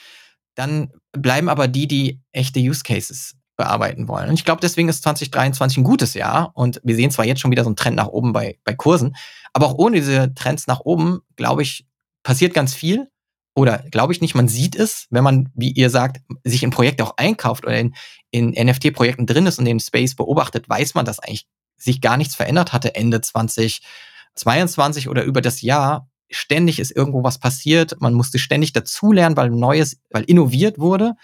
dann 0.55 0.93
bleiben 1.11 1.49
aber 1.49 1.67
die, 1.67 1.89
die 1.89 2.21
echte 2.31 2.61
Use 2.61 2.85
Cases 2.85 3.35
bearbeiten 3.57 4.09
wollen. 4.09 4.29
Und 4.29 4.35
ich 4.35 4.45
glaube, 4.45 4.61
deswegen 4.61 4.89
ist 4.89 5.03
2023 5.03 5.79
ein 5.79 5.85
gutes 5.85 6.15
Jahr. 6.15 6.53
Und 6.55 6.81
wir 6.85 6.95
sehen 6.95 7.11
zwar 7.11 7.25
jetzt 7.25 7.41
schon 7.41 7.51
wieder 7.51 7.65
so 7.65 7.69
einen 7.69 7.77
Trend 7.77 7.97
nach 7.97 8.09
oben 8.09 8.33
bei, 8.33 8.59
bei 8.65 8.75
Kursen, 8.75 9.17
aber 9.53 9.67
auch 9.67 9.75
ohne 9.75 9.97
diese 9.97 10.35
Trends 10.35 10.67
nach 10.67 10.81
oben, 10.81 11.21
glaube 11.37 11.63
ich, 11.63 11.87
passiert 12.23 12.55
ganz 12.55 12.75
viel. 12.75 13.09
Oder 13.55 13.79
glaube 13.91 14.13
ich 14.13 14.21
nicht, 14.21 14.35
man 14.35 14.49
sieht 14.49 14.77
es, 14.77 15.07
wenn 15.09 15.25
man, 15.25 15.49
wie 15.55 15.71
ihr 15.73 15.89
sagt, 15.89 16.21
sich 16.45 16.63
in 16.63 16.71
Projekte 16.71 17.05
auch 17.05 17.17
einkauft 17.17 17.65
oder 17.65 17.79
in, 17.79 17.95
in 18.31 18.51
NFT-Projekten 18.51 19.25
drin 19.25 19.47
ist 19.47 19.59
und 19.59 19.65
den 19.65 19.81
Space 19.81 20.15
beobachtet, 20.15 20.69
weiß 20.69 20.95
man, 20.95 21.07
dass 21.07 21.19
eigentlich 21.19 21.47
sich 21.79 22.03
gar 22.03 22.19
nichts 22.19 22.35
verändert 22.35 22.75
hatte 22.75 22.95
Ende 22.95 23.23
2022 23.23 25.09
oder 25.09 25.25
über 25.25 25.41
das 25.41 25.63
Jahr. 25.63 26.11
Ständig 26.29 26.79
ist 26.81 26.91
irgendwo 26.91 27.25
was 27.25 27.39
passiert. 27.39 27.99
Man 27.99 28.13
musste 28.13 28.39
ständig 28.39 28.75
dazulernen, 28.75 29.39
weil 29.39 29.49
Neues, 29.49 29.99
weil 30.11 30.25
innoviert 30.25 30.79
wurde. 30.79 31.15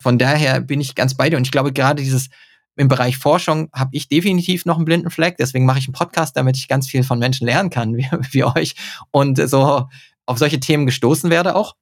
Von 0.00 0.18
daher 0.18 0.60
bin 0.60 0.80
ich 0.80 0.94
ganz 0.94 1.14
bei 1.14 1.30
dir. 1.30 1.36
Und 1.36 1.46
ich 1.46 1.50
glaube, 1.50 1.72
gerade 1.72 2.02
dieses 2.02 2.28
im 2.76 2.88
Bereich 2.88 3.16
Forschung 3.16 3.70
habe 3.72 3.90
ich 3.94 4.08
definitiv 4.08 4.66
noch 4.66 4.76
einen 4.76 4.84
blinden 4.84 5.10
Fleck. 5.10 5.36
Deswegen 5.38 5.64
mache 5.64 5.78
ich 5.78 5.86
einen 5.86 5.94
Podcast, 5.94 6.36
damit 6.36 6.56
ich 6.56 6.68
ganz 6.68 6.88
viel 6.88 7.02
von 7.02 7.18
Menschen 7.18 7.46
lernen 7.46 7.70
kann, 7.70 7.96
wie, 7.96 8.08
wie 8.30 8.44
euch. 8.44 8.74
Und 9.10 9.38
so 9.48 9.88
auf 10.26 10.38
solche 10.38 10.60
Themen 10.60 10.86
gestoßen 10.86 11.30
werde 11.30 11.56
auch. 11.56 11.74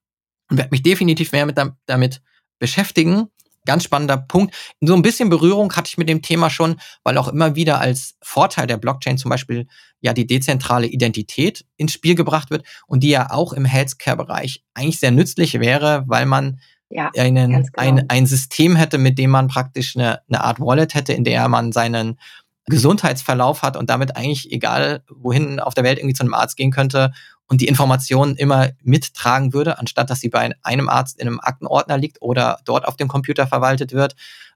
Und 0.51 0.59
werde 0.59 0.71
mich 0.71 0.83
definitiv 0.83 1.33
mehr 1.33 1.47
mit, 1.47 1.59
damit 1.87 2.23
beschäftigen. 2.59 3.29
Ganz 3.67 3.85
spannender 3.85 4.19
Punkt. 4.19 4.55
So 4.83 4.95
ein 4.95 5.01
bisschen 5.01 5.31
Berührung 5.31 5.73
hatte 5.75 5.89
ich 5.89 5.97
mit 5.97 6.09
dem 6.09 6.21
Thema 6.21 6.51
schon, 6.51 6.77
weil 7.03 7.17
auch 7.17 7.29
immer 7.29 7.57
wieder 7.57 7.81
als 7.81 8.15
Vorteil 8.23 8.67
der 8.67 8.77
Blockchain 8.77 9.17
zum 9.17 9.31
Beispiel 9.31 9.67
ja 10.01 10.13
die 10.13 10.27
dezentrale 10.27 10.87
Identität 10.87 11.65
ins 11.79 11.95
Spiel 11.95 12.15
gebracht 12.15 12.51
wird 12.51 12.67
und 12.87 13.03
die 13.03 13.09
ja 13.09 13.31
auch 13.31 13.55
im 13.55 13.65
Healthcare-Bereich 13.65 14.63
eigentlich 14.75 15.01
sehr 15.01 15.13
nützlich 15.13 15.61
wäre, 15.61 16.05
weil 16.07 16.27
man 16.27 16.61
ja, 16.95 17.11
einen, 17.19 17.51
genau. 17.51 17.69
ein, 17.77 18.09
ein 18.09 18.27
System 18.27 18.77
hätte, 18.77 18.99
mit 18.99 19.19
dem 19.19 19.31
man 19.31 19.49
praktisch 19.49 19.97
eine, 19.97 20.21
eine 20.29 20.43
Art 20.43 20.61
Wallet 20.61 20.95
hätte, 20.95 21.13
in 21.13 21.25
der 21.25 21.49
man 21.49 21.73
seinen 21.73 22.19
Gesundheitsverlauf 22.67 23.63
hat 23.63 23.77
und 23.77 23.91
damit 23.91 24.17
eigentlich 24.17 24.51
egal 24.51 25.03
wohin 25.11 25.61
auf 25.61 25.75
der 25.75 25.85
Welt 25.85 25.99
irgendwie 25.99 26.15
zu 26.15 26.23
einem 26.23 26.35
Arzt 26.35 26.57
gehen 26.57 26.71
könnte 26.71 27.13
und 27.47 27.61
die 27.61 27.67
Informationen 27.67 28.37
immer 28.37 28.71
mittragen 28.83 29.53
würde, 29.53 29.79
anstatt 29.79 30.09
dass 30.09 30.21
sie 30.21 30.31
bei 30.31 30.51
einem 30.63 30.89
Arzt 30.89 31.21
in 31.21 31.27
einem 31.27 31.41
Aktenordner 31.41 31.99
liegt 31.99 32.23
oder 32.23 32.59
dort 32.65 32.87
auf 32.87 32.97
dem 32.97 33.09
Computer 33.09 33.47
verwaltet 33.47 33.93
wird 33.93 34.15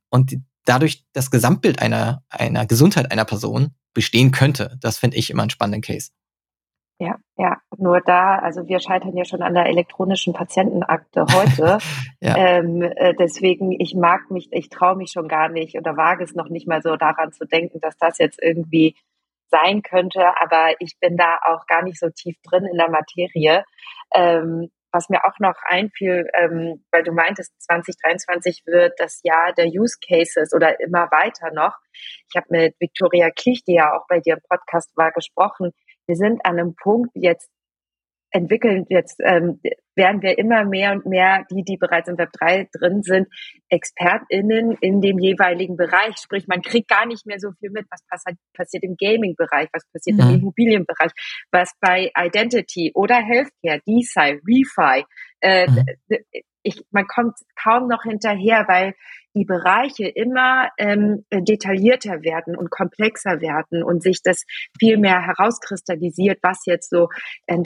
und 0.09 0.37
dadurch 0.65 1.05
das 1.13 1.31
Gesamtbild 1.31 1.83
einer, 1.83 2.23
einer 2.31 2.67
Gesundheit 2.67 3.11
einer 3.11 3.25
Person 3.25 3.75
bestehen 3.95 4.31
könnte. 4.31 4.79
Das 4.81 4.97
finde 4.97 5.17
ich 5.17 5.29
immer 5.29 5.43
einen 5.43 5.51
spannenden 5.51 5.83
Case. 5.83 6.11
Ja, 7.01 7.17
ja, 7.37 7.59
nur 7.77 8.01
da, 8.01 8.41
also 8.41 8.67
wir 8.67 8.81
scheitern 8.81 9.17
ja 9.17 9.25
schon 9.25 9.41
an 9.41 9.55
der 9.55 9.67
elektronischen 9.67 10.35
Patientenakte 10.35 11.27
heute. 11.33 11.79
ja. 12.21 12.37
ähm, 12.37 12.83
äh, 12.83 13.15
deswegen, 13.15 13.71
ich 13.71 13.95
mag 13.95 14.33
mich, 14.33 14.49
ich 14.51 14.69
traue 14.69 14.97
mich 14.97 15.13
schon 15.13 15.29
gar 15.29 15.49
nicht 15.49 15.77
oder 15.77 15.97
wage 15.97 16.25
es 16.25 16.35
noch 16.35 16.49
nicht 16.49 16.67
mal 16.67 16.83
so 16.83 16.97
daran 16.97 17.31
zu 17.31 17.47
denken, 17.47 17.79
dass 17.81 17.97
das 17.99 18.19
jetzt 18.19 18.43
irgendwie 18.43 18.97
sein 19.49 19.83
könnte, 19.83 20.25
aber 20.41 20.75
ich 20.81 20.99
bin 21.01 21.17
da 21.17 21.39
auch 21.47 21.67
gar 21.67 21.83
nicht 21.83 22.01
so 22.01 22.09
tief 22.11 22.37
drin 22.43 22.67
in 22.67 22.77
der 22.77 22.91
Materie. 22.91 23.65
Ähm, 24.13 24.69
was 24.91 25.09
mir 25.09 25.25
auch 25.25 25.39
noch 25.39 25.57
einfiel, 25.65 26.29
ähm, 26.35 26.85
weil 26.91 27.05
du 27.05 27.13
meintest, 27.13 27.53
2023 27.63 28.63
wird 28.67 28.95
das 28.99 29.21
Jahr 29.23 29.53
der 29.53 29.67
Use 29.67 29.99
Cases 30.05 30.53
oder 30.55 30.81
immer 30.81 31.11
weiter 31.13 31.53
noch. 31.53 31.77
Ich 32.29 32.37
habe 32.37 32.47
mit 32.51 32.75
Victoria 32.81 33.31
Klich, 33.31 33.65
die 33.65 33.75
ja 33.75 33.93
auch 33.93 34.07
bei 34.09 34.21
dir 34.21 34.35
im 34.35 34.43
Podcast 34.49 34.91
war, 34.97 35.13
gesprochen 35.13 35.73
wir 36.09 36.17
sind 36.17 36.45
an 36.45 36.59
einem 36.59 36.75
Punkt 36.75 37.11
jetzt 37.15 37.51
entwickeln 38.31 38.85
jetzt, 38.89 39.21
ähm, 39.25 39.61
werden 39.95 40.23
wir 40.23 40.39
immer 40.39 40.65
mehr 40.65 40.93
und 40.93 41.07
mehr, 41.07 41.45
die, 41.51 41.65
die 41.65 41.77
bereits 41.77 42.09
im 42.09 42.19
Web 42.19 42.31
3 42.39 42.69
drin 42.73 43.03
sind, 43.03 43.27
ExpertInnen 43.69 44.77
in 44.81 45.01
dem 45.01 45.19
jeweiligen 45.19 45.77
Bereich. 45.77 46.17
Sprich, 46.19 46.47
man 46.47 46.63
kriegt 46.63 46.89
gar 46.89 47.07
nicht 47.07 47.27
mehr 47.27 47.39
so 47.41 47.51
viel 47.59 47.71
mit, 47.71 47.87
was 47.91 48.05
passiert, 48.07 48.39
passiert 48.55 48.85
im 48.85 48.97
Gaming-Bereich, 48.97 49.69
was 49.73 49.85
passiert 49.93 50.19
mhm. 50.19 50.35
im 50.35 50.41
Immobilienbereich, 50.41 51.13
was 51.51 51.73
bei 51.81 52.11
Identity 52.17 52.93
oder 52.95 53.17
Healthcare, 53.17 53.81
DeSci, 53.87 54.41
ReFi, 54.47 55.05
äh, 55.41 55.69
mhm. 55.69 55.85
Ich, 56.69 56.85
man 56.91 57.07
kommt 57.07 57.35
kaum 57.63 57.89
noch 57.89 58.03
hinterher, 58.03 58.67
weil 58.69 58.95
die 59.35 59.45
Bereiche 59.45 60.09
immer 60.09 60.69
ähm, 60.79 61.25
detaillierter 61.31 62.23
werden 62.23 62.57
und 62.57 62.71
komplexer 62.71 63.41
werden 63.41 63.83
und 63.83 64.03
sich 64.03 64.23
das 64.23 64.45
viel 64.79 64.99
mehr 64.99 65.25
herauskristallisiert, 65.25 66.39
was 66.43 66.67
jetzt 66.67 66.91
so 66.91 67.09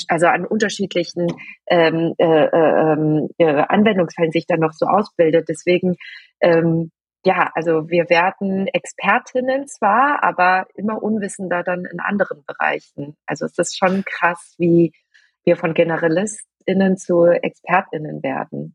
also 0.08 0.26
an 0.26 0.44
unterschiedlichen 0.44 1.28
ähm, 1.68 2.14
äh, 2.18 2.44
äh, 2.44 3.28
äh, 3.38 3.64
Anwendungsfällen 3.68 4.32
sich 4.32 4.46
dann 4.46 4.60
noch 4.60 4.72
so 4.72 4.86
ausbildet. 4.86 5.48
Deswegen 5.48 5.96
ähm, 6.40 6.90
ja, 7.24 7.50
also 7.54 7.88
wir 7.88 8.10
werden 8.10 8.66
Expertinnen 8.66 9.68
zwar, 9.68 10.24
aber 10.24 10.66
immer 10.74 11.02
unwissender 11.02 11.62
dann 11.62 11.84
in 11.84 12.00
anderen 12.00 12.44
Bereichen. 12.44 13.16
Also 13.26 13.46
es 13.46 13.56
ist 13.58 13.78
schon 13.78 14.04
krass, 14.04 14.56
wie 14.58 14.92
wir 15.44 15.56
von 15.56 15.72
GeneralistInnen 15.72 16.96
zu 16.96 17.26
ExpertInnen 17.26 18.22
werden. 18.24 18.74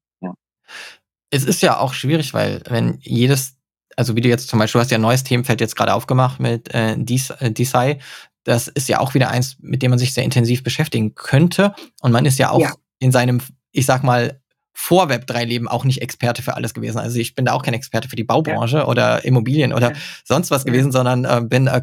Es 1.29 1.43
ist 1.43 1.61
ja 1.61 1.77
auch 1.77 1.93
schwierig, 1.93 2.33
weil 2.33 2.61
wenn 2.69 2.99
jedes, 3.01 3.57
also 3.95 4.15
wie 4.15 4.21
du 4.21 4.29
jetzt 4.29 4.47
zum 4.47 4.59
Beispiel, 4.59 4.79
du 4.79 4.83
hast 4.83 4.91
ja 4.91 4.97
ein 4.97 5.01
neues 5.01 5.23
Themenfeld 5.23 5.61
jetzt 5.61 5.75
gerade 5.75 5.93
aufgemacht 5.93 6.39
mit 6.39 6.73
äh, 6.73 6.95
DeSci, 6.97 7.33
äh, 7.39 7.99
das 8.43 8.69
ist 8.69 8.87
ja 8.87 9.01
auch 9.01 9.13
wieder 9.13 9.29
eins, 9.29 9.57
mit 9.59 9.81
dem 9.81 9.89
man 9.89 9.99
sich 9.99 10.13
sehr 10.13 10.23
intensiv 10.23 10.63
beschäftigen 10.63 11.15
könnte. 11.15 11.75
Und 12.01 12.13
man 12.13 12.25
ist 12.25 12.39
ja 12.39 12.49
auch 12.49 12.61
ja. 12.61 12.73
in 12.99 13.11
seinem, 13.11 13.41
ich 13.73 13.85
sag 13.85 14.03
mal, 14.03 14.39
vor 14.73 15.09
Web 15.09 15.25
3 15.27 15.43
Leben 15.43 15.67
auch 15.67 15.83
nicht 15.83 16.01
Experte 16.01 16.43
für 16.43 16.55
alles 16.55 16.73
gewesen. 16.73 16.99
Also 16.99 17.19
ich 17.19 17.35
bin 17.35 17.45
da 17.45 17.53
auch 17.53 17.63
kein 17.63 17.73
Experte 17.73 18.07
für 18.07 18.15
die 18.15 18.23
Baubranche 18.23 18.77
ja. 18.77 18.87
oder 18.87 19.25
Immobilien 19.25 19.73
oder 19.73 19.91
ja. 19.91 19.97
sonst 20.23 20.51
was 20.51 20.65
gewesen, 20.65 20.91
sondern 20.91 21.25
äh, 21.25 21.41
bin 21.43 21.65
äh, 21.65 21.81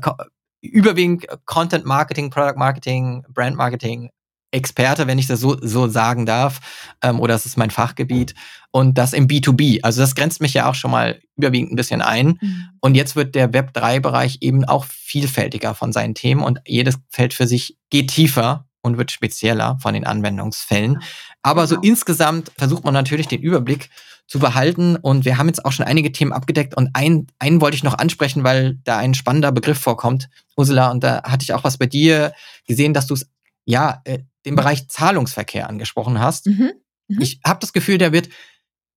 überwiegend 0.63 1.27
Content 1.45 1.85
Marketing, 1.85 2.31
Product 2.31 2.57
Marketing, 2.57 3.25
Brand 3.29 3.57
Marketing, 3.57 4.11
Experte, 4.55 5.07
wenn 5.07 5.19
ich 5.19 5.27
das 5.27 5.41
so, 5.41 5.57
so 5.61 5.89
sagen 5.89 6.27
darf, 6.27 6.61
ähm, 7.03 7.21
oder 7.21 7.35
es 7.35 7.47
ist 7.47 7.57
mein 7.57 7.71
Fachgebiet. 7.71 8.35
Und 8.71 8.99
das 8.99 9.13
im 9.13 9.29
B2B. 9.29 9.81
Also 9.83 10.01
das 10.01 10.15
grenzt 10.15 10.41
mich 10.41 10.55
ja 10.55 10.69
auch 10.69 10.75
schon 10.75 10.91
mal 10.91 11.21
überwiegend 11.37 11.73
ein 11.73 11.77
bisschen 11.77 12.03
ein. 12.03 12.39
Mhm. 12.41 12.69
Und 12.81 12.95
jetzt 12.95 13.17
wird 13.17 13.35
der 13.35 13.53
Web3-Bereich 13.53 14.39
eben 14.41 14.65
auch 14.65 14.85
vielfältiger 14.85 15.75
von 15.75 15.93
seinen 15.93 16.15
Themen 16.15 16.43
und 16.43 16.61
jedes 16.67 16.97
Feld 17.11 17.35
für 17.35 17.47
sich 17.47 17.77
geht 17.91 18.11
tiefer 18.11 18.67
und 18.83 18.99
wird 18.99 19.11
spezieller 19.11 19.79
von 19.81 19.95
den 19.95 20.07
Anwendungsfällen. 20.07 21.01
Aber 21.43 21.67
genau. 21.67 21.81
so 21.81 21.89
insgesamt 21.89 22.53
versucht 22.57 22.85
man 22.85 22.95
natürlich 22.95 23.29
den 23.29 23.43
Überblick 23.43 23.91
zu 24.27 24.39
behalten. 24.39 24.97
Und 24.97 25.25
wir 25.25 25.39
haben 25.39 25.49
jetzt 25.49 25.65
auch 25.65 25.73
schon 25.73 25.87
einige 25.87 26.13
Themen 26.13 26.33
abgedeckt. 26.33 26.77
Und 26.77 26.91
einen, 26.95 27.27
einen 27.39 27.61
wollte 27.61 27.77
ich 27.77 27.85
noch 27.85 27.99
ansprechen, 27.99 28.45
weil 28.45 28.79
da 28.85 28.99
ein 28.99 29.15
spannender 29.15 29.53
Begriff 29.53 29.79
vorkommt, 29.79 30.29
Ursula. 30.57 30.91
Und 30.91 31.05
da 31.05 31.23
hatte 31.25 31.43
ich 31.43 31.53
auch 31.53 31.65
was 31.65 31.79
bei 31.79 31.87
dir 31.87 32.33
gesehen, 32.67 32.95
dass 32.95 33.07
du 33.07 33.15
es 33.15 33.31
ja 33.65 34.01
äh, 34.05 34.21
den 34.45 34.57
Bereich 34.57 34.89
Zahlungsverkehr 34.89 35.69
angesprochen 35.69 36.21
hast. 36.21 36.47
Mhm. 36.47 36.73
Mhm. 37.09 37.21
Ich 37.21 37.41
habe 37.45 37.61
das 37.61 37.73
Gefühl, 37.73 37.99
der 37.99 38.13
wird 38.13 38.29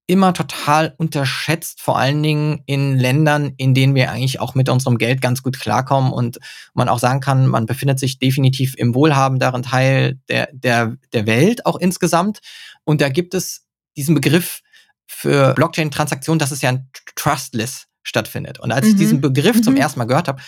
immer 0.07 0.33
total 0.33 0.95
unterschätzt, 0.97 1.81
vor 1.81 1.99
allen 1.99 2.23
Dingen 2.23 2.63
in 2.65 2.97
Ländern, 2.97 3.53
in 3.57 3.73
denen 3.73 3.93
wir 3.93 4.09
eigentlich 4.09 4.39
auch 4.39 4.55
mit 4.55 4.69
unserem 4.69 4.97
Geld 4.97 5.21
ganz 5.21 5.43
gut 5.43 5.59
klarkommen 5.59 6.13
und 6.13 6.39
man 6.73 6.87
auch 6.87 6.99
sagen 6.99 7.19
kann, 7.19 7.45
man 7.45 7.65
befindet 7.65 7.99
sich 7.99 8.17
definitiv 8.17 8.73
im 8.77 8.95
wohlhabenderen 8.95 9.63
Teil 9.63 10.17
der, 10.29 10.49
der, 10.53 10.95
der 11.11 11.27
Welt 11.27 11.65
auch 11.65 11.75
insgesamt. 11.75 12.39
Und 12.85 13.01
da 13.01 13.09
gibt 13.09 13.33
es 13.33 13.65
diesen 13.97 14.15
Begriff 14.15 14.61
für 15.07 15.53
Blockchain-Transaktionen, 15.55 16.39
dass 16.39 16.51
es 16.51 16.61
ja 16.61 16.69
ein 16.69 16.89
Trustless 17.15 17.87
stattfindet. 18.01 18.59
Und 18.59 18.71
als 18.71 18.85
mhm. 18.85 18.91
ich 18.91 18.97
diesen 18.97 19.19
Begriff 19.19 19.57
mhm. 19.57 19.63
zum 19.63 19.75
ersten 19.75 19.99
Mal 19.99 20.05
gehört 20.05 20.29
habe, 20.29 20.41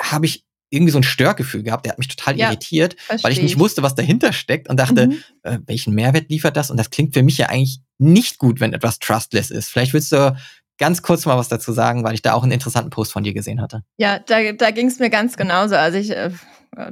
habe 0.00 0.26
ich 0.26 0.44
irgendwie 0.70 0.92
so 0.92 0.98
ein 0.98 1.02
Störgefühl 1.02 1.62
gehabt, 1.62 1.86
der 1.86 1.92
hat 1.92 1.98
mich 1.98 2.08
total 2.08 2.36
ja, 2.36 2.48
irritiert, 2.48 2.96
weil 3.22 3.32
ich 3.32 3.42
nicht 3.42 3.58
wusste, 3.58 3.82
was 3.82 3.94
dahinter 3.94 4.32
steckt 4.32 4.68
und 4.68 4.78
dachte, 4.78 5.08
mhm. 5.08 5.22
äh, 5.42 5.58
welchen 5.66 5.94
Mehrwert 5.94 6.28
liefert 6.30 6.56
das? 6.56 6.70
Und 6.70 6.76
das 6.76 6.90
klingt 6.90 7.14
für 7.14 7.22
mich 7.22 7.38
ja 7.38 7.48
eigentlich 7.48 7.80
nicht 7.98 8.38
gut, 8.38 8.60
wenn 8.60 8.74
etwas 8.74 8.98
trustless 8.98 9.50
ist. 9.50 9.70
Vielleicht 9.70 9.94
willst 9.94 10.12
du 10.12 10.36
ganz 10.78 11.02
kurz 11.02 11.26
mal 11.26 11.36
was 11.36 11.48
dazu 11.48 11.72
sagen, 11.72 12.04
weil 12.04 12.14
ich 12.14 12.22
da 12.22 12.34
auch 12.34 12.42
einen 12.42 12.52
interessanten 12.52 12.90
Post 12.90 13.12
von 13.12 13.24
dir 13.24 13.34
gesehen 13.34 13.60
hatte. 13.60 13.82
Ja, 13.96 14.18
da, 14.18 14.52
da 14.52 14.70
ging 14.70 14.86
es 14.88 14.98
mir 14.98 15.10
ganz 15.10 15.36
genauso. 15.36 15.74
Als 15.74 15.94
ich 15.94 16.10
äh, 16.10 16.30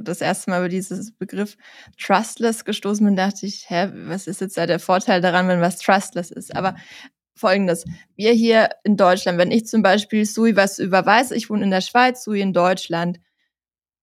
das 0.01 0.21
erste 0.21 0.49
Mal 0.49 0.59
über 0.59 0.69
dieses 0.69 1.11
Begriff 1.13 1.57
trustless 2.01 2.65
gestoßen 2.65 3.05
bin, 3.05 3.15
dachte 3.15 3.45
ich, 3.45 3.69
hä, 3.69 3.89
was 4.07 4.27
ist 4.27 4.41
jetzt 4.41 4.57
da 4.57 4.65
der 4.65 4.79
Vorteil 4.79 5.21
daran, 5.21 5.47
wenn 5.47 5.61
was 5.61 5.77
trustless 5.77 6.31
ist? 6.31 6.55
Aber 6.55 6.75
folgendes. 7.35 7.85
Wir 8.15 8.33
hier 8.33 8.69
in 8.83 8.97
Deutschland, 8.97 9.37
wenn 9.37 9.51
ich 9.51 9.67
zum 9.67 9.81
Beispiel 9.81 10.25
Sui 10.25 10.55
was 10.55 10.79
überweise, 10.79 11.35
ich 11.35 11.49
wohne 11.49 11.63
in 11.63 11.71
der 11.71 11.81
Schweiz, 11.81 12.23
Sui 12.23 12.41
in 12.41 12.51
Deutschland, 12.51 13.19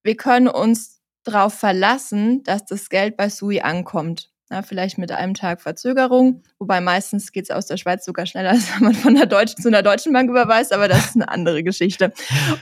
wir 0.04 0.16
können 0.16 0.48
uns 0.48 1.00
darauf 1.24 1.54
verlassen, 1.54 2.42
dass 2.44 2.64
das 2.66 2.88
Geld 2.88 3.16
bei 3.16 3.28
Sui 3.28 3.60
ankommt. 3.60 4.30
Ja, 4.50 4.62
vielleicht 4.62 4.98
mit 4.98 5.10
einem 5.10 5.32
Tag 5.32 5.62
Verzögerung, 5.62 6.42
wobei 6.58 6.82
meistens 6.82 7.32
geht 7.32 7.44
es 7.44 7.50
aus 7.50 7.66
der 7.66 7.78
Schweiz 7.78 8.04
sogar 8.04 8.26
schneller, 8.26 8.50
als 8.52 8.72
wenn 8.74 8.84
man 8.84 8.94
von 8.94 9.14
der 9.14 9.26
deutschen 9.26 9.60
zu 9.62 9.68
einer 9.68 9.82
deutschen 9.82 10.12
Bank 10.12 10.28
überweist, 10.28 10.72
aber 10.72 10.86
das 10.86 11.06
ist 11.06 11.16
eine 11.16 11.28
andere 11.28 11.64
Geschichte. 11.64 12.12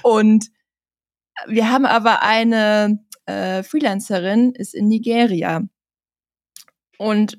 Und 0.03 0.47
wir 1.47 1.71
haben 1.71 1.85
aber 1.85 2.23
eine 2.23 3.05
äh, 3.27 3.65
Freelancerin, 3.65 4.53
ist 4.53 4.75
in 4.75 4.87
Nigeria. 4.89 5.63
Und 6.99 7.39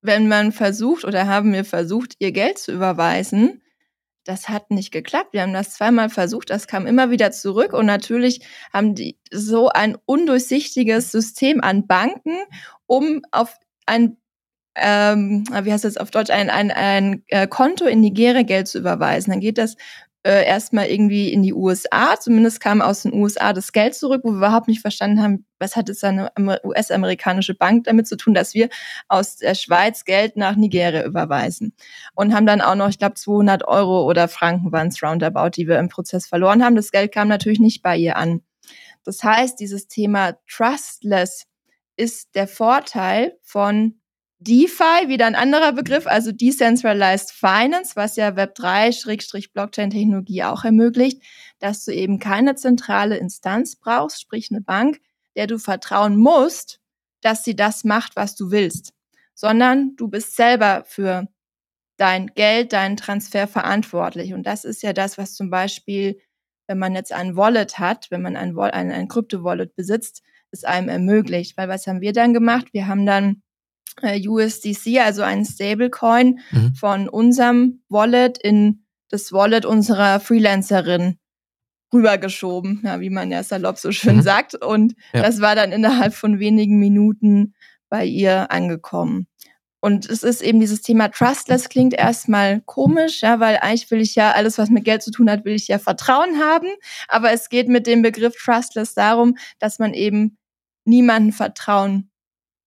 wenn 0.00 0.26
man 0.26 0.50
versucht 0.50 1.04
oder 1.04 1.28
haben 1.28 1.52
wir 1.52 1.64
versucht, 1.64 2.16
ihr 2.18 2.32
Geld 2.32 2.58
zu 2.58 2.72
überweisen, 2.72 3.62
das 4.24 4.48
hat 4.48 4.70
nicht 4.70 4.92
geklappt. 4.92 5.32
Wir 5.32 5.42
haben 5.42 5.52
das 5.52 5.74
zweimal 5.74 6.10
versucht, 6.10 6.50
das 6.50 6.66
kam 6.66 6.86
immer 6.86 7.10
wieder 7.10 7.32
zurück 7.32 7.72
und 7.72 7.86
natürlich 7.86 8.46
haben 8.72 8.94
die 8.94 9.18
so 9.30 9.68
ein 9.68 9.96
undurchsichtiges 10.04 11.10
System 11.10 11.60
an 11.60 11.86
Banken, 11.86 12.36
um 12.86 13.22
auf 13.30 13.56
ein 13.86 14.16
ähm, 14.74 15.44
wie 15.64 15.70
heißt 15.72 15.84
das 15.84 15.98
auf 15.98 16.10
Deutsch, 16.10 16.30
ein, 16.30 16.48
ein, 16.48 16.70
ein 16.70 17.22
äh, 17.28 17.46
Konto 17.46 17.84
in 17.84 18.00
Nigeria 18.00 18.42
Geld 18.42 18.68
zu 18.68 18.78
überweisen. 18.78 19.30
Dann 19.30 19.40
geht 19.40 19.58
das 19.58 19.76
äh, 20.24 20.46
erstmal 20.46 20.86
irgendwie 20.86 21.32
in 21.32 21.42
die 21.42 21.52
USA. 21.52 22.18
Zumindest 22.18 22.60
kam 22.60 22.80
aus 22.80 23.02
den 23.02 23.12
USA 23.12 23.52
das 23.52 23.72
Geld 23.72 23.94
zurück, 23.94 24.22
wo 24.24 24.30
wir 24.30 24.36
überhaupt 24.36 24.68
nicht 24.68 24.80
verstanden 24.80 25.22
haben, 25.22 25.46
was 25.58 25.74
hat 25.74 25.88
jetzt 25.88 26.04
eine 26.04 26.30
US-amerikanische 26.64 27.54
Bank 27.54 27.84
damit 27.84 28.06
zu 28.06 28.16
tun, 28.16 28.34
dass 28.34 28.54
wir 28.54 28.68
aus 29.08 29.36
der 29.36 29.54
Schweiz 29.54 30.04
Geld 30.04 30.36
nach 30.36 30.56
Nigeria 30.56 31.04
überweisen. 31.04 31.74
Und 32.14 32.34
haben 32.34 32.46
dann 32.46 32.60
auch 32.60 32.74
noch, 32.74 32.88
ich 32.88 32.98
glaube, 32.98 33.14
200 33.14 33.66
Euro 33.66 34.08
oder 34.08 34.28
Franken 34.28 34.70
waren 34.72 34.88
es 34.88 35.02
roundabout, 35.02 35.50
die 35.56 35.66
wir 35.66 35.78
im 35.78 35.88
Prozess 35.88 36.26
verloren 36.26 36.64
haben. 36.64 36.76
Das 36.76 36.92
Geld 36.92 37.12
kam 37.12 37.28
natürlich 37.28 37.60
nicht 37.60 37.82
bei 37.82 37.96
ihr 37.96 38.16
an. 38.16 38.42
Das 39.04 39.22
heißt, 39.24 39.58
dieses 39.58 39.88
Thema 39.88 40.34
Trustless 40.48 41.46
ist 41.96 42.34
der 42.34 42.46
Vorteil 42.46 43.36
von 43.42 44.00
DeFi, 44.42 45.08
wieder 45.08 45.26
ein 45.26 45.34
anderer 45.34 45.72
Begriff, 45.72 46.06
also 46.06 46.32
Decentralized 46.32 47.30
Finance, 47.30 47.96
was 47.96 48.16
ja 48.16 48.30
Web3-Blockchain-Technologie 48.30 50.44
auch 50.44 50.64
ermöglicht, 50.64 51.22
dass 51.58 51.84
du 51.84 51.92
eben 51.92 52.18
keine 52.18 52.54
zentrale 52.54 53.16
Instanz 53.16 53.76
brauchst, 53.76 54.20
sprich 54.20 54.50
eine 54.50 54.60
Bank, 54.60 55.00
der 55.36 55.46
du 55.46 55.58
vertrauen 55.58 56.16
musst, 56.16 56.80
dass 57.20 57.44
sie 57.44 57.56
das 57.56 57.84
macht, 57.84 58.16
was 58.16 58.34
du 58.34 58.50
willst, 58.50 58.92
sondern 59.34 59.96
du 59.96 60.08
bist 60.08 60.36
selber 60.36 60.84
für 60.86 61.28
dein 61.96 62.28
Geld, 62.34 62.72
deinen 62.72 62.96
Transfer 62.96 63.46
verantwortlich. 63.46 64.34
Und 64.34 64.44
das 64.44 64.64
ist 64.64 64.82
ja 64.82 64.92
das, 64.92 65.18
was 65.18 65.34
zum 65.34 65.50
Beispiel, 65.50 66.20
wenn 66.66 66.78
man 66.78 66.94
jetzt 66.94 67.12
ein 67.12 67.36
Wallet 67.36 67.78
hat, 67.78 68.10
wenn 68.10 68.22
man 68.22 68.36
ein, 68.36 68.58
ein, 68.58 68.90
ein 68.90 69.08
Krypto-Wallet 69.08 69.76
besitzt, 69.76 70.22
es 70.50 70.64
einem 70.64 70.88
ermöglicht. 70.88 71.56
Weil 71.56 71.68
was 71.68 71.86
haben 71.86 72.00
wir 72.00 72.12
dann 72.12 72.34
gemacht? 72.34 72.68
Wir 72.72 72.88
haben 72.88 73.06
dann 73.06 73.42
äh, 74.00 74.26
USDC, 74.26 74.98
also 75.00 75.22
einen 75.22 75.44
Stablecoin 75.44 76.40
mhm. 76.50 76.74
von 76.74 77.08
unserem 77.08 77.82
Wallet 77.88 78.38
in 78.38 78.84
das 79.10 79.32
Wallet 79.32 79.66
unserer 79.66 80.20
Freelancerin 80.20 81.18
rübergeschoben, 81.92 82.80
ja, 82.84 83.00
wie 83.00 83.10
man 83.10 83.30
ja 83.30 83.42
salopp 83.42 83.78
so 83.78 83.92
schön 83.92 84.16
mhm. 84.16 84.22
sagt. 84.22 84.54
Und 84.54 84.94
ja. 85.12 85.22
das 85.22 85.40
war 85.40 85.54
dann 85.54 85.72
innerhalb 85.72 86.14
von 86.14 86.38
wenigen 86.38 86.78
Minuten 86.78 87.54
bei 87.88 88.06
ihr 88.06 88.50
angekommen. 88.50 89.26
Und 89.84 90.08
es 90.08 90.22
ist 90.22 90.42
eben 90.42 90.60
dieses 90.60 90.80
Thema 90.80 91.08
Trustless 91.08 91.68
klingt 91.68 91.92
erstmal 91.92 92.60
komisch, 92.60 93.22
ja, 93.22 93.40
weil 93.40 93.56
eigentlich 93.56 93.90
will 93.90 94.00
ich 94.00 94.14
ja 94.14 94.30
alles, 94.30 94.56
was 94.56 94.70
mit 94.70 94.84
Geld 94.84 95.02
zu 95.02 95.10
tun 95.10 95.28
hat, 95.28 95.44
will 95.44 95.54
ich 95.54 95.66
ja 95.66 95.80
Vertrauen 95.80 96.38
haben. 96.38 96.68
Aber 97.08 97.32
es 97.32 97.48
geht 97.48 97.68
mit 97.68 97.88
dem 97.88 98.00
Begriff 98.00 98.36
Trustless 98.36 98.94
darum, 98.94 99.36
dass 99.58 99.80
man 99.80 99.92
eben 99.92 100.38
niemanden 100.84 101.32
vertrauen 101.32 102.11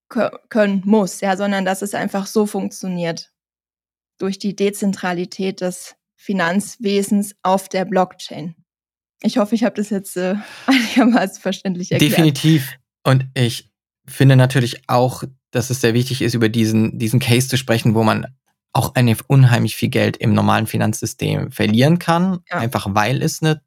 können 0.08 0.82
muss, 0.86 1.22
ja, 1.22 1.36
sondern 1.36 1.66
dass 1.66 1.82
es 1.82 1.94
einfach 1.94 2.28
so 2.28 2.46
funktioniert. 2.46 3.32
Durch 4.18 4.40
die 4.40 4.56
Dezentralität 4.56 5.60
des 5.60 5.96
Finanzwesens 6.16 7.36
auf 7.44 7.68
der 7.68 7.86
Blockchain. 7.86 8.56
Ich 9.22 9.38
hoffe, 9.38 9.56
ich 9.56 9.64
habe 9.64 9.76
das 9.76 9.90
jetzt 9.90 10.16
äh, 10.16 10.36
einigermaßen 10.66 11.42
verständlich 11.42 11.92
erklärt. 11.92 12.14
Definitiv. 12.14 12.78
Und 13.04 13.28
ich 13.34 13.70
finde 14.08 14.36
natürlich 14.36 14.88
auch, 14.88 15.24
dass 15.52 15.70
es 15.70 15.82
sehr 15.82 15.94
wichtig 15.94 16.22
ist, 16.22 16.34
über 16.34 16.50
diesen, 16.50 16.98
diesen 16.98 17.20
Case 17.20 17.48
zu 17.48 17.58
sprechen, 17.58 17.96
wo 17.96 18.04
man 18.04 18.26
auch 18.74 18.94
eine 18.96 19.16
unheimlich 19.28 19.76
viel 19.76 19.90
Geld 19.90 20.18
im 20.18 20.34
normalen 20.34 20.68
Finanzsystem 20.68 21.52
verlieren 21.52 21.98
kann, 21.98 22.40
ja. 22.50 22.58
einfach 22.58 22.88
weil 22.90 23.22
es 23.22 23.42
eine, 23.42 23.62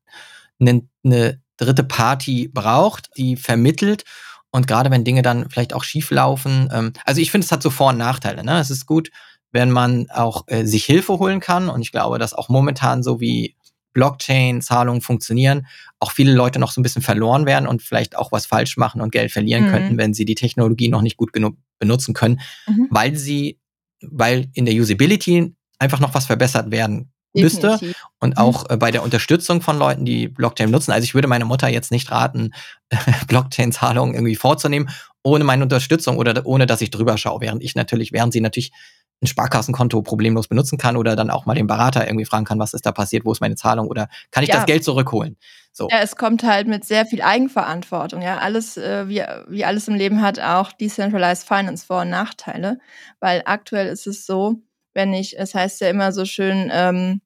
eine, 0.61 0.87
eine 1.03 1.41
dritte 1.57 1.85
Party 1.85 2.49
braucht, 2.49 3.11
die 3.17 3.37
vermittelt. 3.37 4.05
Und 4.51 4.67
gerade 4.67 4.91
wenn 4.91 5.05
Dinge 5.05 5.23
dann 5.23 5.49
vielleicht 5.51 5.75
auch 5.75 5.85
schief 5.85 6.11
laufen, 6.11 6.69
ähm, 6.73 6.93
also 7.05 7.21
ich 7.21 7.31
finde, 7.31 7.45
es 7.45 7.53
hat 7.53 7.63
so 7.63 7.71
Vor- 7.71 7.91
und 7.91 7.99
Nachteile. 7.99 8.45
Ne? 8.45 8.59
Es 8.59 8.71
ist 8.71 8.87
gut, 8.87 9.11
wenn 9.53 9.71
man 9.71 10.09
auch 10.11 10.45
äh, 10.47 10.65
sich 10.65 10.85
Hilfe 10.85 11.19
holen 11.19 11.41
kann. 11.41 11.69
Und 11.69 11.83
ich 11.83 11.93
glaube, 11.93 12.19
dass 12.19 12.35
auch 12.35 12.49
momentan 12.49 13.03
so 13.03 13.21
wie 13.21 13.57
Blockchain-Zahlungen 13.93 15.01
funktionieren, 15.01 15.67
auch 15.99 16.13
viele 16.13 16.33
Leute 16.33 16.59
noch 16.59 16.71
so 16.71 16.81
ein 16.81 16.83
bisschen 16.83 17.03
verloren 17.03 17.47
werden 17.47 17.67
und 17.67 17.83
vielleicht 17.83 18.17
auch 18.17 18.33
was 18.33 18.47
falsch 18.47 18.77
machen 18.77 19.01
und 19.01 19.11
Geld 19.11 19.33
verlieren 19.33 19.67
mhm. 19.67 19.71
könnten, 19.71 19.99
wenn 19.99 20.15
sie 20.15 20.25
die 20.25 20.35
Technologie 20.35 20.89
noch 20.89 21.03
nicht 21.03 21.17
gut 21.17 21.33
genug 21.33 21.57
benutzen 21.79 22.15
können, 22.15 22.41
mhm. 22.67 22.87
weil 22.91 23.17
sie, 23.17 23.59
weil 24.01 24.51
in 24.55 24.67
der 24.67 24.75
Usability 24.75 25.55
einfach 25.79 26.01
noch 26.01 26.15
was 26.15 26.27
verbessert 26.27 26.71
werden 26.71 27.11
müsste 27.35 27.69
Definitiv. 27.69 28.05
und 28.21 28.31
mhm. 28.31 28.39
auch 28.39 28.69
mhm. 28.69 28.79
bei 28.79 28.91
der 28.91 29.03
Unterstützung 29.03 29.61
von 29.61 29.79
Leuten, 29.79 30.05
die 30.05 30.29
Blockchain 30.29 30.71
nutzen. 30.71 30.93
Also 30.93 31.05
ich 31.05 31.15
würde 31.15 31.29
meine 31.29 31.45
Mutter 31.45 31.69
jetzt 31.69 31.91
nicht 31.91 32.11
raten, 32.11 32.53
Blockchain-Zahlungen 33.29 34.15
irgendwie 34.15 34.37
vorzunehmen, 34.37 34.91
ohne 35.23 35.45
meine 35.45 35.63
Unterstützung 35.63 36.17
oder 36.17 36.47
ohne 36.47 36.67
dass 36.67 36.81
ich 36.81 36.91
drüber 36.91 37.19
schaue, 37.19 37.41
während 37.41 37.63
ich 37.63 37.75
natürlich, 37.75 38.13
während 38.13 38.33
sie 38.33 38.41
natürlich 38.41 38.73
ein 39.21 39.27
Sparkassenkonto 39.27 40.01
problemlos 40.03 40.47
benutzen 40.47 40.79
kann 40.79 40.97
oder 40.97 41.17
dann 41.17 41.31
auch 41.31 41.45
mal 41.45 41.55
den 41.55 41.67
Berater 41.67 42.07
irgendwie 42.07 42.25
fragen 42.25 42.45
kann, 42.45 42.59
was 42.59 42.73
ist 42.73 42.87
da 42.87 42.93
passiert, 42.93 43.25
wo 43.25 43.33
ist 43.33 43.41
meine 43.41 43.57
Zahlung 43.57 43.89
oder 43.89 44.09
kann 44.31 44.45
ich 44.45 44.49
ja. 44.51 44.57
das 44.57 44.67
Geld 44.67 44.85
zurückholen? 44.85 45.37
So. 45.73 45.89
Ja, 45.91 45.99
es 46.01 46.17
kommt 46.17 46.43
halt 46.43 46.67
mit 46.67 46.85
sehr 46.85 47.07
viel 47.07 47.23
Eigenverantwortung. 47.23 48.23
Ja, 48.23 48.39
alles, 48.39 48.77
äh, 48.77 49.09
wie, 49.09 49.23
wie 49.49 49.65
alles 49.65 49.89
im 49.89 49.95
Leben 49.95 50.23
hat 50.23 50.41
auch 50.41 50.73
Decentralized 50.73 51.47
Finance 51.47 51.87
Vor- 51.87 52.03
und 52.03 52.11
Nachteile, 52.11 52.79
weil 53.21 53.43
aktuell 53.45 53.87
ist 53.89 54.07
es 54.07 54.27
so, 54.27 54.57
wenn 54.99 55.13
ich, 55.15 55.39
es 55.39 55.55
heißt 55.55 55.81
ja 55.81 55.89
immer 55.89 56.11
so 56.11 56.25
schön, 56.25 56.71
ähm, 56.75 57.21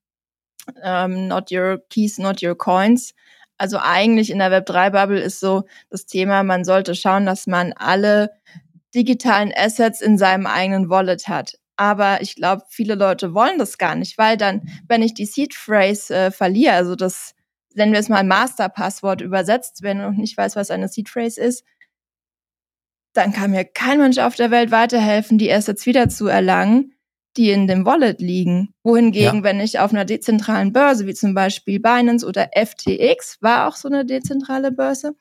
ähm, 0.82 1.26
not 1.26 1.50
your 1.50 1.82
keys, 1.88 2.18
not 2.18 2.42
your 2.42 2.56
coins. 2.56 3.14
Also 3.56 3.78
eigentlich 3.80 4.30
in 4.30 4.40
der 4.40 4.52
Web3-Bubble 4.52 5.18
ist 5.18 5.40
so 5.40 5.64
das 5.88 6.04
Thema, 6.04 6.42
man 6.42 6.64
sollte 6.64 6.94
schauen, 6.94 7.24
dass 7.24 7.46
man 7.46 7.72
alle 7.72 8.30
digitalen 8.94 9.52
Assets 9.56 10.02
in 10.02 10.18
seinem 10.18 10.46
eigenen 10.46 10.90
Wallet 10.90 11.28
hat. 11.28 11.54
Aber 11.76 12.20
ich 12.20 12.36
glaube, 12.36 12.64
viele 12.68 12.94
Leute 12.94 13.32
wollen 13.32 13.58
das 13.58 13.78
gar 13.78 13.94
nicht, 13.94 14.18
weil 14.18 14.36
dann, 14.36 14.68
wenn 14.86 15.00
ich 15.00 15.14
die 15.14 15.24
Seed 15.24 15.54
Phrase 15.54 16.14
äh, 16.14 16.30
verliere, 16.30 16.74
also 16.74 16.94
das, 16.94 17.34
nennen 17.74 17.92
wir 17.92 18.00
es 18.00 18.10
mal 18.10 18.22
Masterpasswort 18.22 19.22
übersetzt, 19.22 19.82
wenn 19.82 20.12
ich 20.12 20.18
nicht 20.18 20.36
weiß, 20.36 20.56
was 20.56 20.70
eine 20.70 20.88
Seed 20.88 21.08
Phrase 21.08 21.40
ist, 21.40 21.64
dann 23.14 23.32
kann 23.32 23.50
mir 23.50 23.64
kein 23.64 23.98
Mensch 23.98 24.18
auf 24.18 24.34
der 24.34 24.50
Welt 24.50 24.70
weiterhelfen, 24.70 25.38
die 25.38 25.50
Assets 25.50 25.86
wieder 25.86 26.10
zu 26.10 26.26
erlangen, 26.26 26.92
die 27.37 27.51
in 27.51 27.66
dem 27.66 27.87
Wallet 27.87 28.20
liegen. 28.20 28.74
Wohingegen, 28.83 29.39
ja. 29.39 29.43
wenn 29.45 29.61
ich 29.61 29.78
auf 29.78 29.93
einer 29.93 30.05
dezentralen 30.05 30.72
Börse, 30.72 31.07
wie 31.07 31.14
zum 31.14 31.35
Beispiel 31.35 31.80
Binance 31.80 32.26
oder 32.26 32.51
FTX, 32.55 33.39
war 33.41 33.68
auch 33.68 33.76
so 33.76 33.89
eine 33.89 34.05
dezentrale 34.05 34.70
Börse, 34.70 35.14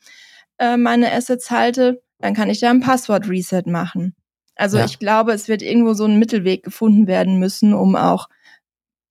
äh, 0.57 0.77
meine 0.77 1.11
Assets 1.11 1.49
halte, 1.51 2.01
dann 2.19 2.33
kann 2.33 2.49
ich 2.49 2.59
da 2.59 2.69
ein 2.69 2.81
Passwort-Reset 2.81 3.63
machen. 3.65 4.15
Also 4.55 4.77
ja. 4.77 4.85
ich 4.85 4.99
glaube, 4.99 5.31
es 5.31 5.47
wird 5.47 5.61
irgendwo 5.61 5.93
so 5.93 6.05
ein 6.05 6.19
Mittelweg 6.19 6.63
gefunden 6.63 7.07
werden 7.07 7.39
müssen, 7.39 7.73
um 7.73 7.95
auch 7.95 8.27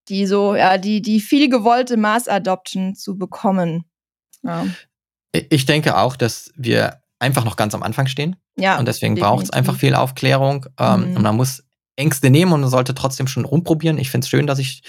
die 0.09 0.27
so, 0.27 0.55
ja, 0.55 0.77
die, 0.77 1.03
die 1.03 1.21
viel 1.21 1.49
gewollte 1.49 1.97
Mass-Adoption 1.97 2.95
zu 2.95 3.17
bekommen. 3.17 3.85
Ja. 4.43 4.67
Ich 5.33 5.67
denke 5.67 5.97
auch, 5.97 6.17
dass 6.17 6.53
wir 6.57 7.01
einfach 7.19 7.45
noch 7.45 7.57
ganz 7.57 7.75
am 7.75 7.83
Anfang 7.83 8.07
stehen. 8.07 8.37
Ja. 8.57 8.79
Und 8.79 8.89
deswegen 8.89 9.15
braucht 9.15 9.45
es 9.45 9.51
einfach 9.51 9.77
viel 9.77 9.95
Aufklärung. 9.95 10.67
Ähm, 10.79 11.11
mhm. 11.11 11.17
Und 11.17 11.23
man 11.23 11.37
muss 11.37 11.63
Ängste 11.97 12.31
nehmen 12.31 12.53
und 12.53 12.63
man 12.63 12.71
sollte 12.71 12.95
trotzdem 12.95 13.27
schon 13.27 13.45
rumprobieren. 13.45 13.99
Ich 13.99 14.11
finde 14.11 14.25
es 14.25 14.31
schön, 14.31 14.47
dass 14.47 14.59
ich 14.59 14.83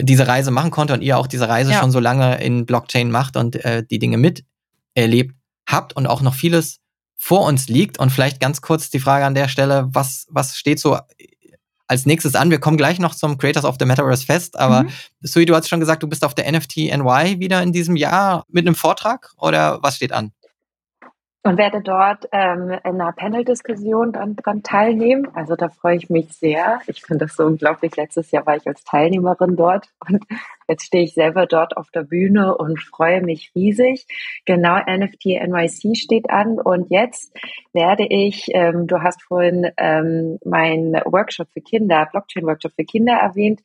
diese 0.00 0.26
Reise 0.26 0.50
machen 0.50 0.70
konnte 0.70 0.94
und 0.94 1.02
ihr 1.02 1.18
auch 1.18 1.26
diese 1.26 1.48
Reise 1.48 1.72
ja. 1.72 1.80
schon 1.80 1.90
so 1.90 2.00
lange 2.00 2.42
in 2.42 2.66
Blockchain 2.66 3.10
macht 3.10 3.36
und 3.36 3.56
äh, 3.64 3.84
die 3.88 3.98
Dinge 3.98 4.18
miterlebt 4.18 5.34
habt 5.66 5.94
und 5.94 6.06
auch 6.06 6.22
noch 6.22 6.34
vieles 6.34 6.80
vor 7.16 7.46
uns 7.46 7.68
liegt. 7.68 7.98
Und 7.98 8.10
vielleicht 8.10 8.40
ganz 8.40 8.60
kurz 8.60 8.90
die 8.90 9.00
Frage 9.00 9.24
an 9.24 9.34
der 9.34 9.48
Stelle, 9.48 9.88
was, 9.92 10.26
was 10.30 10.56
steht 10.56 10.80
so 10.80 10.98
als 11.86 12.06
nächstes 12.06 12.34
an? 12.34 12.50
Wir 12.50 12.58
kommen 12.58 12.76
gleich 12.76 12.98
noch 12.98 13.14
zum 13.14 13.38
Creators 13.38 13.64
of 13.64 13.76
the 13.78 13.86
Metaverse 13.86 14.24
Fest, 14.24 14.58
aber 14.58 14.84
mhm. 14.84 14.90
Sui, 15.20 15.44
du 15.44 15.54
hast 15.54 15.68
schon 15.68 15.80
gesagt, 15.80 16.02
du 16.02 16.08
bist 16.08 16.24
auf 16.24 16.34
der 16.34 16.50
NFT 16.50 16.76
NY 16.76 17.38
wieder 17.38 17.62
in 17.62 17.72
diesem 17.72 17.96
Jahr 17.96 18.44
mit 18.48 18.66
einem 18.66 18.74
Vortrag 18.74 19.32
oder 19.36 19.80
was 19.82 19.96
steht 19.96 20.12
an? 20.12 20.32
Und 21.44 21.58
werde 21.58 21.80
dort 21.82 22.28
ähm, 22.30 22.70
in 22.70 23.00
einer 23.00 23.12
Panel-Diskussion 23.12 24.12
dann 24.12 24.36
dran 24.36 24.62
teilnehmen. 24.62 25.28
Also 25.34 25.56
da 25.56 25.68
freue 25.70 25.96
ich 25.96 26.08
mich 26.08 26.32
sehr. 26.32 26.80
Ich 26.86 27.02
finde 27.02 27.26
das 27.26 27.34
so 27.34 27.44
unglaublich. 27.44 27.96
Letztes 27.96 28.30
Jahr 28.30 28.46
war 28.46 28.56
ich 28.56 28.66
als 28.66 28.84
Teilnehmerin 28.84 29.56
dort 29.56 29.88
und 30.08 30.24
jetzt 30.68 30.84
stehe 30.84 31.02
ich 31.02 31.14
selber 31.14 31.46
dort 31.46 31.76
auf 31.76 31.90
der 31.90 32.04
Bühne 32.04 32.56
und 32.56 32.80
freue 32.80 33.22
mich 33.22 33.50
riesig. 33.56 34.06
Genau, 34.44 34.76
NFT 34.76 35.26
NYC 35.44 35.96
steht 35.96 36.30
an 36.30 36.60
und 36.60 36.90
jetzt 36.90 37.36
werde 37.72 38.06
ich, 38.08 38.46
ähm, 38.54 38.86
du 38.86 39.02
hast 39.02 39.22
vorhin 39.22 39.68
ähm, 39.76 40.38
meinen 40.44 40.94
Workshop 41.04 41.48
für 41.52 41.60
Kinder, 41.60 42.06
Blockchain-Workshop 42.10 42.72
für 42.76 42.84
Kinder 42.84 43.14
erwähnt 43.14 43.62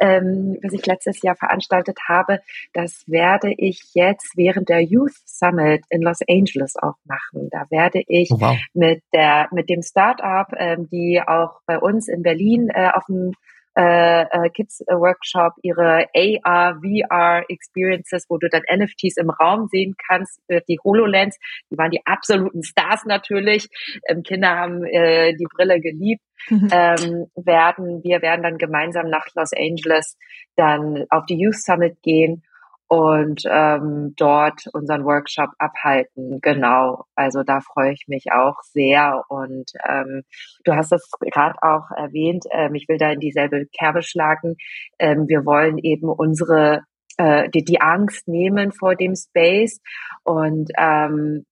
ähm, 0.00 0.58
was 0.62 0.72
ich 0.72 0.84
letztes 0.86 1.22
Jahr 1.22 1.36
veranstaltet 1.36 1.98
habe, 2.08 2.40
das 2.72 3.04
werde 3.06 3.52
ich 3.56 3.82
jetzt 3.94 4.36
während 4.36 4.68
der 4.68 4.82
Youth 4.82 5.14
Summit 5.26 5.84
in 5.90 6.02
Los 6.02 6.20
Angeles 6.28 6.74
auch 6.80 6.96
machen. 7.04 7.48
Da 7.50 7.64
werde 7.70 8.02
ich 8.06 8.30
oh, 8.32 8.40
wow. 8.40 8.56
mit 8.74 9.02
der 9.12 9.48
mit 9.52 9.68
dem 9.68 9.82
Startup, 9.82 10.48
ähm, 10.56 10.88
die 10.90 11.22
auch 11.24 11.60
bei 11.66 11.78
uns 11.78 12.08
in 12.08 12.22
Berlin 12.22 12.68
äh, 12.72 12.90
auf 12.92 13.04
dem 13.06 13.32
äh, 13.80 14.22
äh, 14.24 14.50
Kids 14.50 14.80
Workshop 14.88 15.54
ihre 15.62 16.06
AR, 16.14 16.80
VR 16.82 17.44
Experiences, 17.48 18.26
wo 18.28 18.36
du 18.36 18.48
dann 18.50 18.62
NFTs 18.70 19.16
im 19.16 19.30
Raum 19.30 19.68
sehen 19.68 19.94
kannst, 20.06 20.38
äh, 20.48 20.60
die 20.68 20.78
HoloLens, 20.84 21.38
die 21.70 21.78
waren 21.78 21.90
die 21.90 22.04
absoluten 22.04 22.62
Stars 22.62 23.06
natürlich. 23.06 23.68
Ähm, 24.06 24.22
Kinder 24.22 24.50
haben 24.50 24.84
äh, 24.84 25.34
die 25.34 25.46
Brille 25.50 25.80
geliebt. 25.80 26.22
Mhm. 26.48 26.68
Ähm, 26.72 27.26
werden 27.36 28.02
wir 28.02 28.22
werden 28.22 28.42
dann 28.42 28.58
gemeinsam 28.58 29.08
nach 29.08 29.26
Los 29.34 29.52
Angeles 29.54 30.16
dann 30.56 31.04
auf 31.10 31.24
die 31.26 31.38
Youth 31.38 31.62
Summit 31.62 32.02
gehen 32.02 32.42
und 32.90 33.42
ähm, 33.48 34.14
dort 34.16 34.64
unseren 34.72 35.04
Workshop 35.04 35.50
abhalten. 35.58 36.40
Genau, 36.42 37.04
also 37.14 37.44
da 37.44 37.60
freue 37.60 37.92
ich 37.92 38.06
mich 38.08 38.32
auch 38.32 38.56
sehr. 38.64 39.22
Und 39.28 39.70
ähm, 39.88 40.22
du 40.64 40.74
hast 40.74 40.92
es 40.92 41.08
gerade 41.20 41.54
auch 41.62 41.92
erwähnt, 41.96 42.46
ähm, 42.50 42.74
ich 42.74 42.88
will 42.88 42.98
da 42.98 43.12
in 43.12 43.20
dieselbe 43.20 43.66
Kerbe 43.66 44.02
schlagen. 44.02 44.56
Ähm, 44.98 45.28
wir 45.28 45.46
wollen 45.46 45.78
eben 45.78 46.08
unsere 46.08 46.80
äh, 47.16 47.48
die, 47.50 47.64
die 47.64 47.80
Angst 47.80 48.26
nehmen 48.26 48.72
vor 48.72 48.96
dem 48.96 49.14
Space 49.14 49.80
und 50.24 50.72
ähm, 50.76 51.46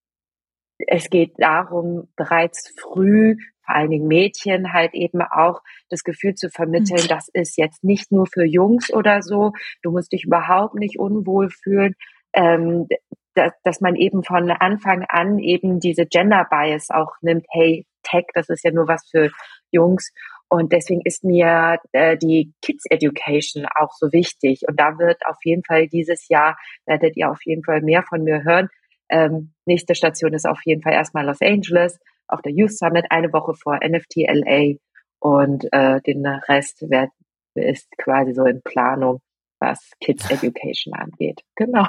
es 0.88 1.08
geht 1.08 1.34
darum, 1.38 2.08
bereits 2.16 2.74
früh 2.80 3.36
vor 3.68 3.76
allen 3.76 3.90
Dingen 3.90 4.08
Mädchen 4.08 4.72
halt 4.72 4.94
eben 4.94 5.20
auch 5.20 5.60
das 5.90 6.04
Gefühl 6.04 6.34
zu 6.34 6.48
vermitteln, 6.48 7.02
mhm. 7.02 7.08
das 7.08 7.28
ist 7.32 7.58
jetzt 7.58 7.84
nicht 7.84 8.10
nur 8.10 8.26
für 8.26 8.44
Jungs 8.44 8.90
oder 8.92 9.20
so, 9.20 9.52
du 9.82 9.90
musst 9.90 10.12
dich 10.12 10.24
überhaupt 10.24 10.74
nicht 10.74 10.98
unwohl 10.98 11.50
fühlen, 11.50 11.94
ähm, 12.32 12.86
dass, 13.34 13.52
dass 13.62 13.80
man 13.80 13.94
eben 13.94 14.24
von 14.24 14.50
Anfang 14.50 15.04
an 15.08 15.38
eben 15.38 15.80
diese 15.80 16.06
Gender 16.06 16.46
Bias 16.50 16.88
auch 16.90 17.12
nimmt, 17.20 17.44
hey, 17.50 17.84
Tech, 18.02 18.24
das 18.32 18.48
ist 18.48 18.64
ja 18.64 18.70
nur 18.70 18.88
was 18.88 19.06
für 19.10 19.30
Jungs. 19.70 20.12
Und 20.48 20.72
deswegen 20.72 21.02
ist 21.04 21.24
mir 21.24 21.78
äh, 21.92 22.16
die 22.16 22.54
Kids 22.62 22.84
Education 22.88 23.66
auch 23.66 23.92
so 23.92 24.12
wichtig. 24.12 24.62
Und 24.66 24.80
da 24.80 24.98
wird 24.98 25.18
auf 25.26 25.36
jeden 25.44 25.62
Fall 25.62 25.88
dieses 25.88 26.26
Jahr, 26.28 26.56
werdet 26.86 27.18
ihr 27.18 27.30
auf 27.30 27.40
jeden 27.44 27.62
Fall 27.62 27.82
mehr 27.82 28.02
von 28.02 28.24
mir 28.24 28.44
hören. 28.44 28.68
Ähm, 29.10 29.52
nächste 29.66 29.94
Station 29.94 30.32
ist 30.32 30.46
auf 30.46 30.60
jeden 30.64 30.80
Fall 30.80 30.94
erstmal 30.94 31.26
Los 31.26 31.42
Angeles 31.42 31.98
auf 32.28 32.42
der 32.42 32.52
Youth 32.52 32.76
Summit 32.76 33.06
eine 33.10 33.32
Woche 33.32 33.54
vor 33.54 33.78
NFT 33.82 34.28
LA 34.28 34.74
und 35.20 35.66
äh, 35.72 36.00
den 36.02 36.26
Rest 36.26 36.82
wird, 36.82 37.10
ist 37.54 37.88
quasi 37.98 38.32
so 38.34 38.44
in 38.44 38.62
Planung, 38.62 39.20
was 39.60 39.90
Kids 40.00 40.30
Education 40.30 40.94
angeht. 40.94 41.42
Genau. 41.56 41.86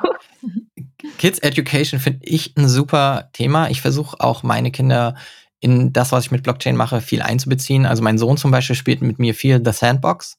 Kids 1.17 1.39
Education 1.39 1.99
finde 1.99 2.19
ich 2.23 2.55
ein 2.57 2.67
super 2.67 3.29
Thema. 3.33 3.69
Ich 3.69 3.81
versuche 3.81 4.19
auch 4.19 4.43
meine 4.43 4.71
Kinder 4.71 5.15
in 5.59 5.93
das, 5.93 6.11
was 6.11 6.25
ich 6.25 6.31
mit 6.31 6.43
Blockchain 6.43 6.75
mache, 6.75 7.01
viel 7.01 7.21
einzubeziehen. 7.21 7.85
Also 7.85 8.01
mein 8.01 8.17
Sohn 8.17 8.37
zum 8.37 8.51
Beispiel 8.51 8.75
spielt 8.75 9.01
mit 9.01 9.19
mir 9.19 9.33
viel 9.33 9.61
The 9.63 9.71
Sandbox. 9.71 10.37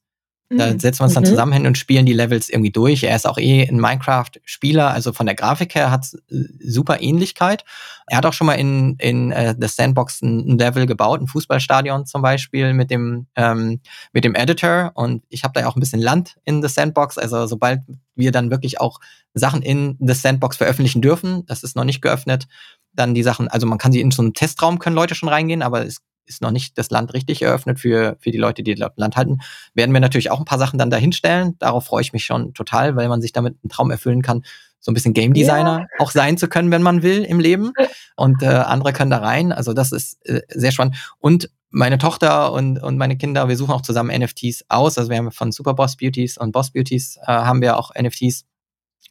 Da 0.52 0.72
mhm. 0.72 0.80
setzen 0.80 1.00
wir 1.00 1.04
uns 1.04 1.14
dann 1.14 1.22
mhm. 1.22 1.28
zusammen 1.28 1.52
hin 1.52 1.66
und 1.66 1.78
spielen 1.78 2.06
die 2.06 2.12
Levels 2.12 2.48
irgendwie 2.48 2.72
durch. 2.72 3.04
Er 3.04 3.14
ist 3.14 3.24
auch 3.24 3.38
eh 3.38 3.62
ein 3.62 3.78
Minecraft-Spieler, 3.78 4.90
also 4.90 5.12
von 5.12 5.26
der 5.26 5.36
Grafik 5.36 5.76
her 5.76 5.92
hat 5.92 6.12
äh, 6.28 6.42
super 6.58 7.00
Ähnlichkeit. 7.00 7.64
Er 8.08 8.16
hat 8.16 8.26
auch 8.26 8.32
schon 8.32 8.48
mal 8.48 8.54
in, 8.54 8.96
in 8.96 9.30
äh, 9.30 9.54
The 9.58 9.68
Sandbox 9.68 10.22
ein, 10.22 10.58
Level 10.58 10.86
gebaut, 10.86 11.20
ein 11.20 11.28
Fußballstadion 11.28 12.04
zum 12.04 12.22
Beispiel 12.22 12.74
mit 12.74 12.90
dem, 12.90 13.28
ähm, 13.36 13.80
mit 14.12 14.24
dem 14.24 14.34
Editor. 14.34 14.90
Und 14.94 15.22
ich 15.28 15.44
habe 15.44 15.52
da 15.54 15.60
ja 15.60 15.68
auch 15.68 15.76
ein 15.76 15.80
bisschen 15.80 16.00
Land 16.00 16.36
in 16.44 16.62
The 16.62 16.68
Sandbox. 16.68 17.16
Also 17.16 17.46
sobald 17.46 17.82
wir 18.16 18.32
dann 18.32 18.50
wirklich 18.50 18.80
auch 18.80 18.98
Sachen 19.34 19.62
in 19.62 19.96
The 20.00 20.14
Sandbox 20.14 20.56
veröffentlichen 20.56 21.00
dürfen, 21.00 21.46
das 21.46 21.62
ist 21.62 21.76
noch 21.76 21.84
nicht 21.84 22.02
geöffnet, 22.02 22.48
dann 22.92 23.14
die 23.14 23.22
Sachen, 23.22 23.46
also 23.46 23.68
man 23.68 23.78
kann 23.78 23.92
sie 23.92 24.00
in 24.00 24.10
so 24.10 24.20
einen 24.20 24.34
Testraum, 24.34 24.80
können 24.80 24.96
Leute 24.96 25.14
schon 25.14 25.28
reingehen, 25.28 25.62
aber 25.62 25.86
es 25.86 26.00
ist 26.30 26.40
noch 26.40 26.50
nicht 26.50 26.78
das 26.78 26.90
Land 26.90 27.12
richtig 27.12 27.42
eröffnet 27.42 27.78
für, 27.78 28.16
für 28.20 28.30
die 28.30 28.38
Leute, 28.38 28.62
die 28.62 28.74
das 28.74 28.90
Land 28.96 29.16
halten, 29.16 29.38
werden 29.74 29.92
wir 29.92 30.00
natürlich 30.00 30.30
auch 30.30 30.38
ein 30.38 30.44
paar 30.44 30.58
Sachen 30.58 30.78
dann 30.78 30.90
dahinstellen. 30.90 31.56
Darauf 31.58 31.84
freue 31.84 32.02
ich 32.02 32.12
mich 32.12 32.24
schon 32.24 32.54
total, 32.54 32.96
weil 32.96 33.08
man 33.08 33.20
sich 33.20 33.32
damit 33.32 33.56
einen 33.62 33.68
Traum 33.68 33.90
erfüllen 33.90 34.22
kann, 34.22 34.42
so 34.80 34.90
ein 34.90 34.94
bisschen 34.94 35.12
Game 35.12 35.34
Designer 35.34 35.80
ja. 35.80 35.86
auch 35.98 36.10
sein 36.10 36.38
zu 36.38 36.48
können, 36.48 36.70
wenn 36.70 36.82
man 36.82 37.02
will 37.02 37.22
im 37.24 37.38
Leben. 37.38 37.72
Und 38.16 38.42
äh, 38.42 38.46
andere 38.46 38.92
können 38.92 39.10
da 39.10 39.18
rein. 39.18 39.52
Also 39.52 39.74
das 39.74 39.92
ist 39.92 40.24
äh, 40.26 40.40
sehr 40.48 40.72
spannend. 40.72 40.96
Und 41.18 41.50
meine 41.70 41.98
Tochter 41.98 42.52
und, 42.52 42.82
und 42.82 42.96
meine 42.96 43.16
Kinder, 43.16 43.48
wir 43.48 43.56
suchen 43.56 43.72
auch 43.72 43.82
zusammen 43.82 44.18
NFTs 44.18 44.64
aus. 44.68 44.96
Also 44.96 45.10
wir 45.10 45.18
haben 45.18 45.32
von 45.32 45.52
Super 45.52 45.74
Boss 45.74 45.96
Beauties 45.96 46.38
und 46.38 46.52
Boss 46.52 46.72
Beauties 46.72 47.18
äh, 47.22 47.26
haben 47.26 47.60
wir 47.60 47.78
auch 47.78 47.90
NFTs. 47.94 48.46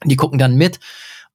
Die 0.05 0.15
gucken 0.15 0.39
dann 0.39 0.55
mit 0.55 0.79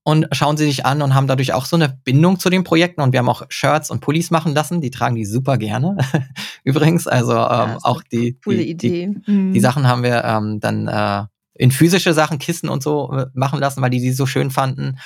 und 0.06 0.28
schauen 0.32 0.58
sie 0.58 0.66
sich 0.66 0.84
an 0.84 1.00
und 1.00 1.14
haben 1.14 1.26
dadurch 1.26 1.54
auch 1.54 1.64
so 1.64 1.76
eine 1.76 1.88
Bindung 1.88 2.38
zu 2.38 2.50
den 2.50 2.62
Projekten. 2.62 3.00
Und 3.00 3.12
wir 3.12 3.20
haben 3.20 3.28
auch 3.28 3.42
Shirts 3.48 3.90
und 3.90 4.00
Pullis 4.00 4.30
machen 4.30 4.54
lassen. 4.54 4.82
Die 4.82 4.90
tragen 4.90 5.14
die 5.16 5.24
super 5.24 5.56
gerne. 5.56 5.96
Übrigens, 6.64 7.06
also 7.06 7.32
ähm, 7.32 7.38
ja, 7.38 7.78
auch 7.82 8.02
die, 8.02 8.38
coole 8.44 8.58
die, 8.58 8.70
Idee. 8.70 9.14
Die, 9.26 9.32
mhm. 9.32 9.52
die 9.54 9.60
Sachen 9.60 9.88
haben 9.88 10.02
wir 10.02 10.22
ähm, 10.24 10.60
dann 10.60 10.88
äh, 10.88 11.24
in 11.54 11.70
physische 11.70 12.12
Sachen, 12.12 12.38
Kissen 12.38 12.68
und 12.68 12.82
so 12.82 13.12
äh, 13.12 13.26
machen 13.32 13.58
lassen, 13.58 13.80
weil 13.80 13.88
die 13.88 14.00
die 14.00 14.12
so 14.12 14.26
schön 14.26 14.50
fanden. 14.50 14.98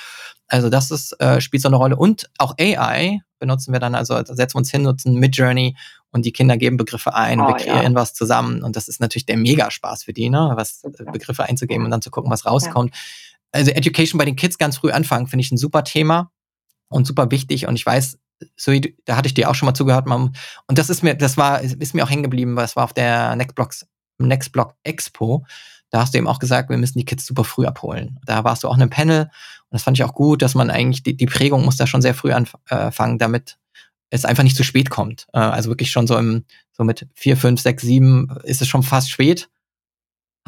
Also 0.47 0.69
das 0.69 0.91
ist, 0.91 1.13
äh, 1.21 1.39
spielt 1.39 1.63
so 1.63 1.69
eine 1.69 1.77
Rolle. 1.77 1.95
Und 1.95 2.29
auch 2.37 2.55
AI 2.59 3.21
benutzen 3.39 3.71
wir 3.71 3.79
dann, 3.79 3.95
also 3.95 4.17
setzen 4.17 4.55
wir 4.55 4.57
uns 4.57 4.71
hin, 4.71 4.81
nutzen 4.81 5.13
Midjourney 5.13 5.77
und 6.11 6.25
die 6.25 6.33
Kinder 6.33 6.57
geben 6.57 6.75
Begriffe 6.75 7.13
ein, 7.13 7.39
oh, 7.39 7.47
wir 7.47 7.55
kreieren 7.55 7.93
ja. 7.93 7.95
was 7.95 8.13
zusammen. 8.13 8.63
Und 8.63 8.75
das 8.75 8.89
ist 8.89 8.99
natürlich 8.99 9.27
der 9.27 9.37
Megaspaß 9.37 10.03
für 10.03 10.11
die, 10.11 10.29
ne? 10.29 10.51
was 10.55 10.81
Begriffe 11.13 11.45
einzugeben 11.45 11.85
und 11.85 11.91
dann 11.91 12.01
zu 12.01 12.11
gucken, 12.11 12.29
was 12.29 12.45
rauskommt. 12.45 12.93
Ja 12.93 13.01
also 13.51 13.71
Education 13.71 14.17
bei 14.17 14.25
den 14.25 14.35
Kids 14.35 14.57
ganz 14.57 14.77
früh 14.77 14.91
anfangen, 14.91 15.27
finde 15.27 15.41
ich 15.41 15.51
ein 15.51 15.57
super 15.57 15.83
Thema 15.83 16.31
und 16.89 17.07
super 17.07 17.31
wichtig. 17.31 17.67
Und 17.67 17.75
ich 17.75 17.85
weiß, 17.85 18.17
so, 18.55 18.71
da 19.05 19.17
hatte 19.17 19.27
ich 19.27 19.33
dir 19.33 19.49
auch 19.49 19.55
schon 19.55 19.65
mal 19.65 19.73
zugehört, 19.73 20.07
Mom. 20.07 20.33
Und 20.67 20.77
das 20.77 20.89
ist 20.89 21.03
mir, 21.03 21.15
das 21.15 21.37
war, 21.37 21.61
ist 21.61 21.93
mir 21.93 22.03
auch 22.03 22.09
hängen 22.09 22.23
geblieben, 22.23 22.55
weil 22.55 22.65
es 22.65 22.75
war 22.75 22.83
auf 22.83 22.93
der 22.93 23.35
Nextblocks, 23.35 23.87
Nextblock 24.17 24.75
Expo. 24.83 25.45
Da 25.89 26.01
hast 26.01 26.13
du 26.13 26.19
eben 26.19 26.27
auch 26.27 26.39
gesagt, 26.39 26.69
wir 26.69 26.77
müssen 26.77 26.99
die 26.99 27.05
Kids 27.05 27.25
super 27.25 27.43
früh 27.43 27.65
abholen. 27.65 28.19
Da 28.25 28.43
warst 28.43 28.63
du 28.63 28.67
auch 28.67 28.75
in 28.75 28.81
einem 28.81 28.91
Panel 28.91 29.23
und 29.23 29.71
das 29.71 29.83
fand 29.83 29.97
ich 29.97 30.03
auch 30.03 30.13
gut, 30.13 30.41
dass 30.41 30.55
man 30.55 30.69
eigentlich, 30.69 31.03
die, 31.03 31.17
die 31.17 31.25
Prägung 31.25 31.65
muss 31.65 31.77
da 31.77 31.87
schon 31.87 32.01
sehr 32.01 32.13
früh 32.13 32.31
anfangen, 32.31 33.17
damit 33.17 33.57
es 34.11 34.25
einfach 34.25 34.43
nicht 34.43 34.55
zu 34.55 34.63
spät 34.63 34.89
kommt. 34.89 35.27
Äh, 35.33 35.39
also 35.39 35.69
wirklich 35.69 35.91
schon 35.91 36.07
so 36.07 36.17
im, 36.17 36.45
so 36.71 36.83
mit 36.83 37.07
vier, 37.13 37.37
fünf, 37.37 37.61
sechs, 37.61 37.83
sieben 37.83 38.29
ist 38.43 38.61
es 38.61 38.67
schon 38.67 38.83
fast 38.83 39.09
spät 39.09 39.49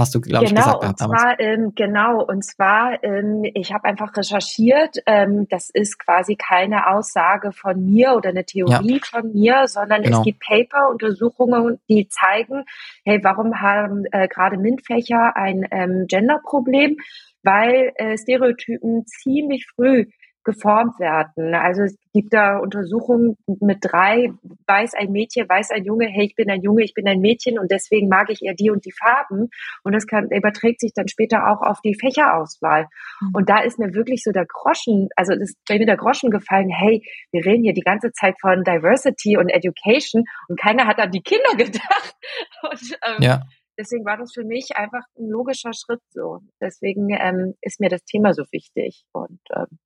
hast 0.02 0.16
du, 0.16 0.22
glaube 0.22 0.45
genau, 0.45 0.60
ich, 0.60 0.66
gesagt. 0.66 0.84
Und 0.84 0.99
zwar, 0.99 1.39
ähm, 1.39 1.74
genau, 1.76 2.24
und 2.24 2.43
zwar, 2.43 3.04
ähm, 3.04 3.43
ich 3.54 3.74
habe 3.74 3.86
einfach 3.86 4.16
recherchiert, 4.16 4.97
ähm, 5.06 5.47
das 5.49 5.70
ist 5.70 5.97
quasi 5.99 6.36
keine 6.36 6.88
Aussage 6.88 7.52
von 7.52 7.86
mir 7.86 8.14
oder 8.16 8.30
eine 8.30 8.43
Theorie 8.43 8.99
ja. 8.99 9.06
von 9.10 9.32
mir, 9.32 9.68
sondern 9.68 10.04
genau. 10.04 10.20
es 10.20 10.26
gibt 10.26 10.41
Paper, 10.41 10.89
Untersuchungen, 10.89 11.80
die 11.88 12.08
zeigen, 12.10 12.66
hey, 13.06 13.20
warum 13.24 13.62
haben 13.62 14.04
äh, 14.12 14.28
gerade 14.28 14.58
MINT-Fächer 14.58 15.36
ein 15.36 15.66
ähm, 15.72 16.06
Gender-Problem? 16.08 16.97
Weil 17.43 17.91
äh, 17.95 18.18
Stereotypen 18.18 19.06
ziemlich 19.08 19.66
früh 19.76 20.06
geformt 20.43 20.99
werden. 20.99 21.53
Also 21.53 21.83
es 21.83 21.97
gibt 22.13 22.33
da 22.33 22.57
Untersuchungen 22.57 23.37
mit 23.59 23.79
drei, 23.81 24.31
weiß 24.67 24.93
ein 24.95 25.11
Mädchen, 25.11 25.47
weiß 25.47 25.71
ein 25.71 25.83
Junge, 25.83 26.07
hey, 26.07 26.25
ich 26.25 26.35
bin 26.35 26.49
ein 26.49 26.61
Junge, 26.61 26.83
ich 26.83 26.93
bin 26.93 27.07
ein 27.07 27.19
Mädchen 27.19 27.59
und 27.59 27.71
deswegen 27.71 28.07
mag 28.07 28.29
ich 28.29 28.41
eher 28.41 28.55
die 28.55 28.71
und 28.71 28.85
die 28.85 28.91
Farben. 28.91 29.49
Und 29.83 29.93
das 29.93 30.07
kann, 30.07 30.29
überträgt 30.29 30.81
sich 30.81 30.93
dann 30.93 31.07
später 31.07 31.47
auch 31.47 31.61
auf 31.61 31.81
die 31.81 31.95
Fächerauswahl. 31.95 32.87
Mhm. 33.21 33.29
Und 33.33 33.49
da 33.49 33.61
ist 33.61 33.79
mir 33.79 33.93
wirklich 33.93 34.23
so 34.23 34.31
der 34.31 34.45
Groschen, 34.45 35.09
also 35.15 35.33
ist 35.33 35.57
mir 35.69 35.85
der 35.85 35.97
Groschen 35.97 36.31
gefallen, 36.31 36.69
hey, 36.69 37.03
wir 37.31 37.45
reden 37.45 37.63
hier 37.63 37.73
die 37.73 37.81
ganze 37.81 38.11
Zeit 38.11 38.35
von 38.41 38.63
Diversity 38.63 39.37
und 39.37 39.49
Education 39.49 40.23
und 40.47 40.59
keiner 40.59 40.87
hat 40.87 40.99
an 40.99 41.11
die 41.11 41.21
Kinder 41.21 41.55
gedacht. 41.57 42.15
Und, 42.63 42.97
ähm, 43.05 43.21
ja 43.21 43.41
deswegen 43.77 44.05
war 44.05 44.17
das 44.17 44.33
für 44.33 44.43
mich 44.43 44.75
einfach 44.75 45.03
ein 45.17 45.27
logischer 45.27 45.71
Schritt 45.73 46.01
so. 46.09 46.39
Deswegen 46.61 47.09
ähm, 47.09 47.55
ist 47.61 47.79
mir 47.79 47.89
das 47.89 48.03
Thema 48.03 48.33
so 48.33 48.43
wichtig. 48.51 49.03
Und 49.11 49.39
ähm. 49.55 49.79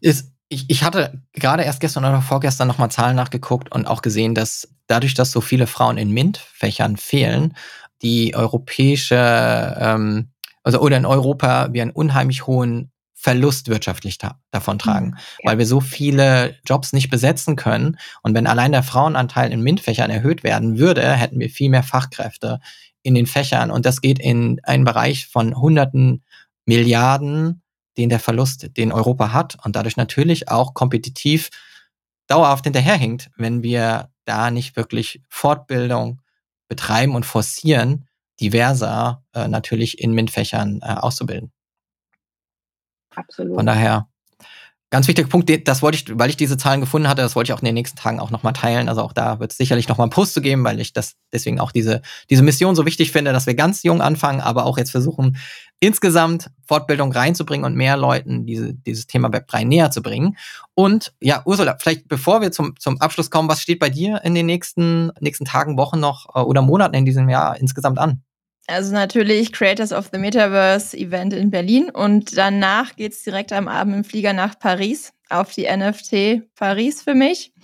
Ist, 0.00 0.32
ich, 0.48 0.68
ich 0.68 0.84
hatte 0.84 1.22
gerade 1.32 1.62
erst 1.62 1.80
gestern 1.80 2.04
oder 2.04 2.22
vorgestern 2.22 2.68
nochmal 2.68 2.90
Zahlen 2.90 3.16
nachgeguckt 3.16 3.70
und 3.72 3.86
auch 3.86 4.02
gesehen, 4.02 4.34
dass 4.34 4.68
dadurch, 4.86 5.14
dass 5.14 5.30
so 5.30 5.40
viele 5.40 5.66
Frauen 5.66 5.98
in 5.98 6.10
MINT-Fächern 6.10 6.96
fehlen, 6.96 7.54
die 8.02 8.34
europäische, 8.34 9.76
ähm, 9.78 10.30
also 10.62 10.80
oder 10.80 10.96
in 10.96 11.06
Europa 11.06 11.72
wir 11.72 11.82
einen 11.82 11.90
unheimlich 11.90 12.46
hohen 12.46 12.90
Verlust 13.20 13.68
wirtschaftlich 13.68 14.18
da, 14.18 14.38
davon 14.52 14.78
tragen, 14.78 15.08
mhm, 15.08 15.16
ja. 15.42 15.50
weil 15.50 15.58
wir 15.58 15.66
so 15.66 15.80
viele 15.80 16.56
Jobs 16.64 16.92
nicht 16.92 17.10
besetzen 17.10 17.56
können. 17.56 17.98
Und 18.22 18.34
wenn 18.34 18.46
allein 18.46 18.70
der 18.70 18.84
Frauenanteil 18.84 19.52
in 19.52 19.62
MINT-Fächern 19.62 20.10
erhöht 20.10 20.44
werden 20.44 20.78
würde, 20.78 21.12
hätten 21.12 21.40
wir 21.40 21.50
viel 21.50 21.68
mehr 21.68 21.82
Fachkräfte 21.82 22.60
in 23.02 23.14
den 23.14 23.26
Fächern. 23.26 23.72
Und 23.72 23.86
das 23.86 24.00
geht 24.00 24.20
in 24.20 24.60
einen 24.62 24.84
Bereich 24.84 25.26
von 25.26 25.56
hunderten 25.56 26.22
Milliarden 26.64 27.62
den 27.98 28.08
der 28.08 28.20
Verlust, 28.20 28.76
den 28.76 28.92
Europa 28.92 29.32
hat 29.32 29.58
und 29.64 29.76
dadurch 29.76 29.96
natürlich 29.96 30.48
auch 30.48 30.72
kompetitiv 30.72 31.50
dauerhaft 32.28 32.64
hinterherhinkt, 32.64 33.30
wenn 33.36 33.62
wir 33.62 34.10
da 34.24 34.50
nicht 34.50 34.76
wirklich 34.76 35.22
Fortbildung 35.28 36.22
betreiben 36.68 37.14
und 37.14 37.26
forcieren, 37.26 38.06
diverser 38.40 39.24
äh, 39.34 39.48
natürlich 39.48 40.00
in 40.00 40.12
MINT-Fächern 40.12 40.80
äh, 40.82 40.94
auszubilden. 40.94 41.52
Absolut. 43.14 43.56
Von 43.56 43.66
daher 43.66 44.08
Ganz 44.90 45.06
wichtiger 45.06 45.28
Punkt, 45.28 45.68
das 45.68 45.82
wollte 45.82 45.96
ich, 45.96 46.18
weil 46.18 46.30
ich 46.30 46.38
diese 46.38 46.56
Zahlen 46.56 46.80
gefunden 46.80 47.08
hatte, 47.08 47.20
das 47.20 47.36
wollte 47.36 47.50
ich 47.50 47.54
auch 47.54 47.60
in 47.60 47.66
den 47.66 47.74
nächsten 47.74 47.98
Tagen 47.98 48.20
auch 48.20 48.30
nochmal 48.30 48.54
teilen. 48.54 48.88
Also 48.88 49.02
auch 49.02 49.12
da 49.12 49.38
wird 49.38 49.50
es 49.52 49.58
sicherlich 49.58 49.86
nochmal 49.86 50.06
einen 50.06 50.12
Post 50.12 50.32
zu 50.32 50.40
geben, 50.40 50.64
weil 50.64 50.80
ich 50.80 50.94
das 50.94 51.16
deswegen 51.30 51.60
auch 51.60 51.72
diese, 51.72 52.00
diese 52.30 52.42
Mission 52.42 52.74
so 52.74 52.86
wichtig 52.86 53.12
finde, 53.12 53.34
dass 53.34 53.46
wir 53.46 53.54
ganz 53.54 53.82
jung 53.82 54.00
anfangen, 54.00 54.40
aber 54.40 54.64
auch 54.64 54.78
jetzt 54.78 54.90
versuchen, 54.90 55.36
insgesamt 55.78 56.50
Fortbildung 56.66 57.12
reinzubringen 57.12 57.66
und 57.66 57.76
mehr 57.76 57.98
Leuten 57.98 58.46
diese, 58.46 58.72
dieses 58.72 59.06
Thema 59.06 59.30
Web 59.30 59.46
3 59.48 59.64
näher 59.64 59.90
zu 59.90 60.00
bringen. 60.00 60.38
Und 60.74 61.12
ja, 61.20 61.42
Ursula, 61.44 61.76
vielleicht 61.78 62.08
bevor 62.08 62.40
wir 62.40 62.50
zum, 62.50 62.74
zum 62.78 62.98
Abschluss 62.98 63.30
kommen, 63.30 63.50
was 63.50 63.60
steht 63.60 63.80
bei 63.80 63.90
dir 63.90 64.22
in 64.24 64.34
den 64.34 64.46
nächsten, 64.46 65.12
nächsten 65.20 65.44
Tagen, 65.44 65.76
Wochen 65.76 66.00
noch 66.00 66.34
äh, 66.34 66.40
oder 66.40 66.62
Monaten 66.62 66.94
in 66.94 67.04
diesem 67.04 67.28
Jahr 67.28 67.60
insgesamt 67.60 67.98
an? 67.98 68.22
Also 68.68 68.92
natürlich 68.92 69.50
Creators 69.50 69.94
of 69.94 70.10
the 70.12 70.18
Metaverse 70.18 70.94
Event 70.94 71.32
in 71.32 71.50
Berlin 71.50 71.88
und 71.88 72.36
danach 72.36 72.96
geht's 72.96 73.22
direkt 73.22 73.50
am 73.50 73.66
Abend 73.66 73.96
im 73.96 74.04
Flieger 74.04 74.34
nach 74.34 74.58
Paris 74.58 75.14
auf 75.30 75.54
die 75.54 75.66
NFT 75.66 76.54
Paris 76.54 77.02
für 77.02 77.14
mich. 77.14 77.54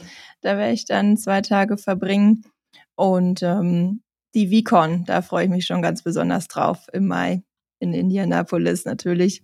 Da 0.41 0.57
werde 0.57 0.73
ich 0.73 0.87
dann 0.87 1.19
zwei 1.19 1.43
Tage 1.43 1.77
verbringen 1.77 2.47
und 2.95 3.43
ähm, 3.43 4.03
die 4.35 4.49
VCon, 4.49 5.05
da 5.05 5.21
freue 5.21 5.45
ich 5.45 5.51
mich 5.51 5.67
schon 5.67 5.83
ganz 5.83 6.03
besonders 6.03 6.49
drauf 6.49 6.87
im 6.95 7.07
Mai 7.07 7.43
in 7.81 7.93
Indianapolis 7.93 8.87
natürlich. 8.87 9.43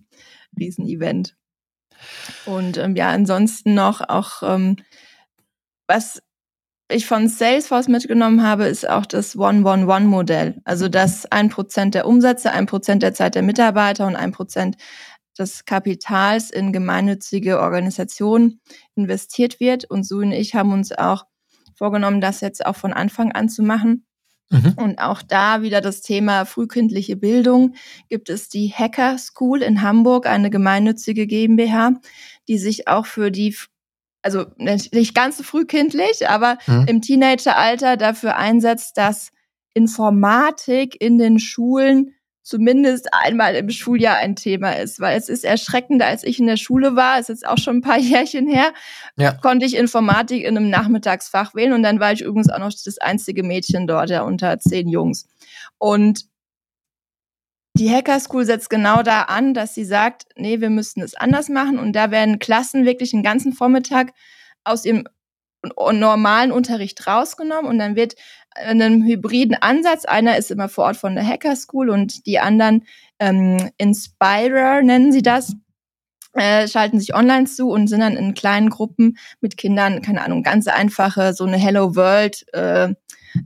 Riesenevent. 0.59 1.35
Und 2.47 2.77
ähm, 2.77 2.95
ja, 2.95 3.11
ansonsten 3.11 3.75
noch 3.75 4.01
auch 4.01 4.41
ähm, 4.41 4.77
was 5.85 6.23
ich 6.91 7.05
von 7.05 7.27
Salesforce 7.27 7.87
mitgenommen 7.87 8.43
habe, 8.43 8.65
ist 8.65 8.87
auch 8.87 9.05
das 9.05 9.35
One-One-One-Modell. 9.35 10.61
Also, 10.63 10.89
dass 10.89 11.25
ein 11.31 11.49
Prozent 11.49 11.95
der 11.95 12.05
Umsätze, 12.05 12.51
ein 12.51 12.65
Prozent 12.65 13.03
der 13.03 13.13
Zeit 13.13 13.35
der 13.35 13.41
Mitarbeiter 13.41 14.07
und 14.07 14.15
ein 14.15 14.31
Prozent 14.31 14.77
des 15.37 15.65
Kapitals 15.65 16.51
in 16.51 16.71
gemeinnützige 16.71 17.59
Organisationen 17.59 18.61
investiert 18.95 19.59
wird. 19.59 19.85
Und 19.85 20.03
Sue 20.03 20.25
und 20.25 20.31
ich 20.31 20.55
haben 20.55 20.73
uns 20.73 20.91
auch 20.91 21.25
vorgenommen, 21.75 22.21
das 22.21 22.41
jetzt 22.41 22.65
auch 22.65 22.75
von 22.75 22.93
Anfang 22.93 23.31
an 23.31 23.49
zu 23.49 23.63
machen. 23.63 24.05
Mhm. 24.49 24.73
Und 24.75 24.99
auch 24.99 25.21
da 25.21 25.61
wieder 25.61 25.81
das 25.81 26.01
Thema 26.01 26.45
frühkindliche 26.45 27.15
Bildung. 27.15 27.75
Gibt 28.09 28.29
es 28.29 28.49
die 28.49 28.71
Hacker 28.71 29.17
School 29.17 29.61
in 29.61 29.81
Hamburg, 29.81 30.27
eine 30.27 30.49
gemeinnützige 30.49 31.25
GmbH, 31.25 31.93
die 32.47 32.57
sich 32.57 32.87
auch 32.87 33.05
für 33.05 33.31
die 33.31 33.55
also 34.21 34.45
nicht 34.57 35.15
ganz 35.15 35.37
so 35.37 35.43
frühkindlich, 35.43 36.29
aber 36.29 36.57
mhm. 36.67 36.85
im 36.87 37.01
Teenageralter 37.01 37.97
dafür 37.97 38.37
einsetzt, 38.37 38.97
dass 38.97 39.31
Informatik 39.73 41.01
in 41.01 41.17
den 41.17 41.39
Schulen 41.39 42.13
zumindest 42.43 43.07
einmal 43.13 43.55
im 43.55 43.69
Schuljahr 43.69 44.17
ein 44.17 44.35
Thema 44.35 44.71
ist, 44.71 44.99
weil 44.99 45.17
es 45.17 45.29
ist 45.29 45.45
erschreckender, 45.45 46.07
als 46.07 46.23
ich 46.23 46.39
in 46.39 46.47
der 46.47 46.57
Schule 46.57 46.95
war, 46.95 47.19
ist 47.19 47.29
jetzt 47.29 47.47
auch 47.47 47.57
schon 47.57 47.77
ein 47.77 47.81
paar 47.81 47.97
Jährchen 47.99 48.47
her, 48.47 48.73
ja. 49.15 49.33
konnte 49.33 49.65
ich 49.65 49.75
Informatik 49.75 50.43
in 50.43 50.57
einem 50.57 50.69
Nachmittagsfach 50.69 51.53
wählen 51.53 51.73
und 51.73 51.83
dann 51.83 51.99
war 51.99 52.11
ich 52.11 52.21
übrigens 52.21 52.49
auch 52.49 52.59
noch 52.59 52.71
das 52.71 52.97
einzige 52.97 53.43
Mädchen 53.43 53.87
dort, 53.87 54.09
ja, 54.09 54.23
unter 54.23 54.59
zehn 54.59 54.89
Jungs. 54.89 55.27
Und 55.77 56.25
die 57.77 57.89
Hacker 57.89 58.19
School 58.19 58.45
setzt 58.45 58.69
genau 58.69 59.01
da 59.01 59.23
an, 59.23 59.53
dass 59.53 59.73
sie 59.73 59.85
sagt, 59.85 60.25
nee, 60.35 60.59
wir 60.61 60.69
müssten 60.69 61.01
es 61.01 61.15
anders 61.15 61.49
machen. 61.49 61.79
Und 61.79 61.93
da 61.93 62.11
werden 62.11 62.39
Klassen 62.39 62.85
wirklich 62.85 63.11
den 63.11 63.23
ganzen 63.23 63.53
Vormittag 63.53 64.13
aus 64.63 64.85
ihrem 64.85 65.05
normalen 65.77 66.51
Unterricht 66.51 67.05
rausgenommen 67.05 67.69
und 67.69 67.77
dann 67.77 67.95
wird 67.95 68.15
in 68.69 68.81
einem 68.81 69.03
hybriden 69.03 69.55
Ansatz, 69.55 70.05
einer 70.05 70.37
ist 70.37 70.51
immer 70.51 70.69
vor 70.69 70.85
Ort 70.85 70.97
von 70.97 71.15
der 71.15 71.25
Hacker 71.25 71.55
School 71.55 71.89
und 71.89 72.25
die 72.25 72.39
anderen 72.39 72.85
ähm, 73.19 73.69
Inspirer 73.77 74.81
nennen 74.81 75.11
sie 75.11 75.21
das, 75.21 75.53
äh, 76.33 76.67
schalten 76.67 76.99
sich 76.99 77.13
online 77.13 77.45
zu 77.45 77.69
und 77.69 77.87
sind 77.87 77.99
dann 77.99 78.17
in 78.17 78.33
kleinen 78.33 78.69
Gruppen 78.69 79.17
mit 79.39 79.55
Kindern, 79.55 80.01
keine 80.01 80.23
Ahnung, 80.23 80.43
ganz 80.43 80.67
einfache, 80.67 81.33
so 81.33 81.45
eine 81.45 81.57
Hello 81.57 81.95
World 81.95 82.45
äh, 82.53 82.93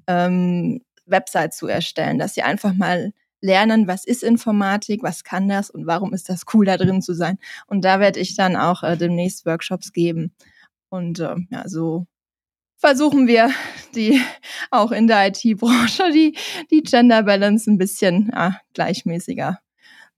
ähm, 0.07 0.81
Website 1.05 1.53
zu 1.53 1.67
erstellen, 1.67 2.17
dass 2.17 2.33
sie 2.33 2.43
einfach 2.43 2.73
mal 2.73 3.11
lernen, 3.45 3.87
was 3.87 4.05
ist 4.05 4.23
Informatik, 4.23 5.03
was 5.03 5.23
kann 5.23 5.47
das 5.47 5.69
und 5.69 5.85
warum 5.85 6.13
ist 6.13 6.27
das 6.29 6.43
cool, 6.53 6.65
da 6.65 6.77
drin 6.77 7.01
zu 7.01 7.13
sein. 7.13 7.37
Und 7.67 7.85
da 7.85 7.99
werde 7.99 8.19
ich 8.19 8.35
dann 8.35 8.55
auch 8.55 8.83
äh, 8.83 8.97
demnächst 8.97 9.45
Workshops 9.45 9.93
geben. 9.93 10.33
Und 10.89 11.19
äh, 11.19 11.35
ja, 11.51 11.67
so 11.67 12.07
versuchen 12.77 13.27
wir 13.27 13.51
die 13.93 14.19
auch 14.71 14.91
in 14.91 15.07
der 15.07 15.27
IT-Branche 15.27 16.11
die, 16.11 16.35
die 16.71 16.81
Gender 16.81 17.23
Balance 17.23 17.69
ein 17.69 17.77
bisschen 17.77 18.31
ja, 18.33 18.59
gleichmäßiger 18.73 19.59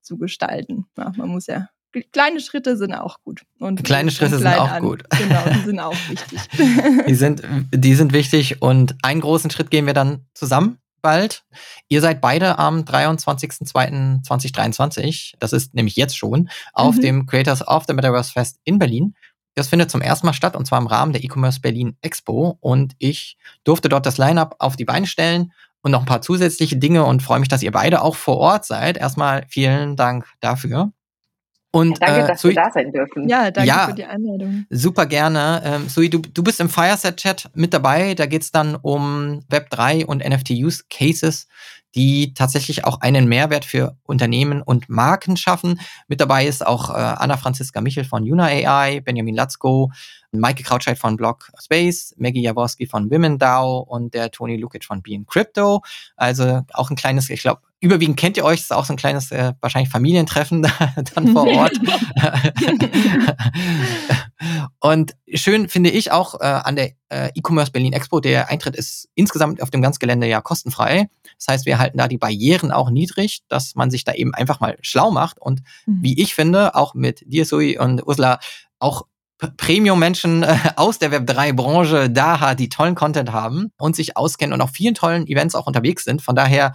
zu 0.02 0.18
gestalten. 0.18 0.86
Ja, 0.98 1.12
man 1.18 1.30
muss 1.30 1.48
ja 1.48 1.68
kleine 2.12 2.40
Schritte 2.42 2.78
sind 2.78 2.94
auch 2.94 3.24
gut. 3.24 3.42
Und 3.60 3.84
kleine 3.84 4.12
Schritte 4.12 4.38
sind 4.38 4.48
auch 4.48 4.70
an. 4.70 4.84
gut. 4.84 5.04
Genau, 5.10 5.44
die 5.50 5.66
sind 5.66 5.80
auch 5.80 5.96
wichtig. 6.10 6.40
die, 7.08 7.16
sind, 7.16 7.42
die 7.74 7.96
sind 7.96 8.14
wichtig 8.14 8.62
und 8.62 8.96
einen 9.02 9.22
großen 9.22 9.50
Schritt 9.50 9.72
gehen 9.72 9.88
wir 9.88 9.94
dann 9.94 10.26
zusammen 10.34 10.78
bald. 11.08 11.46
Ihr 11.88 12.02
seid 12.02 12.20
beide 12.20 12.60
am 12.60 12.82
23.02.2023, 12.82 15.36
das 15.40 15.54
ist 15.54 15.74
nämlich 15.74 15.96
jetzt 15.96 16.18
schon, 16.18 16.50
auf 16.74 16.98
mhm. 16.98 17.02
dem 17.02 17.26
Creators 17.26 17.66
of 17.66 17.86
the 17.88 17.94
Metaverse 17.94 18.34
Fest 18.34 18.60
in 18.66 18.78
Berlin. 18.78 19.16
Das 19.56 19.70
findet 19.70 19.90
zum 19.90 20.02
ersten 20.02 20.28
Mal 20.28 20.34
statt 20.34 20.58
und 20.58 20.68
zwar 20.68 20.80
im 20.80 20.88
Rahmen 20.88 21.14
der 21.14 21.24
E-Commerce 21.24 21.62
Berlin 21.62 21.96
Expo 22.02 22.58
und 22.60 22.94
ich 23.00 23.38
durfte 23.64 23.88
dort 23.88 24.06
das 24.06 24.18
Line-up 24.18 24.58
auf 24.60 24.76
die 24.76 24.84
Beine 24.84 25.08
stellen 25.08 25.54
und 25.82 25.92
noch 25.92 26.02
ein 26.02 26.06
paar 26.06 26.22
zusätzliche 26.22 26.76
Dinge 26.76 27.06
und 27.06 27.24
freue 27.24 27.40
mich, 27.40 27.48
dass 27.48 27.64
ihr 27.64 27.72
beide 27.72 28.02
auch 28.02 28.18
vor 28.18 28.36
Ort 28.36 28.66
seid. 28.66 28.98
Erstmal 28.98 29.46
vielen 29.48 29.96
Dank 29.96 30.28
dafür. 30.42 30.92
Und, 31.72 32.00
ja, 32.00 32.08
danke, 32.08 32.24
äh, 32.24 32.28
dass 32.28 32.42
Sui, 32.42 32.52
wir 32.52 32.64
da 32.64 32.72
sein 32.72 32.92
dürfen. 32.92 33.28
Ja, 33.28 33.52
danke 33.52 33.68
ja, 33.68 33.88
für 33.88 33.94
die 33.94 34.06
Einladung. 34.06 34.66
Super 34.70 35.06
gerne. 35.06 35.62
Ähm, 35.66 35.90
Sui, 35.90 36.10
du, 36.10 36.20
du 36.20 36.44
bist 36.44 36.60
im 36.60 36.70
Fireset-Chat 36.70 37.50
mit 37.54 37.74
dabei. 37.74 38.14
Da 38.16 38.26
geht 38.26 38.44
es 38.44 38.52
dann 38.52 38.76
um 38.76 39.44
Web3 39.50 40.06
und 40.06 40.28
NFT-Use-Cases, 40.28 41.48
die 41.94 42.34
tatsächlich 42.34 42.86
auch 42.86 43.02
einen 43.02 43.28
Mehrwert 43.28 43.66
für 43.66 43.98
Unternehmen 44.04 44.62
und 44.62 44.88
Marken 44.88 45.36
schaffen. 45.36 45.80
Mit 46.08 46.22
dabei 46.22 46.48
ist 46.48 46.66
auch 46.66 46.90
äh, 46.90 46.94
Anna-Franziska 46.94 47.82
Michel 47.82 48.06
von 48.06 48.24
Juna 48.24 48.46
AI, 48.46 49.02
Benjamin 49.02 49.36
Latzko, 49.36 49.92
Maike 50.40 50.64
Krautscheid 50.64 50.98
von 50.98 51.18
Block 51.18 51.52
Space, 51.62 52.14
Maggie 52.18 52.42
Jaworski 52.42 52.88
von 52.88 53.10
Women 53.12 53.38
DAO 53.38 53.80
und 53.80 54.14
der 54.14 54.32
Tony 54.32 54.58
Lukic 54.58 54.86
von 54.86 55.02
Being 55.02 55.26
Crypto. 55.26 55.82
Also 56.16 56.62
auch 56.74 56.90
ein 56.90 56.96
kleines, 56.96 57.30
ich 57.30 57.42
glaube, 57.42 57.62
überwiegend 57.80 58.18
kennt 58.18 58.38
ihr 58.38 58.46
euch, 58.46 58.62
ist 58.62 58.74
auch 58.74 58.86
so 58.86 58.94
ein 58.94 58.98
kleines, 58.98 59.32
äh, 59.32 59.54
wahrscheinlich 59.62 59.92
Familientreffen 59.92 60.62
dann 61.16 61.28
vor 61.34 61.48
Ort. 61.54 61.74
und 64.80 65.16
schön 65.34 65.70
finde 65.70 65.92
ich 65.92 66.12
auch 66.12 66.40
äh, 66.40 66.46
an 66.46 66.76
der 66.76 66.92
äh, 67.10 67.30
E-Commerce 67.36 67.72
Berlin 67.72 67.94
Expo, 67.94 68.20
der 68.20 68.50
Eintritt 68.50 68.76
ist 68.76 69.08
insgesamt 69.16 69.62
auf 69.62 69.70
dem 69.70 69.82
ganzen 69.82 70.00
Gelände 70.00 70.28
ja 70.28 70.42
kostenfrei. 70.42 71.10
Das 71.38 71.48
heißt, 71.50 71.66
wir 71.66 71.78
halten 71.78 71.98
da 71.98 72.08
die 72.08 72.18
Barrieren 72.18 72.72
auch 72.72 72.90
niedrig, 72.90 73.44
dass 73.48 73.76
man 73.76 73.92
sich 73.92 74.04
da 74.04 74.14
eben 74.14 74.34
einfach 74.34 74.60
mal 74.60 74.78
schlau 74.82 75.12
macht 75.12 75.40
und 75.40 75.62
mhm. 75.86 76.00
wie 76.02 76.20
ich 76.20 76.34
finde, 76.34 76.76
auch 76.76 76.94
mit 76.96 77.24
dir, 77.26 77.46
Sui 77.46 77.78
und 77.78 78.06
Ursula, 78.06 78.40
auch 78.80 79.04
Premium-Menschen 79.58 80.44
äh, 80.44 80.58
aus 80.76 81.00
der 81.00 81.12
Web3-Branche 81.12 82.10
da 82.10 82.40
hat, 82.40 82.60
die 82.60 82.70
tollen 82.70 82.96
Content 82.96 83.32
haben 83.32 83.72
und 83.78 83.96
sich 83.96 84.18
auskennen 84.18 84.54
und 84.54 84.62
auf 84.62 84.72
vielen 84.72 84.96
tollen 84.96 85.28
Events 85.28 85.56
auch 85.56 85.68
unterwegs 85.68 86.04
sind. 86.04 86.22
Von 86.22 86.36
daher 86.36 86.74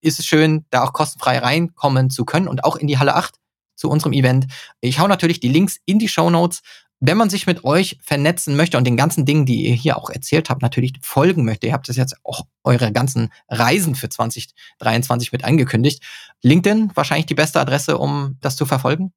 ist 0.00 0.18
es 0.18 0.26
schön, 0.26 0.64
da 0.70 0.82
auch 0.84 0.92
kostenfrei 0.92 1.38
reinkommen 1.38 2.10
zu 2.10 2.24
können 2.24 2.48
und 2.48 2.64
auch 2.64 2.76
in 2.76 2.86
die 2.86 2.98
Halle 2.98 3.14
8 3.14 3.36
zu 3.76 3.88
unserem 3.88 4.12
Event. 4.12 4.46
Ich 4.80 4.98
hau 4.98 5.06
natürlich 5.06 5.40
die 5.40 5.48
Links 5.48 5.78
in 5.84 5.98
die 5.98 6.08
Show 6.08 6.30
Notes. 6.30 6.62
Wenn 7.04 7.16
man 7.16 7.30
sich 7.30 7.48
mit 7.48 7.64
euch 7.64 7.98
vernetzen 8.00 8.54
möchte 8.54 8.78
und 8.78 8.86
den 8.86 8.96
ganzen 8.96 9.24
Dingen, 9.24 9.44
die 9.44 9.66
ihr 9.66 9.74
hier 9.74 9.96
auch 9.96 10.08
erzählt 10.08 10.50
habt, 10.50 10.62
natürlich 10.62 10.92
folgen 11.02 11.44
möchte, 11.44 11.66
ihr 11.66 11.72
habt 11.72 11.88
das 11.88 11.96
jetzt 11.96 12.14
auch 12.22 12.46
eure 12.62 12.92
ganzen 12.92 13.30
Reisen 13.48 13.96
für 13.96 14.08
2023 14.08 15.32
mit 15.32 15.42
angekündigt. 15.42 16.02
LinkedIn 16.42 16.92
wahrscheinlich 16.94 17.26
die 17.26 17.34
beste 17.34 17.60
Adresse, 17.60 17.98
um 17.98 18.36
das 18.40 18.54
zu 18.54 18.66
verfolgen? 18.66 19.12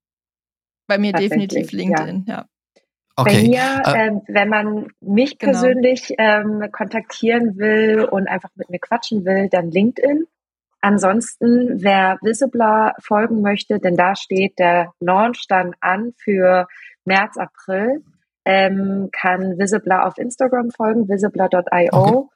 Bei 0.87 0.97
mir 0.97 1.13
definitiv 1.13 1.71
LinkedIn, 1.71 2.25
ja. 2.27 2.37
ja. 2.37 2.45
Okay. 3.17 3.33
Bei 3.33 3.47
mir, 3.47 3.81
äh, 3.85 4.07
ähm, 4.07 4.21
wenn 4.27 4.49
man 4.49 4.87
mich 4.99 5.37
genau. 5.37 5.53
persönlich 5.53 6.13
ähm, 6.17 6.69
kontaktieren 6.71 7.57
will 7.57 8.03
und 8.03 8.27
einfach 8.27 8.49
mit 8.55 8.69
mir 8.69 8.79
quatschen 8.79 9.23
will, 9.25 9.47
dann 9.49 9.71
LinkedIn. 9.71 10.25
Ansonsten, 10.81 11.81
wer 11.81 12.19
Visibler 12.21 12.93
folgen 12.99 13.41
möchte, 13.41 13.79
denn 13.79 13.95
da 13.95 14.15
steht 14.15 14.59
der 14.59 14.93
Launch 14.99 15.47
dann 15.47 15.73
an 15.79 16.13
für 16.17 16.67
März, 17.05 17.37
April, 17.37 18.03
ähm, 18.43 19.09
kann 19.11 19.57
Visibler 19.57 20.05
auf 20.05 20.17
Instagram 20.17 20.71
folgen, 20.71 21.07
visibler.io. 21.07 21.89
Okay. 21.91 22.27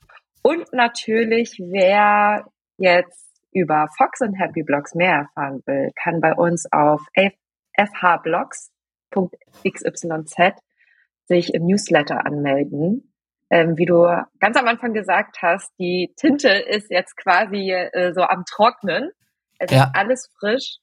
Und 0.42 0.72
natürlich, 0.72 1.60
wer 1.60 2.46
jetzt 2.78 3.30
über 3.52 3.90
Fox 3.98 4.22
und 4.22 4.36
Happy 4.36 4.64
Blogs 4.64 4.96
mehr 4.96 5.28
erfahren 5.28 5.62
will, 5.66 5.92
kann 6.02 6.22
bei 6.22 6.34
uns 6.34 6.72
auf 6.72 7.02
fhblogs.xyz 7.14 8.72
sich 11.30 11.54
im 11.54 11.66
Newsletter 11.66 12.26
anmelden 12.26 13.10
ähm, 13.50 13.78
wie 13.78 13.86
du 13.86 14.06
ganz 14.40 14.58
am 14.58 14.68
Anfang 14.68 14.94
gesagt 14.94 15.38
hast, 15.42 15.72
die 15.80 16.14
Tinte 16.16 16.50
ist 16.50 16.92
jetzt 16.92 17.18
quasi 17.18 17.72
äh, 17.72 18.14
so 18.14 18.22
am 18.22 18.44
Trocknen. 18.46 19.10
Es 19.58 19.72
ja. 19.72 19.86
ist 19.86 19.90
alles 19.94 20.32
frisch. 20.40 20.78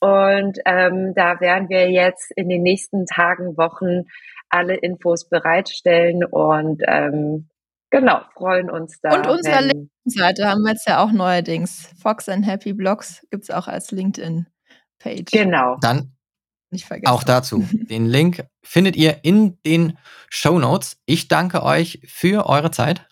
Und 0.00 0.58
ähm, 0.66 1.14
da 1.14 1.40
werden 1.40 1.68
wir 1.68 1.90
jetzt 1.90 2.32
in 2.34 2.48
den 2.48 2.62
nächsten 2.62 3.06
Tagen, 3.06 3.56
Wochen 3.56 4.08
alle 4.48 4.74
Infos 4.74 5.28
bereitstellen 5.28 6.24
und 6.24 6.82
ähm, 6.86 7.48
genau, 7.90 8.20
freuen 8.34 8.68
uns 8.68 9.00
da. 9.00 9.14
Und 9.14 9.28
unsere 9.28 9.60
LinkedIn-Seite 9.60 10.48
haben 10.48 10.62
wir 10.62 10.72
jetzt 10.72 10.88
ja 10.88 11.02
auch 11.02 11.12
neuerdings. 11.12 11.94
Fox 12.02 12.28
and 12.28 12.46
Happy 12.46 12.72
Blogs 12.72 13.24
gibt 13.30 13.44
es 13.44 13.50
auch 13.50 13.68
als 13.68 13.92
LinkedIn-Page. 13.92 15.30
Genau. 15.30 15.76
Dann 15.80 16.16
nicht 16.72 16.86
vergessen. 16.86 17.12
Auch 17.12 17.22
dazu. 17.22 17.66
Den 17.72 18.06
Link 18.06 18.44
findet 18.62 18.96
ihr 18.96 19.18
in 19.22 19.58
den 19.64 19.98
Show 20.28 20.58
Notes. 20.58 20.96
Ich 21.06 21.28
danke 21.28 21.62
euch 21.62 22.00
für 22.06 22.46
eure 22.46 22.70
Zeit. 22.70 23.06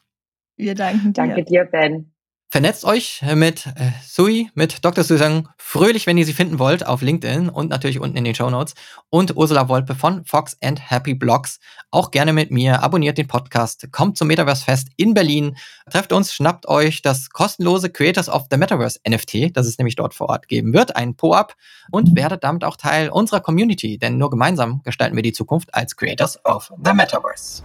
Wir 0.56 0.74
danken 0.74 1.12
dir. 1.12 1.12
Danke 1.12 1.44
dir, 1.44 1.64
Ben. 1.64 2.09
Vernetzt 2.52 2.84
euch 2.84 3.22
mit 3.36 3.66
äh, 3.66 3.92
Sui, 4.04 4.50
mit 4.54 4.84
Dr. 4.84 5.04
Susan 5.04 5.48
Fröhlich, 5.56 6.08
wenn 6.08 6.18
ihr 6.18 6.26
sie 6.26 6.32
finden 6.32 6.58
wollt, 6.58 6.84
auf 6.84 7.00
LinkedIn 7.00 7.48
und 7.48 7.70
natürlich 7.70 8.00
unten 8.00 8.16
in 8.16 8.24
den 8.24 8.34
Show 8.34 8.50
Notes. 8.50 8.74
Und 9.08 9.36
Ursula 9.36 9.68
Wolpe 9.68 9.94
von 9.94 10.24
Fox 10.24 10.56
and 10.60 10.90
Happy 10.90 11.14
Blogs. 11.14 11.60
Auch 11.92 12.10
gerne 12.10 12.32
mit 12.32 12.50
mir. 12.50 12.82
Abonniert 12.82 13.18
den 13.18 13.28
Podcast. 13.28 13.86
Kommt 13.92 14.18
zum 14.18 14.26
Metaverse 14.26 14.64
Fest 14.64 14.88
in 14.96 15.14
Berlin. 15.14 15.56
Trefft 15.92 16.12
uns, 16.12 16.34
schnappt 16.34 16.66
euch 16.66 17.02
das 17.02 17.30
kostenlose 17.30 17.88
Creators 17.88 18.28
of 18.28 18.46
the 18.50 18.56
Metaverse 18.56 18.98
NFT, 19.08 19.56
das 19.56 19.68
es 19.68 19.78
nämlich 19.78 19.94
dort 19.94 20.12
vor 20.12 20.28
Ort 20.28 20.48
geben 20.48 20.72
wird, 20.72 20.96
ein 20.96 21.14
Po-Up 21.14 21.54
und 21.92 22.16
werdet 22.16 22.42
damit 22.42 22.64
auch 22.64 22.76
Teil 22.76 23.10
unserer 23.10 23.38
Community, 23.38 23.96
denn 23.96 24.18
nur 24.18 24.28
gemeinsam 24.28 24.82
gestalten 24.82 25.14
wir 25.14 25.22
die 25.22 25.32
Zukunft 25.32 25.72
als 25.72 25.94
Creators 25.94 26.44
of 26.44 26.72
the 26.84 26.92
Metaverse. 26.92 27.62